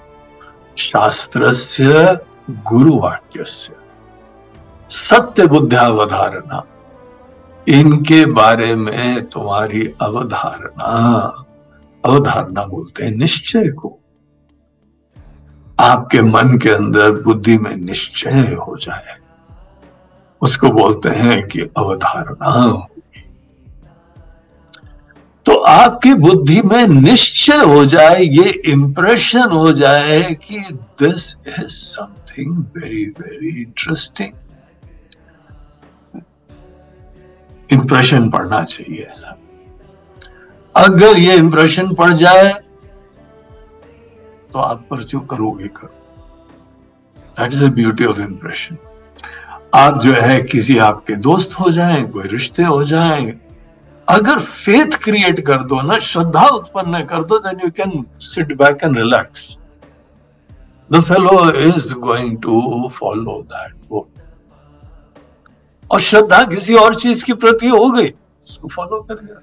शास्त्र 0.76 1.53
से 1.53 2.14
गुरु 2.51 2.99
वाक्य 2.99 3.45
से 3.45 3.74
सत्य 4.90 5.47
बुद्धावधारणा 5.47 6.62
इनके 7.68 8.26
बारे 8.26 8.74
में 8.74 9.24
तुम्हारी 9.24 9.95
अवधारणा 10.03 10.88
अवधारणा 12.05 12.66
बोलते 12.66 13.05
हैं 13.05 13.12
निश्चय 13.12 13.68
को। 13.68 13.99
आपके 15.80 16.22
मन 16.22 16.59
के 16.59 16.70
अंदर 16.70 17.11
बुद्धि 17.11 17.59
में 17.59 17.76
निश्चय 17.76 18.55
हो 18.55 18.76
जाए। 18.76 19.18
उसको 20.40 20.68
बोलते 20.68 21.09
हैं 21.09 21.49
कि 21.49 21.61
अवधारणा। 21.61 22.86
तो 25.47 25.55
आपकी 25.59 26.12
बुद्धि 26.14 26.61
में 26.62 26.86
निश्चय 26.88 27.64
हो 27.64 27.84
जाए, 27.84 28.20
ये 28.20 28.51
इंप्रेशन 28.66 29.51
हो 29.53 29.72
जाए 29.72 30.22
कि 30.43 30.59
this 31.03 31.34
is 31.49 31.66
something 31.68 32.57
very 32.76 33.05
very 33.18 33.61
interesting 33.62 34.32
impression 37.70 38.30
पड़ना 38.30 38.62
चाहिए 38.64 39.03
ऐसा। 39.03 39.36
अगर 40.74 41.18
ये 41.18 41.34
इंप्रेशन 41.36 41.95
पड़ 41.95 42.12
जाए 42.12 42.53
तो 44.53 44.59
आप 44.59 44.86
पर 44.90 45.03
जो 45.03 45.20
करोगे, 45.20 45.68
करो। 45.68 45.95
That 47.38 47.53
is 47.53 47.64
the 47.64 47.72
beauty 47.74 48.05
of 48.05 48.20
impression 48.20 48.76
आप 49.74 50.01
जो 50.03 50.12
है, 50.12 50.40
किसी 50.43 50.78
आपके 50.80 51.16
दोस्त 51.18 51.59
हो 51.61 51.70
जाएँ, 51.70 52.05
कोई 52.05 52.28
रिश्ते 52.28 52.62
हो 52.62 52.82
जाएँ 52.84 53.32
अगर 54.09 54.38
फेथ 54.38 54.96
क्रिएट 55.03 55.40
कर 55.46 55.62
दो 55.64 55.80
ना, 55.82 55.98
श्रद्धा 55.98 56.46
उत्पन्न 56.46 57.05
कर 57.07 57.22
दो 57.24 57.38
then 57.38 57.61
you 57.64 57.70
can 57.76 58.05
sit 58.20 58.53
back 58.59 58.84
and 58.84 58.98
relax 58.98 59.59
the 60.90 61.00
fellow 61.03 61.50
is 61.68 61.94
going 61.98 62.36
to 62.42 62.88
follow 62.94 63.40
that 63.53 63.74
वो 63.90 64.09
और 65.90 66.00
श्रद्धा 66.00 66.44
किसी 66.46 66.74
और 66.74 66.94
चीज़ 66.94 67.24
के 67.24 67.34
प्रति 67.34 67.68
हो 67.68 67.88
गई, 67.90 68.09
उसको 68.46 68.68
फॉलो 68.68 69.00
करेगा 69.00 69.40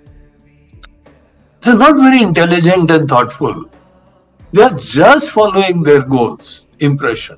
they 1.63 1.73
not 1.77 1.99
very 2.01 2.21
intelligent 2.23 2.91
and 2.91 3.11
thoughtful 3.11 3.65
they 4.53 4.61
are 4.63 4.73
just 4.73 5.31
following 5.31 5.83
their 5.85 6.01
goals 6.07 6.65
impression 6.81 7.37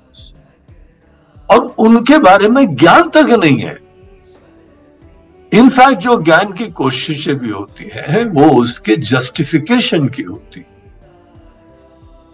और 1.49 1.73
उनके 1.85 2.17
बारे 2.25 2.47
में 2.49 2.75
ज्ञान 2.75 3.09
तक 3.15 3.29
नहीं 3.39 3.57
है। 3.59 3.77
इनफैक्ट 5.51 6.01
जो 6.01 6.17
ज्ञान 6.21 6.51
की 6.53 6.67
कोशिशें 6.67 7.35
भी 7.39 7.49
होती 7.49 7.89
है, 7.93 8.23
वो 8.25 8.49
उसके 8.59 8.95
जस्टिफिकेशन 8.95 10.07
की 10.07 10.23
होती 10.23 10.65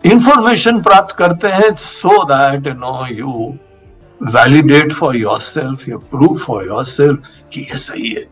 इंफॉर्मेशन 0.03 0.81
प्राप्त 0.81 1.15
करते 1.17 1.47
हैं 1.47 1.73
so 1.75 2.23
that 2.23 2.67
no 2.67 3.05
you 3.11 3.53
validate 4.21 4.93
for 4.93 5.15
yourself 5.39 5.87
या 5.89 5.97
प्रूव 6.11 6.37
फॉर 6.37 6.65
योर 6.65 6.83
सेल्फ 6.85 7.29
कि 7.53 7.61
यह 7.61 7.75
सही 7.75 8.09
है। 8.13 8.25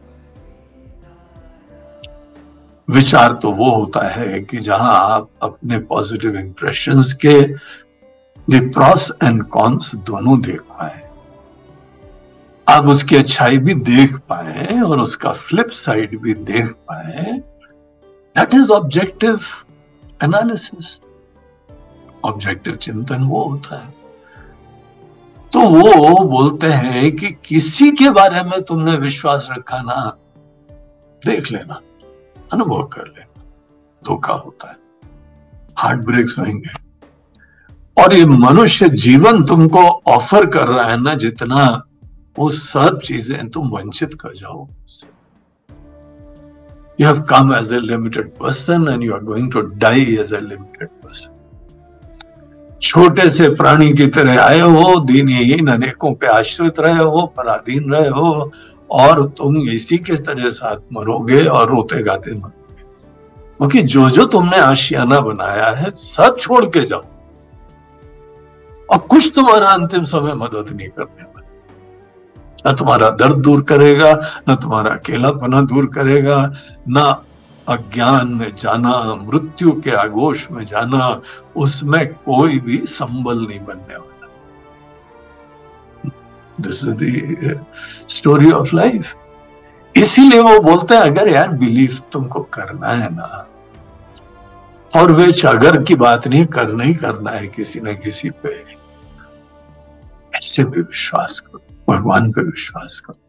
विचार 2.88 3.34
तो 3.34 3.52
वो 3.52 3.70
होता 3.72 4.08
है 4.08 4.40
कि 4.42 4.58
जहाँ 4.58 4.94
आप 5.14 5.30
अपने 5.44 5.80
पॉजिटिव 5.92 6.38
इंप्रेशन 6.38 7.02
के 7.26 8.60
प्रॉस 8.70 9.12
एंड 9.24 9.44
कॉन्स 9.44 9.96
दोनों 9.96 10.40
देख 10.42 10.62
पाए। 10.62 11.05
आप 12.68 12.86
उसकी 12.86 13.16
अच्छाई 13.16 13.58
भी 13.58 13.74
देख 13.74 14.16
पाए 14.30 14.80
और 14.82 15.00
उसका 15.00 15.32
फ्लिप 15.32 15.70
साइड 15.70 16.20
भी 16.22 16.34
देख 16.34 16.72
पाए। 16.72 17.32
That 18.36 18.54
is 18.54 18.72
objective 18.72 19.40
analysis 20.24 21.00
objective 22.26 22.76
चिंतन 22.76 23.24
वो 23.24 23.44
होता 23.44 23.76
है। 23.76 23.94
तो 25.54 25.60
वो 25.62 26.24
बोलते 26.26 26.68
हैं 26.68 27.16
कि 27.16 27.32
किसी 27.46 27.92
के 27.92 28.10
बारे 28.10 28.44
में 28.44 28.62
तुमने 28.64 28.96
विश्वास 28.98 29.48
रखा 29.52 29.82
ना, 29.82 30.18
देख 31.24 31.52
लेना, 31.52 31.80
अनुभव 32.54 32.84
कर 32.88 33.08
लेना, 33.08 33.44
धोखा 34.04 34.34
होता 34.34 34.70
है। 34.70 34.78
हार्ट 35.78 36.00
ब्रेक्स 36.00 36.38
होंगे 36.40 36.70
और 37.98 38.14
ये 38.14 38.26
मनुष्य 38.26 38.90
जीवन 38.90 39.44
तुमको 39.44 39.88
ऑफ़र 40.08 40.46
कर 40.46 40.68
रहा 40.68 40.86
है 40.86 41.02
ना 41.02 41.14
जितना 41.16 41.85
वो 42.40 42.50
सब 42.50 43.00
चीज़ें 43.00 43.50
तुम 43.50 43.70
वंचित 43.70 44.14
कर 44.14 44.34
जाओ। 44.36 44.68
You 47.02 47.08
have 47.08 47.22
come 47.22 47.54
as 47.56 47.74
a 47.74 47.80
limited 47.80 48.30
person 48.36 48.88
and 48.90 49.04
you 49.04 49.14
are 49.14 49.24
going 49.24 49.52
to 49.52 49.62
die 49.62 50.02
as 50.02 50.34
a 50.34 50.42
limited 50.42 50.88
person 50.88 51.34
छोटे 52.82 53.30
से 53.30 53.50
प्राणी 53.50 53.94
की 53.94 54.08
तरह 54.08 54.42
आए 54.42 54.60
हो, 54.60 55.00
दीनहीन 55.00 55.68
अनेकों 55.68 56.14
पे 56.14 56.28
आश्रित 56.28 56.80
रहे 56.80 57.04
हो, 57.04 57.26
पराधीन 57.38 57.92
रहे 57.94 58.10
हो, 58.10 58.52
और 58.92 59.26
तुम 59.30 59.58
इसी 59.70 59.98
के 59.98 60.16
तरह 60.16 60.50
साथ 60.50 60.78
मरोगे 60.94 61.46
और 61.46 61.70
रोते 61.70 62.04
गाते 62.04 62.32
मरोगे। 62.32 62.84
क्योंकि 63.58 63.82
जो 63.82 64.10
जो 64.10 64.26
तुमने 64.26 64.58
आशियाना 64.58 65.20
बनाया 65.22 65.70
है, 65.70 65.92
सब 65.92 66.38
छोड़ 66.40 66.66
के 66.66 66.82
जाओ। 66.82 67.04
और 68.92 68.98
कुछ 68.98 69.32
तुम्हारा 69.36 69.70
अंतिम 69.70 70.04
समय 70.04 70.34
मदद 70.34 70.76
नहीं 70.76 70.90
करने 70.90 71.24
न 72.68 72.74
तुम्हारा 72.76 73.10
दर्द 73.10 73.36
दूर 73.36 73.62
करेगा, 73.62 74.12
न 74.50 74.56
तुम्हारा 74.56 74.92
अकेलापना 74.92 75.62
दूर 75.62 75.86
करेगा, 75.86 76.52
न 76.90 77.16
अज्ञान 77.68 78.28
में 78.28 78.52
जाना, 78.56 78.94
मृत्यु 79.16 79.72
के 79.82 79.92
आगोश 79.92 80.52
में 80.52 80.66
जाना, 80.66 81.22
उसमें 81.56 82.14
कोई 82.14 82.60
भी 82.60 82.78
संबल 82.78 83.48
नहीं 83.48 83.60
बनने 83.60 83.98
वाला। 83.98 84.28
This 86.62 86.84
is 86.88 87.56
story 88.08 88.52
of 88.52 88.76
life 88.76 89.16
इसीलिए 89.96 90.40
वो 90.40 90.60
बोलते 90.60 90.96
हैं, 90.96 91.02
अगर 91.02 91.30
यार 91.30 91.50
बिलीव 91.50 91.98
तुमको 92.12 92.42
करना 92.54 92.88
है 92.88 93.10
ना, 93.16 93.48
और 94.92 95.12
वे 95.12 95.26
अगर 95.48 95.82
की 95.84 95.96
बात 95.96 96.28
नहीं, 96.28 96.46
करना 96.46 96.84
ही 96.84 96.94
करना 96.94 97.32
है 97.32 97.48
किसी 97.48 97.80
न 97.80 97.94
किसी 97.96 98.30
पे, 98.30 98.56
ऐसे 100.38 100.64
भी 100.64 100.82
विश्वास 100.82 101.40
करो। 101.40 101.65
भगवान 101.88 102.32
पर 102.32 102.46
विश्वास 102.46 103.00
करो। 103.00 103.20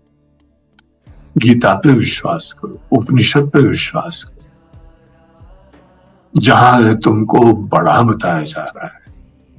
गीता 1.39 1.75
पे 1.75 1.93
विश्वास 1.93 2.53
करो, 2.53 2.79
उपनिषद 2.93 3.51
पे 3.51 3.59
विश्वास 3.59 4.23
करो। 4.23 4.35
जहाँ 6.35 6.95
तुमको 6.95 7.53
बड़ा 7.53 8.01
बताया 8.03 8.43
जा 8.43 8.63
रहा 8.63 8.87
है, 8.87 9.15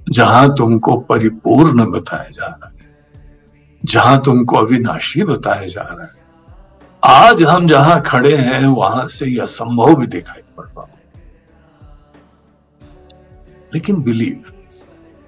जहाँ 0.09 0.55
तुमको 0.55 0.97
परिपूर्ण 1.01 1.85
बताया 1.91 2.29
जा 2.29 2.45
रहा 2.45 2.67
है, 2.67 2.75
जहाँ 3.81 4.21
तुमको 4.21 4.57
अविनाशी 4.57 5.23
बताया 5.23 5.67
जा 5.67 5.81
रहा 5.81 6.03
है, 6.03 6.15
आज 7.03 7.43
हम 7.43 7.67
जहाँ 7.67 8.01
खड़े 8.01 8.35
हैं, 8.37 8.65
वहाँ 8.65 9.07
से 9.07 9.25
यह 9.25 9.43
असंभव 9.43 9.95
भी 9.95 10.07
दिखाई 10.07 10.41
पड़ 10.57 10.65
रहा 10.65 10.85
लेकिन 13.73 14.01
बिलीव, 14.01 14.43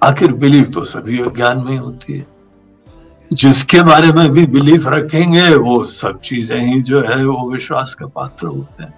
आखिर 0.02 0.34
बिलीव 0.34 0.66
तो 0.66 0.84
सभी 0.86 1.18
ज्ञान 1.18 1.64
में 1.64 1.78
होती 1.78 2.14
है। 2.14 2.39
जिसके 3.34 3.82
बारे 3.82 4.12
में 4.12 4.30
भी 4.30 4.46
बिलीफ 4.48 4.88
रखेंगे, 4.88 5.56
वो 5.56 5.84
सब 5.84 6.20
चीज़ें 6.20 6.60
ही 6.60 6.82
जो 6.82 7.02
है, 7.02 7.26
वो 7.26 7.52
विश्वास 7.52 7.94
का 7.94 8.08
पात्र 8.08 8.48
होते 8.48 8.84
हैं। 8.84 8.94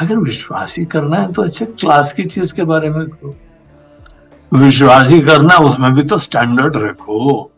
अगर 0.00 0.16
विश्वास 0.16 0.78
ही 0.78 0.84
करना 0.84 1.16
है 1.16 1.32
तो 1.32 1.42
अच्छे, 1.42 1.66
क्लास 1.66 2.12
की 2.12 2.24
चीज़ 2.24 2.54
के 2.54 2.62
बारे 2.62 2.90
में 2.90 3.06
करो। 3.06 3.36
विश्वास 4.54 5.10
ही 5.10 5.20
करना, 5.20 5.54
उसमें 5.54 5.94
भी 5.94 6.02
तो 6.02 6.18
स्टैंडर्ड 6.18 6.76
रखो। 6.76 7.50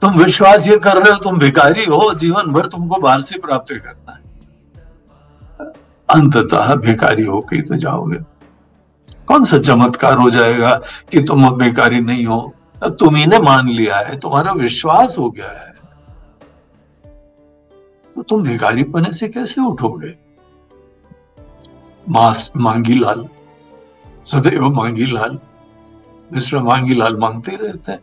तुम 0.00 0.10
विश्वास 0.10 0.68
ये 0.68 0.78
कर 0.78 0.96
रहे 0.96 1.12
हो, 1.12 1.18
तुम 1.18 1.38
भिकारी 1.38 1.84
हो, 1.84 2.14
जीवन 2.14 2.42
भर 2.42 2.66
तुमको 2.66 3.00
बाहर 3.00 3.20
से 3.20 3.38
प्राप्त 3.38 3.72
करना 3.72 4.12
है। 4.12 4.24
अंततः 6.10 6.74
भिकारी 6.74 7.24
होके 7.24 7.62
तो 7.62 7.74
जाओगे। 7.74 8.18
कौन 9.26 9.44
सा 9.44 9.58
चमत्कार 9.58 10.18
हो 10.18 10.30
जाएगा 10.30 10.80
कि 11.10 11.22
तुम 11.22 11.46
अब 11.46 11.58
बेकारी 11.58 12.00
नहीं 12.00 12.26
हो? 12.26 12.53
तुम 12.90 13.16
ही 13.16 13.26
ने 13.26 13.38
मान 13.38 13.68
लिया 13.68 13.96
है, 13.96 14.18
तुम्हारा 14.18 14.52
विश्वास 14.52 15.18
हो 15.18 15.30
गया 15.30 15.50
है। 15.50 15.74
तो 18.14 18.22
तुम 18.22 18.42
भिखारी 18.42 18.82
पने 18.82 19.12
से 19.12 19.28
कैसे 19.28 19.60
उठोगे? 19.60 20.14
मास 22.08 22.50
मांगी 22.56 22.94
लाल, 22.94 23.28
सदैव 24.24 24.68
मांगी 24.68 25.06
लाल, 25.06 25.38
मिश्र 26.32 26.58
मांगी 26.58 26.94
लाल 26.94 27.16
मांगते 27.16 27.56
रहते 27.56 27.92
हैं। 27.92 28.00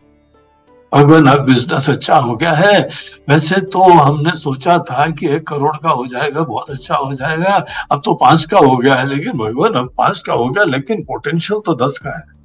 भगवान, 0.94 1.28
अब 1.28 1.46
बिज़नेस 1.46 1.90
अच्छा 1.90 2.16
हो 2.16 2.36
गया 2.36 2.52
है। 2.52 2.90
वैसे 3.30 3.62
तो 3.62 3.84
हमने 3.84 4.32
सोचा 4.32 4.80
था 4.80 5.10
कि 5.10 5.28
एक 5.28 5.48
करोड़ 5.48 5.78
का 5.78 5.90
हो 5.90 6.06
जाएगा, 6.06 6.44
बहुत 6.44 6.70
अच्छा 6.70 6.96
हो 6.96 7.14
जाएगा। 7.14 7.66
अब 7.92 8.02
तो 8.06 8.14
पाँच 8.14 8.46
का 8.46 8.58
हो 8.58 8.78
गया 8.78 8.96
है, 8.96 9.08
लेकिन 9.08 9.32
भगवान, 9.32 9.74
अब 9.74 9.94
पाँच 9.98 10.22
का 10.22 10.34
हो 10.34 10.50
गया, 10.50 10.64
लेकिन 10.64 11.04
पोटेंशियल 11.04 11.60
तो 11.66 11.76
दस 11.76 11.98
का 11.98 12.18
है। 12.18 12.41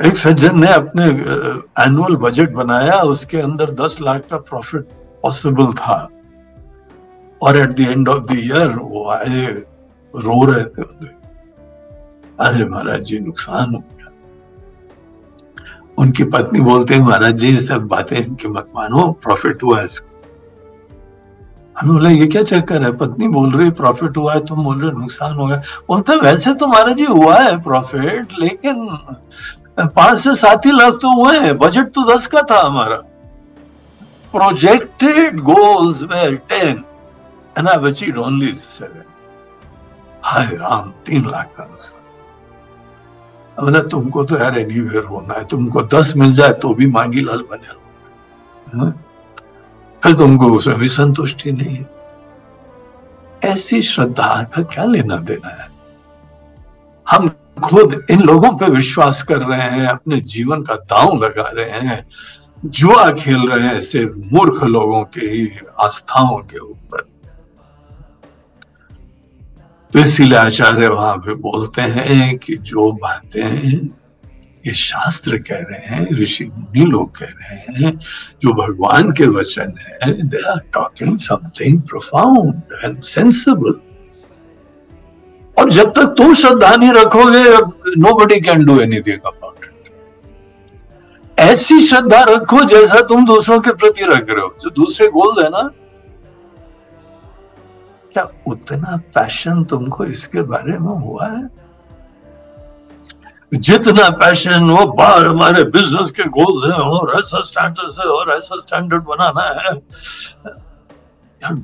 एक 0.00 0.16
सज्जन 0.16 0.58
ने 0.60 0.68
अपने 0.72 1.04
एनुअल 1.84 2.16
बजट 2.16 2.52
बनाया, 2.52 3.00
उसके 3.04 3.38
अंदर 3.38 3.70
दस 3.76 3.96
लाख 4.02 4.20
का 4.30 4.36
प्रॉफिट 4.40 4.88
पॉसिबल 5.22 5.72
था। 5.74 6.08
और 7.40 7.56
at 7.56 7.72
the 7.72 7.80
end 7.80 8.08
of 8.08 8.24
the 8.24 8.36
year 8.38 8.68
वो 8.70 9.08
आए, 9.10 9.46
रो 10.14 10.44
रहे 10.44 10.64
थे 10.64 10.82
अरे 12.40 12.64
महाराज 12.64 13.02
जी, 13.02 13.18
नुकसान 13.20 13.74
हो 13.74 13.78
गया। 13.80 14.08
उनकी 15.98 16.24
पत्नी 16.26 16.60
बोलते 16.60 16.94
हैं, 16.94 17.02
महाराज 17.02 17.34
जी 17.34 17.58
सब 17.60 17.86
बातें 17.88 18.16
इनके 18.18 18.48
मत 18.48 18.68
मानो 18.74 19.10
प्रॉफिट 19.22 19.62
हुआ 19.62 19.80
इसको। 19.82 20.08
हमें 21.76 21.94
बोला, 21.94 22.10
ये 22.10 22.26
क्या 22.26 22.42
चक्कर 22.42 22.84
है? 22.84 22.92
पत्नी 22.96 23.28
बोल 23.28 23.50
रही 23.50 23.70
प्रॉफिट 23.72 24.16
हुआ 24.16 24.34
है, 24.34 24.40
तुम 24.46 24.64
बोल 24.64 24.80
रहे, 24.80 24.90
नुकसान 24.92 25.38
है 25.50 25.58
बोलते 25.88 26.16
वैसे 26.20 26.54
तो 26.54 26.66
महाराज 26.66 26.96
जी, 26.96 27.04
हुआ 27.04 27.38
है 27.38 27.60
प्रॉफिट 27.62 28.38
लेकिन 28.38 28.88
पाँच 29.86 30.18
से 30.18 30.34
सात 30.34 30.66
ही 30.66 30.72
लाख 30.72 30.92
तो 30.92 31.12
हुए 31.14 31.52
बजट 31.54 31.92
तो 31.94 32.02
दस 32.14 32.26
का 32.26 32.42
था 32.42 32.60
हमारा। 32.60 32.96
Projected 34.34 35.40
goals 35.40 36.02
were 36.02 36.34
ten 36.48 36.84
and 37.58 37.68
I 37.68 37.90
achieved 37.90 38.18
only 38.18 38.52
seven 38.52 39.04
हाय 40.24 40.46
राम, 40.46 40.90
तीन 41.06 41.30
लाख 41.30 41.54
का 41.56 41.64
नुकसान। 41.64 41.98
बोला 43.64 43.82
तुमको 43.82 44.24
तो 44.24 44.38
यार 44.38 44.58
एनीवेयर 44.58 45.04
होना 45.04 45.34
है। 45.34 45.44
तुमको 45.44 45.82
दस 45.94 46.12
मिल 46.16 46.32
जाए 46.32 46.52
तो 46.52 46.74
भी 46.74 46.86
मांगी 46.86 47.20
लाल 47.20 47.44
बने 47.50 47.68
रहोगे 47.68 48.78
हाँ? 48.78 48.90
फिर 50.02 50.14
तुमको 50.14 50.52
उसमें 50.52 50.78
भी 50.78 50.88
संतुष्टि 50.88 51.52
नहीं 51.52 51.76
है। 51.76 51.88
ऐसी 53.44 53.82
श्रद्धा 53.82 54.42
का 54.42 54.62
क्या 54.62 54.84
लेना 54.84 55.16
देना 55.16 55.48
है? 55.62 55.69
खुद 57.64 58.06
इन 58.10 58.20
लोगों 58.20 58.52
पे 58.52 58.70
विश्वास 58.70 59.22
कर 59.22 59.38
रहे 59.38 59.68
हैं, 59.70 59.86
अपने 59.86 60.20
जीवन 60.20 60.62
का 60.62 60.74
दांव 60.74 61.24
लगा 61.24 61.48
रहे 61.54 61.80
हैं, 61.80 62.06
जुआ 62.64 63.10
खेल 63.12 63.48
रहे 63.48 63.66
हैं, 63.66 63.74
ऐसे 63.74 64.04
मूर्ख 64.32 64.64
लोगों 64.64 65.04
के 65.04 65.26
ही 65.26 65.48
आस्थाओं 65.80 66.38
के 66.38 66.58
ऊपर। 66.58 67.08
तो 69.92 69.98
इसीलिए 69.98 70.38
आचार्य 70.38 70.88
वहाँ 70.88 71.16
पे 71.16 71.34
बोलते 71.34 71.82
हैं 71.82 72.38
कि 72.38 72.56
जो 72.56 72.92
बातें 72.92 73.90
ये 74.66 74.72
शास्त्र 74.74 75.38
कह 75.38 75.58
रहे 75.70 75.86
हैं, 75.86 76.08
ऋषि 76.12 76.44
मुनि 76.44 76.84
लोग 76.90 77.18
कह 77.18 77.26
रहे 77.26 77.84
हैं, 77.84 77.92
जो 78.42 78.52
भगवान 78.52 79.12
के 79.12 79.26
वचन 79.26 79.74
है 80.02 80.12
they 80.22 80.42
are 80.50 80.58
talking 80.74 81.18
something 81.18 81.80
profound 81.82 82.62
and 82.84 83.00
sensible 83.02 83.80
और 85.60 85.70
जब 85.70 85.90
तक 85.90 86.14
तुम 86.18 86.32
श्रद्धा 86.34 86.74
नहीं 86.76 86.92
रखोगे 86.92 87.44
nobody 88.16 88.40
can 88.40 88.64
do 88.66 88.78
anything 88.80 89.26
about 89.26 89.64
it 89.64 89.88
ऐसी 91.38 91.80
श्रद्धा 91.80 92.22
रखो 92.28 92.62
जैसा 92.68 93.00
तुम 93.08 93.26
दूसरों 93.26 93.60
के 93.60 93.72
प्रति 93.74 94.04
रख 94.04 94.30
रहे 94.30 94.40
हो। 94.40 94.54
जो 94.60 94.70
दूसरे 94.70 95.08
गोल 95.08 95.42
है 95.42 95.48
ना, 95.50 95.62
क्या 98.12 98.24
उतना 98.46 98.96
पैशन 99.14 99.64
तुमको 99.64 100.04
इसके 100.04 100.42
बारे 100.42 100.78
में 100.78 100.94
हुआ 101.02 101.26
है? 101.26 101.48
जितना 103.52 104.08
पैशन 104.18 104.70
वो 104.70 104.86
बाहर 104.94 105.26
हमारे 105.26 105.64
बिज़नेस 105.76 106.10
के 106.10 106.24
गोल्स 106.36 106.64
हैं, 106.64 106.78
और 106.78 107.18
ऐसा 107.18 107.40
स्टैंडर्ड 107.42 108.00
है, 108.00 108.06
और 108.06 108.32
ऐसा 108.36 108.58
स्टैंडर्ड 108.60 109.02
बनाना 109.04 109.44
है। 109.60 109.72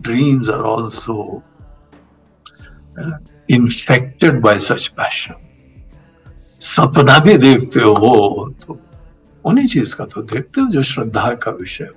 Dreams 0.03 0.49
are 0.49 0.65
also 0.67 1.15
uh, 3.53 4.41
by 4.41 4.59
such 4.59 4.87
passion 4.87 5.35
सपना 6.61 7.19
भी 7.19 7.39
देखते 7.39 7.81
हो 7.81 8.49
तो 8.51 8.81
उन्हीं 9.45 9.67
चीज़ 9.67 9.97
का 9.97 10.05
तो 10.05 10.23
देखते 10.23 10.61
हो 10.61 10.67
जो 10.67 10.83
श्रद्धा 10.83 11.35
का 11.35 11.51
विषय 11.51 11.89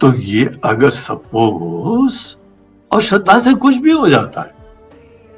तो 0.00 0.12
ये 0.14 0.60
अगर 0.64 0.90
सपोज़ 0.90 2.36
और 2.92 3.00
श्रद्धा 3.00 3.38
से 3.38 3.54
कुछ 3.54 3.76
भी 3.76 3.92
हो 3.92 4.08
जाता 4.08 4.40
है। 4.40 4.54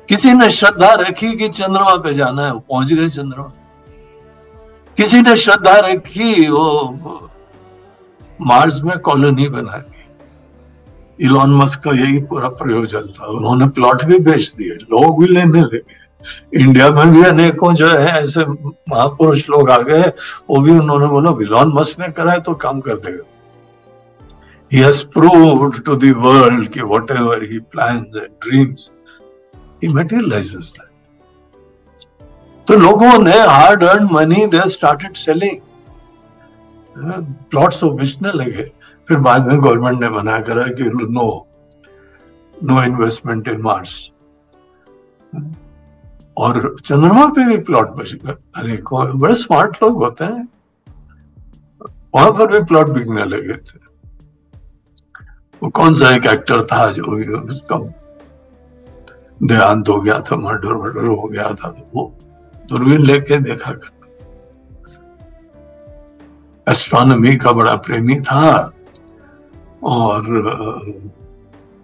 किसी 0.09 0.33
ने 0.33 0.51
श्रद्धा 0.51 0.95
रखी 0.95 1.37
कि 1.37 1.49
चंद्रमा 1.49 1.97
पे 1.97 2.15
जाना 2.15 2.47
है 2.47 2.53
वो 2.53 2.61
पहुँच 2.61 2.93
गए 2.93 3.09
चंद्रमा। 3.09 3.53
किसी 4.97 5.21
ने 5.21 5.37
श्रद्धा 5.37 5.75
रखी 5.75 6.49
वो 6.49 7.31
मार्स 8.41 8.83
में 8.83 8.99
कॉलोनी 8.99 9.49
बना 9.49 9.77
दी 9.77 9.90
इलॉन 11.21 11.55
मस्क 11.57 11.83
का 11.85 11.91
यही 11.99 12.19
पूरा 12.31 12.49
प्रयोजन 12.61 13.13
था। 13.17 13.27
उन्होंने 13.37 13.67
प्लॉट 13.79 14.05
भी 14.05 14.19
बेच 14.29 14.55
दिए 14.59 14.75
लोग 14.93 15.21
भी 15.21 15.27
लेने 15.35 15.61
लगे। 15.61 15.83
इंडिया 16.55 16.91
में 16.91 17.13
भी 17.13 17.23
अनेकों 17.25 17.73
जो 17.75 17.89
है 17.89 18.07
ऐसे 18.21 18.45
महापुरुष 18.45 19.49
लोग 19.51 19.71
आ 19.71 19.79
गए 19.83 20.09
वो 20.51 20.61
भी 20.61 20.71
उन्होंने 20.71 21.07
बोला 21.09 21.31
इलॉन 21.43 21.73
मस्क 21.75 22.01
ने 22.01 22.09
करा 22.13 22.33
है 22.33 22.41
तो 22.41 22.55
काम 22.65 22.81
कर 22.81 22.97
देगा 23.07 23.25
He 24.73 24.79
has 24.79 24.99
proved 25.15 25.79
to 25.87 25.95
the 25.97 26.11
world 26.25 26.67
that 26.75 26.85
whatever 26.91 27.37
he 27.45 27.57
plans 27.71 28.19
and 28.19 28.35
dreams, 28.45 28.83
he 29.81 29.89
materializes 29.89 30.69
that. 30.75 30.91
तो 32.69 32.77
लोगों 32.77 33.19
ने 33.23 33.39
hard 33.39 33.85
earn 33.85 34.09
money 34.13 34.47
they 34.47 34.69
started 34.69 35.17
selling 35.17 35.59
plots 37.51 37.83
of 37.85 37.93
बेचने 37.93 38.33
लगे। 38.35 38.71
फिर 39.11 39.19
बाद 39.19 39.47
में 39.47 39.61
गवर्नमेंट 39.63 40.01
ने 40.01 40.09
मना 40.11 40.39
करा 40.41 40.63
कि 40.63 40.85
no 40.87 41.27
no 42.65 42.83
investment 42.83 43.49
in 43.49 43.61
Mars 43.63 44.13
और 46.37 46.77
चंद्रमा 46.85 47.27
पे 47.27 47.47
भी 47.47 47.57
प्लॉट 47.63 48.01
अरे 48.57 48.79
बड़े 48.93 49.35
स्मार्ट 49.35 49.83
लोग 49.83 50.05
होते 50.05 50.25
हैं। 50.25 50.49
वहाँ 52.15 52.31
पर 52.31 52.53
भी 52.53 52.63
प्लॉट 52.65 52.89
बिकने 52.89 53.25
लगे 53.25 53.57
थे। 53.63 53.79
वो 55.63 55.69
कौन 55.69 55.95
सा 55.95 56.15
एक 56.15 56.27
एक्टर 56.27 56.63
था 56.63 56.91
जो 56.93 57.03
उसका 57.43 57.79
देहांत 59.43 59.89
हो 59.89 60.01
गया 60.01 60.21
था 60.21 60.37
मर्डर 60.37 60.73
वर्डर 60.73 61.07
हो 61.07 61.29
गया 61.29 61.49
था। 61.55 61.71
तो 61.71 61.91
वो 61.95 62.13
दूरबीन 62.69 63.01
लेके 63.03 63.39
देखा 63.41 63.73
करता। 63.73 64.07
एस्ट्रोनॉमी 66.67 67.37
का 67.37 67.53
बड़ा 67.53 67.75
प्रेमी 67.77 68.21
था। 68.21 68.73
और 69.83 70.21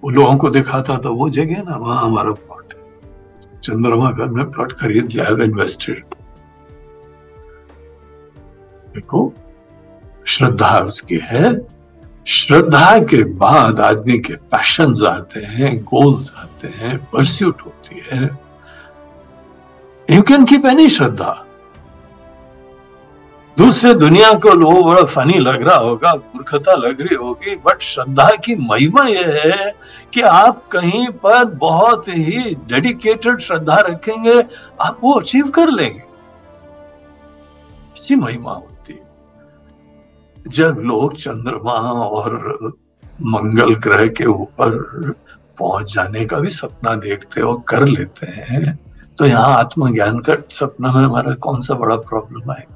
वो 0.05 0.11
लोगों 0.11 0.37
को 0.37 0.51
दिखाता 0.51 0.99
था, 0.99 1.09
वो 1.09 1.29
जगह 1.29 1.63
ना, 1.63 1.77
वहाँ 1.77 2.05
हमारा 2.05 2.31
प्लॉट 2.31 2.75
है। 2.75 3.61
चंद्रमा 3.61 4.11
पे 4.11 4.23
हमने 4.23 4.45
प्लॉट 4.45 4.73
खरीद 4.73 5.13
लिया 5.13 5.45
इन्वेस्टेड 5.45 6.05
देखो, 8.95 9.33
श्रद्धा 10.27 10.79
उसकी 10.79 11.19
है। 11.23 11.77
श्रद्धा 12.27 12.99
के 12.99 13.25
बाद 13.25 13.81
आदमी 13.81 14.19
के 14.19 14.35
पैशन 14.35 15.07
आते 15.07 15.41
हैं 15.41 15.85
गोल्स 15.85 16.35
आते 16.37 16.69
हैं 16.69 16.99
परस्यूट 16.99 17.63
होती 17.63 18.03
है। 18.13 18.39
You 20.11 20.23
can 20.23 20.45
keep 20.45 20.67
any 20.67 20.89
shraddha. 20.89 21.47
दूसरे 23.57 23.95
दुनिया 23.95 24.33
को 24.35 24.51
लोग 24.51 24.87
बड़ा 24.87 25.05
फनी 25.05 25.39
लग 25.39 25.63
रहा 25.63 25.77
होगा, 25.77 26.13
मूर्खता 26.15 26.73
लग 26.75 27.01
रही 27.01 27.15
होगी 27.15 27.57
बट 27.57 27.83
श्रद्धा 27.83 28.29
की 28.45 28.57
महिमा 28.57 29.05
यह 29.05 29.41
है 29.45 29.73
कि 30.15 30.21
आप 30.21 30.67
कहीं 30.69 31.07
पर 31.25 31.45
बहुत 31.57 32.09
ही 32.09 32.55
डेडिकेटेड 32.69 33.41
श्रद्धा 33.41 33.77
रखेंगे, 33.81 34.41
आप 34.81 34.99
वो 35.03 35.13
अचीव 35.13 35.49
कर 35.49 35.71
लेंगे। 35.71 36.03
ऐसी 37.97 38.17
महिमा 38.17 38.53
हो। 38.53 38.69
जब 40.37 40.77
लोग 40.81 41.15
चंद्रमा 41.17 41.73
और 41.73 42.35
मंगल 43.23 43.75
ग्रह 43.75 44.07
के 44.09 44.25
ऊपर 44.25 44.79
पहुँच 45.59 45.95
जाने 45.95 46.25
का 46.25 46.39
भी 46.39 46.49
सपना 46.51 46.95
देखते 46.97 47.41
हो 47.41 47.55
कर 47.69 47.87
लेते 47.87 48.27
हैं 48.27 48.79
तो 49.19 49.27
यहाँ 49.27 49.57
आत्मज्ञान 49.59 50.19
का 50.19 50.35
सपना 50.51 50.93
में 50.93 51.03
हमारा 51.03 51.35
कौन 51.35 51.61
सा 51.61 51.75
बड़ा 51.75 51.97
प्रॉब्लम 51.97 52.51
आएगा? 52.51 52.76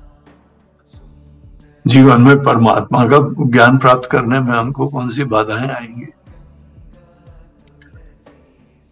जीवन 1.87 2.23
में 2.23 2.43
परमात्मा 2.43 3.05
का 3.05 3.35
ज्ञान 3.47 3.79
प्राप्त 3.79 4.11
करने 4.11 4.41
में 4.41 4.53
हमको 4.53 4.89
कौन 4.89 5.09
सी 5.09 5.25
बाधाएँ 5.25 5.69
आएँगी? 5.69 6.07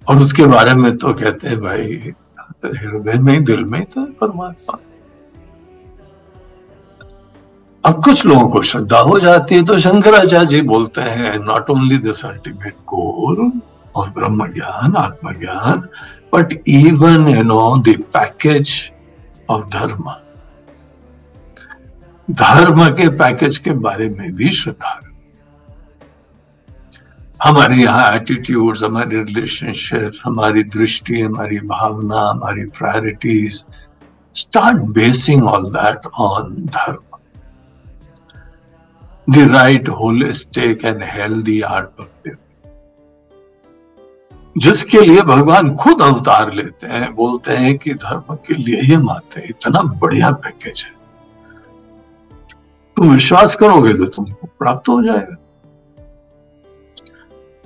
और 0.09 0.17
उसके 0.17 0.47
बारे 0.47 0.75
में 0.75 0.97
तो 0.97 1.15
कहते 1.15 1.49
हैं 1.49 1.61
भाई, 1.61 2.13
हृदय 2.65 3.19
में 3.19 3.33
ही, 3.33 3.41
दिल 3.41 3.65
में 3.65 3.79
ही 3.79 3.85
तो 3.85 4.05
परमात्मा। 4.05 4.79
अब 7.85 8.05
कुछ 8.05 8.27
लोगों 8.27 8.49
को 8.49 8.63
श्रद्धा 8.63 8.99
हो 8.99 9.19
जाती 9.19 9.55
है 9.55 9.65
तो 9.65 9.79
शंकराचार्य 9.79 10.47
जी 10.47 10.61
बोलते 10.61 11.01
हैं 11.01 11.39
not 11.39 11.71
only 11.71 11.99
this 11.99 12.25
ultimate 12.25 12.75
goal 12.75 13.53
of 13.97 14.11
ब्रह्म 14.11 14.53
ज्ञान 14.53 14.97
आत्मज्ञान 14.97 15.89
but 16.35 16.63
even 16.69 17.29
you 17.29 17.43
know 17.43 17.77
the 17.79 17.89
package 17.89 18.93
of 19.51 19.67
dharma 19.67 20.05
धर्म 22.31 22.89
के 22.91 23.09
पैकेज 23.09 23.59
के 23.59 23.71
बारे 23.71 24.09
में 24.09 24.35
भी 24.35 24.51
श्रद्धा 24.51 25.01
हमारे 27.43 27.77
यहाँ 27.77 28.15
एटीट्यूड्स 28.15 28.83
हमारे 28.83 29.23
रिलेशनशिप 29.25 30.13
हमारी 30.25 30.63
दृष्टि, 30.63 31.21
हमारी 31.21 31.59
भावना, 31.59 32.31
हमारी 32.31 32.67
priorities 32.79 33.65
start 34.35 34.77
basing 34.77 35.45
all 35.45 35.65
that 35.65 36.07
on 36.07 36.55
dharma. 36.67 36.99
The 39.35 39.45
right, 39.47 39.85
holistic 39.85 40.85
and 40.85 41.03
healthy 41.03 41.63
art 41.63 41.93
of 41.99 42.09
living 42.25 42.37
जिसके 44.59 45.01
लिए 45.01 45.23
भगवान 45.23 45.75
खुद 45.77 46.03
अवतार 46.03 46.53
लेते 46.53 46.87
हैं, 46.87 47.15
बोलते 47.15 47.53
हैं 47.53 47.79
कि 47.79 47.95
धर्म 47.95 48.35
के 48.35 48.55
लिए 48.55 48.81
ही 48.81 48.97
माते 48.97 49.49
इतना 49.49 49.83
बढ़िया 49.83 50.31
पैकेज 50.31 50.85
है। 50.89 50.98
तुम 52.99 53.11
विश्वास 53.11 53.55
करोगे 53.57 53.93
तो 53.95 54.05
तुमको 54.05 54.47
प्राप्त 54.59 54.89
हो 54.89 55.03
जाएगा। 55.03 55.35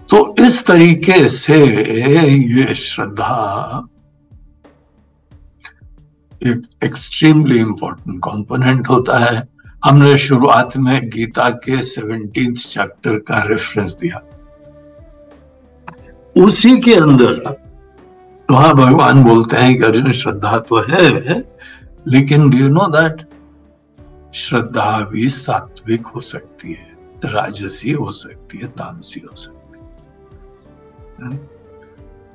तो 0.09 0.35
इस 0.45 0.67
तरीके 0.67 1.29
से 1.29 1.57
ये 1.57 2.75
श्रद्धा 2.75 3.87
एक 6.43 6.63
एक्सट्रीमली 6.85 7.59
इंपॉर्टेंट 7.59 8.19
कंपोनेंट 8.19 8.89
होता 8.89 9.19
है। 9.19 9.49
हमने 9.85 10.17
शुरुआत 10.19 10.77
में 10.77 11.09
गीता 11.09 11.49
के 11.65 11.83
सेवनटीन 11.85 12.55
चैप्टर 12.55 13.19
का 13.19 13.43
रेफरेंस 13.43 13.97
दिया। 14.01 14.21
उसी 16.37 16.77
के 16.81 16.95
अंदर 16.95 17.57
वहाँ 18.51 18.75
भगवान 18.75 19.25
बोलते 19.25 19.57
हैं 19.57 19.77
कि 19.79 19.85
अर्जुन, 19.85 20.13
श्रद्धा 20.13 20.59
तो 20.59 20.83
है, 20.91 21.43
लेकिन 22.09 22.51
डू 22.51 22.59
यू 22.59 22.69
नो 22.69 22.87
दैट 22.91 23.27
श्रद्धा 24.35 24.99
भी 25.13 25.29
सात्विक 25.29 26.07
हो 26.07 26.21
सकती 26.21 26.73
है, 26.73 26.91
राजसी 27.25 27.93
हो 27.93 28.11
सकती 28.11 28.59
है, 28.59 28.69
तामसी 28.69 29.21
हो 29.21 29.37
सकती 29.37 29.79
है। 31.25 31.41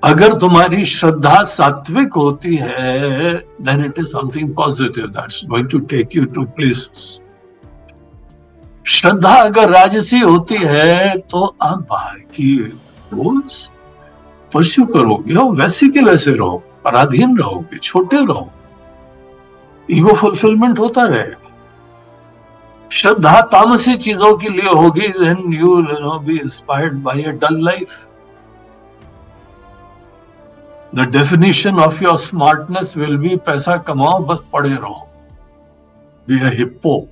अगर 0.03 0.33
तुम्हारी 0.39 0.85
श्रद्धा 0.85 1.41
सात्विक 1.43 2.13
होती 2.13 2.55
है 2.55 3.33
then 3.61 3.85
it 3.85 3.99
is 3.99 4.07
something 4.07 4.53
positive 4.55 5.07
that's 5.07 5.41
going 5.45 5.69
to 5.69 5.79
take 5.93 6.15
you 6.15 6.25
to 6.25 6.43
places 6.57 7.21
श्रद्धा 8.85 9.33
अगर 9.35 9.69
राजसी 9.69 10.19
होती 10.19 10.55
है 10.55 11.17
तो 11.31 11.45
आप 11.61 11.87
बाहर 11.89 12.19
की 12.35 12.55
गोल्स 13.13 13.71
परस्यू 14.53 14.85
करोगे 14.85 15.35
और 15.35 15.55
वैसे 15.55 15.87
के 15.89 15.99
वैसे 15.99 16.31
रहो, 16.31 16.57
पराधीन 16.85 17.37
रहोगे, 17.37 17.77
छोटे 17.77 18.17
रहो। 18.25 18.49
ईगो 19.89 20.13
फुलफिलमेंट 20.13 20.79
होता 20.79 21.03
रहेगा। 21.03 21.46
श्रद्धा 22.91 23.41
तामसी 23.41 23.95
चीज़ों 23.95 24.35
के 24.37 24.49
लिए 24.49 24.69
होगी 24.69 25.07
then 25.07 25.53
you 25.53 25.81
know 25.81 26.19
be 26.19 26.37
inspired 26.39 26.93
by 26.93 27.23
a 27.23 27.31
dull 27.31 27.63
life 27.65 28.07
the 30.95 30.99
definition 30.99 31.79
of 31.79 32.03
your 32.03 32.17
smartness 32.17 32.97
will 32.97 33.17
be 33.17 33.35
पैसा 33.35 33.77
कमाओ, 33.77 34.19
बस 34.19 34.39
पड़े 34.53 34.69
रहो। 34.69 35.07
बी 36.29 36.39
अ 36.39 36.51
हिप्पो 36.53 37.07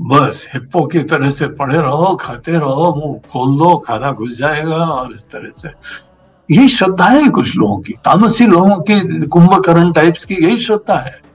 बस 0.00 0.46
हिप्पो 0.54 0.86
की 0.86 1.00
तरह 1.00 1.30
से 1.30 1.46
पड़े 1.46 1.78
रहो, 1.78 2.16
खाते 2.16 2.52
रहो, 2.52 2.94
मुँह 2.94 3.18
खोल 3.32 3.58
दो, 3.58 3.76
खाना 3.76 4.12
घुस 4.12 4.38
जाएगा, 4.38 4.76
और 4.76 5.12
इस 5.12 5.24
तरह 5.24 5.52
से। 5.56 5.68
यही 6.56 6.68
श्रद्धा 6.68 7.04
है 7.04 7.28
कुछ 7.28 7.56
लोगों 7.56 7.78
की, 7.78 7.92
तामसी 7.92 8.46
लोगों 8.46 8.76
की, 8.76 9.26
कुंभकर्ण 9.26 9.92
टाइप्स 9.92 10.24
की 10.24 10.34
यही 10.34 10.58
श्रद्धा 10.58 10.98
है। 10.98 11.27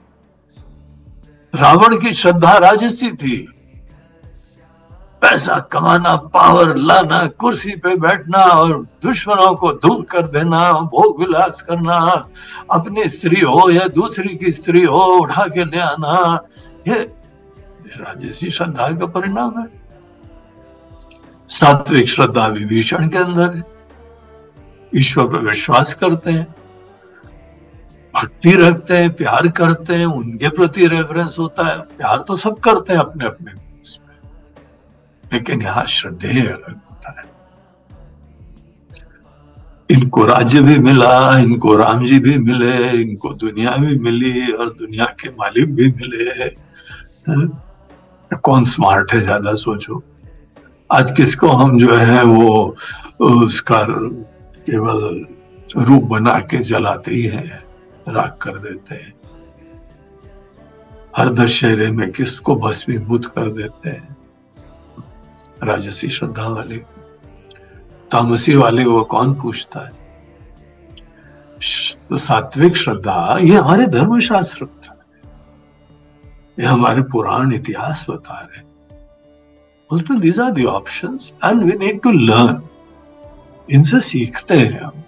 रावण 1.54 1.98
की 1.98 2.12
श्रद्धा 2.12 2.58
राजसी 2.58 3.10
थी। 3.10 3.48
पैसा 5.20 5.58
कमाना, 5.58 6.16
पावर 6.16 6.76
लाना, 6.76 7.26
कुर्सी 7.26 7.70
पे 7.70 7.96
बैठना 7.96 8.38
और 8.38 8.86
दुश्मनों 9.02 9.54
को 9.54 9.72
दूर 9.72 10.04
कर 10.04 10.26
देना, 10.26 10.72
भोग 10.72 11.20
विलास 11.20 11.62
करना, 11.62 12.28
अपनी 12.70 13.08
स्त्री 13.08 13.40
हो 13.40 13.70
या 13.70 13.88
दूसरी 13.88 14.36
की 14.36 14.52
स्त्री 14.52 14.84
हो, 14.84 15.00
उठा 15.00 15.44
के 15.44 15.64
ले 15.64 15.78
आना, 15.78 16.40
ये 16.88 17.14
राजसी 17.96 18.50
श्रद्धा 18.50 18.88
का 18.88 19.06
परिणाम 19.06 19.58
है। 19.58 19.66
सात्विक 21.48 22.08
श्रद्धा 22.08 22.46
विभीषण 22.46 23.08
के 23.08 23.18
अंदर 23.18 23.54
है। 23.54 23.64
ईश्वर 24.96 25.26
पर 25.26 25.38
विश्वास 25.38 25.94
करते 25.94 26.30
हैं। 26.30 26.54
भक्ति 28.14 28.50
रखते 28.56 28.96
हैं, 28.96 29.10
प्यार 29.14 29.48
करते 29.50 29.94
हैं, 29.94 30.06
उनके 30.06 30.48
प्रति 30.48 30.86
रेफरेंस 30.86 31.36
होता 31.38 31.66
है। 31.66 31.78
प्यार 31.96 32.24
तो 32.28 32.36
सब 32.36 32.58
करते 32.60 32.92
हैं 32.92 33.00
अपने 33.00 33.26
अपने 33.26 33.62
लेकिन 35.24 35.62
यहाँ 35.62 35.84
श्रद्धेय 35.86 36.40
अलग 36.40 36.74
होता 36.80 37.10
है। 37.10 37.32
इनको 39.90 40.24
राज्य 40.26 40.60
भी 40.60 40.78
मिला, 40.78 41.38
इनको 41.38 41.76
राम 41.76 42.04
जी 42.04 42.18
भी 42.18 42.36
मिले, 42.38 42.90
इनको 43.00 43.32
दुनिया 43.34 43.76
भी 43.76 43.98
मिली 43.98 44.52
और 44.52 44.68
दुनिया 44.70 45.04
के 45.20 45.28
मालिक 45.30 45.74
भी 45.74 45.86
मिले। 45.92 46.48
कौन 48.30 48.64
स्मार्ट 48.64 49.12
है 49.12 49.20
ज़्यादा 49.20 49.54
सोचो। 49.54 50.02
आज 50.90 51.10
किसको 51.10 51.48
हम 51.48 51.78
जो 51.78 51.94
है 51.94 52.22
वो 52.24 52.74
उसका 53.22 53.84
केवल 54.60 55.24
रूप 55.78 56.02
बना 56.04 56.38
के 56.50 56.58
जलाते 56.64 57.14
ही 57.14 57.22
हैं। 57.24 57.62
राख 58.08 58.38
कर 58.42 58.58
देते 58.58 58.94
हैं। 58.94 59.12
हर 61.16 61.28
दशहरे 61.28 61.90
में 61.90 62.10
किसको 62.12 62.54
भस्मीभूत 62.56 63.24
कर 63.26 63.50
देते 63.52 63.90
हैं? 63.90 64.16
राजसी 65.62 66.08
श्रद्धा 66.08 66.48
वाले 66.48 66.76
तामसी 68.10 68.54
वाले 68.54 68.84
वो 68.84 69.02
कौन 69.04 69.34
पूछता 69.34 69.80
है? 69.80 69.92
तो 72.08 72.16
सात्विक 72.16 72.76
श्रद्धा, 72.76 73.38
ये 73.40 73.56
हमारे 73.56 73.86
धर्मशास्त्र 73.86 74.64
बता 74.64 74.92
रहे 74.92 76.62
ये 76.62 76.66
हमारे 76.66 77.02
पुराण 77.02 77.52
इतिहास 77.52 78.06
बता 78.10 78.38
रहे 78.40 78.62
बोलते 79.90 80.18
these 80.20 80.40
are 80.40 80.50
the 80.50 80.64
option 80.64 81.18
and 81.44 81.62
we 81.62 81.78
need 81.78 82.00
to 82.02 82.10
learn 82.10 82.62
इनसे 83.70 84.00
सीखते 84.00 84.58
हैं 84.58 84.80
हम। 84.80 85.03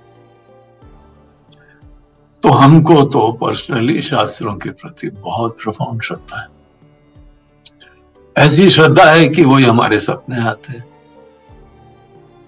तो 2.42 2.50
हमको 2.50 3.02
तो 3.04 3.30
पर्सनली 3.32 4.00
शास्त्रों 4.00 4.54
के 4.56 4.70
प्रति 4.70 5.10
बहुत 5.10 5.56
प्रफाउंड 5.62 6.02
श्रद्धा 6.02 6.40
है। 6.40 6.48
ऐसी 8.36 8.68
श्रद्धा 8.70 9.04
है 9.04 9.28
कि 9.28 9.44
वही 9.44 9.64
हमारे 9.64 9.98
सपने 10.00 10.40
आते 10.40 10.72
हैं, 10.72 10.84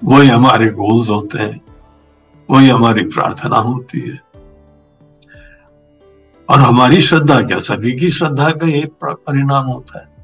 वही 0.03 0.29
हमारे 0.29 0.69
गोल्स 0.73 1.09
होते 1.11 1.39
हैं, 1.39 1.61
वही 2.49 2.69
हमारी 2.69 3.05
प्रार्थना 3.05 3.57
होती 3.59 4.01
है। 4.01 4.19
और 6.49 6.59
हमारी 6.59 7.01
श्रद्धा 7.01 7.41
क्या? 7.43 7.59
सभी 7.61 7.93
की 7.93 8.09
श्रद्धा 8.09 8.51
का 8.51 8.67
ये 8.67 8.91
परिणाम 9.05 9.67
होता 9.67 9.99
है। 10.01 10.17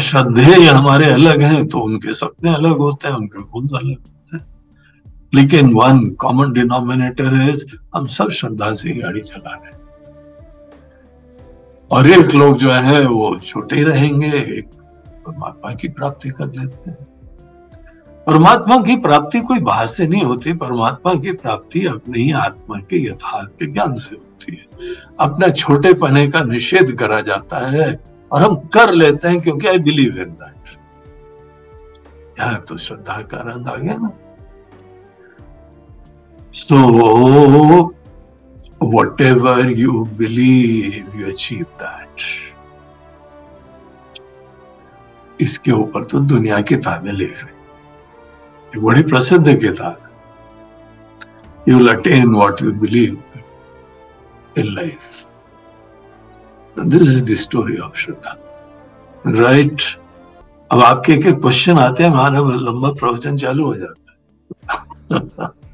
श्रद्धे 0.00 0.66
हमारे 0.66 1.10
अलग 1.10 1.40
हैं 1.40 1.66
तो 1.66 1.80
उनके 1.80 2.14
सपने 2.14 2.54
अलग 2.54 2.76
होते 2.78 3.08
हैं, 3.08 3.14
उनके 3.14 3.42
गोल्स 3.42 3.72
अलग 3.72 3.88
होते 3.90 4.10
हैं। 4.10 4.15
लेकिन 5.36 5.74
वन 5.74 6.08
कॉमन 6.10 6.52
डिनोमिनेटर 6.52 7.48
इज़ 7.50 7.64
हम 7.94 8.06
सब 8.06 8.28
श्रद्धा 8.28 8.72
से 8.74 8.90
गाड़ी 8.90 9.20
चला 9.20 9.54
रहे 9.54 9.66
हैं। 9.66 9.84
और 11.90 12.10
एक 12.10 12.34
लोग 12.34 12.56
जो 12.56 12.70
है, 12.70 13.06
वो 13.06 13.38
छोटे 13.38 13.82
रहेंगे, 13.82 14.26
एक 14.26 14.66
परमात्मा 15.26 15.72
की 15.72 15.88
प्राप्ति 15.88 16.30
कर 16.30 16.46
लेते 16.46 16.90
हैं। 16.90 17.04
परमात्मा 18.26 18.80
की 18.80 18.96
प्राप्ति 18.96 19.40
कोई 19.40 19.58
बाहर 19.58 19.86
से 19.86 20.06
नहीं 20.08 20.22
होती, 20.22 20.52
परमात्मा 20.52 21.14
की 21.14 21.32
प्राप्ति 21.32 21.86
अपने 21.86 22.20
ही 22.20 22.32
आत्मा 22.32 22.78
के 22.80 23.02
यथार्थ 23.06 23.50
के 23.50 23.66
ज्ञान 23.66 23.94
से 23.94 24.16
होती 24.16 24.56
है। 24.56 24.94
अपना 25.20 25.48
छोटे 25.48 25.92
पने 25.94 26.26
का 26.28 26.40
निषेध 26.44 26.96
करा 26.96 27.20
जाता 27.20 27.58
है 27.66 28.04
और 28.32 28.42
हम 28.42 28.54
कर 28.54 28.92
लेते 28.94 29.28
हैं 29.28 29.40
क्योंकि 29.40 29.68
आई 29.68 29.78
बिलीव 29.78 30.18
इन 30.18 30.24
दैट 30.24 30.78
यहाँ 32.38 32.60
तो 32.60 32.76
श्रद्धा 32.76 33.20
का 33.22 33.38
रंग 33.38 33.68
आ 33.68 33.76
गया 33.76 33.96
ना। 33.96 34.10
Whatever 39.20 39.70
you 39.70 40.04
believe 40.04 41.18
you 41.20 41.26
achieve 41.26 41.64
that 41.82 42.20
इसके 45.40 45.72
ऊपर 45.72 46.04
तो 46.04 46.18
दुनिया 46.18 46.60
किताबें 46.60 47.12
लिख 47.12 47.44
रही 47.44 47.54
ये 48.74 48.80
बड़ी 48.80 49.02
प्रसिद्ध 49.02 49.56
किताब 49.60 49.98
you 51.68 51.86
attain 51.88 52.34
what 52.34 52.62
you 52.62 52.72
believe 52.72 53.22
in 54.58 54.74
life 54.74 54.98
this 56.76 57.02
is 57.02 57.24
the 57.24 57.34
story 57.34 57.76
of 57.76 57.96
shraddha 57.96 58.36
right 59.26 59.82
अब 60.72 60.80
आपके 60.82 61.12
एक 61.12 61.28
क्वेश्चन 61.28 61.78
आते 61.78 62.04
हैं, 62.04 62.10
हमारा 62.10 62.40
लंबा 62.40 62.92
प्रवचन 62.92 63.36
चालू 63.36 63.64
हो 63.64 63.74
जाता 63.74 64.00
है। 64.10 65.48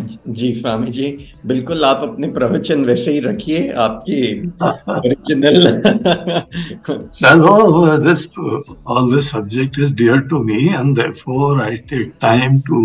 जी 0.00 0.52
स्वामी 0.52 0.90
जी 0.90 1.06
बिल्कुल 1.46 1.84
आप 1.84 2.00
अपने 2.02 2.28
प्रवचन 2.32 2.84
वैसे 2.84 3.12
ही 3.12 3.20
रखिए 3.20 3.72
आपकी 3.72 4.48
ओरिजिनल 4.90 5.80
चलो 6.88 7.96
this 7.98 8.26
all 8.86 9.12
this 9.14 9.30
subject 9.30 9.78
is 9.78 9.94
dear 9.94 10.20
to 10.30 10.38
me 10.44 10.66
and 10.66 10.94
therefore 10.96 11.62
I 11.62 11.76
take 11.92 12.12
time 12.20 12.60
to 12.60 12.82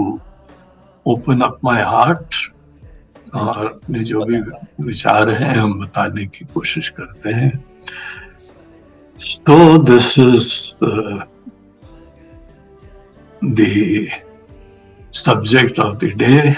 open 1.06 1.42
up 1.42 1.60
my 1.64 1.82
heart 1.84 2.36
और 3.36 3.66
अपने 3.66 4.04
जो 4.04 4.24
भी 4.26 4.40
विचार 4.86 5.30
हैं 5.30 5.56
हम 5.56 5.80
बताने 5.80 6.26
की 6.26 6.46
कोशिश 6.54 6.90
करते 6.90 7.30
हैं। 7.30 7.52
So 9.18 9.58
this 9.86 10.18
is 10.20 10.48
the 13.42 14.10
subject 15.12 15.80
of 15.80 16.00
the 16.00 16.14
day, 16.14 16.56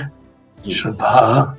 श्रद्धा 0.69 1.57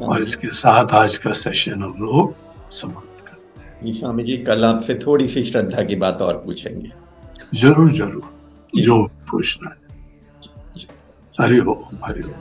और 0.00 0.22
इसके 0.22 0.48
साथ 0.48 0.94
आज 0.94 1.16
का 1.18 1.32
सेशन 1.32 1.82
हम 1.82 1.94
लोग 2.00 2.34
समाप्त 2.70 3.20
करते 3.28 3.86
हैं। 3.86 3.92
स्वामी 3.92 4.22
जी 4.22 4.36
कल 4.36 4.64
आपसे 4.64 4.94
थोड़ी 4.94 5.28
सी 5.28 5.44
श्रद्धा 5.44 5.82
की 5.82 5.96
बात 5.96 6.22
और 6.22 6.34
पूछेंगे। 6.34 6.90
ज़रूर 7.54 7.88
ज़रूर। 7.88 8.30
जो। 8.76 9.06
पूछना 9.30 9.70
है। 9.70 9.76
हरिओम 11.40 12.04
हरिओम 12.04 12.32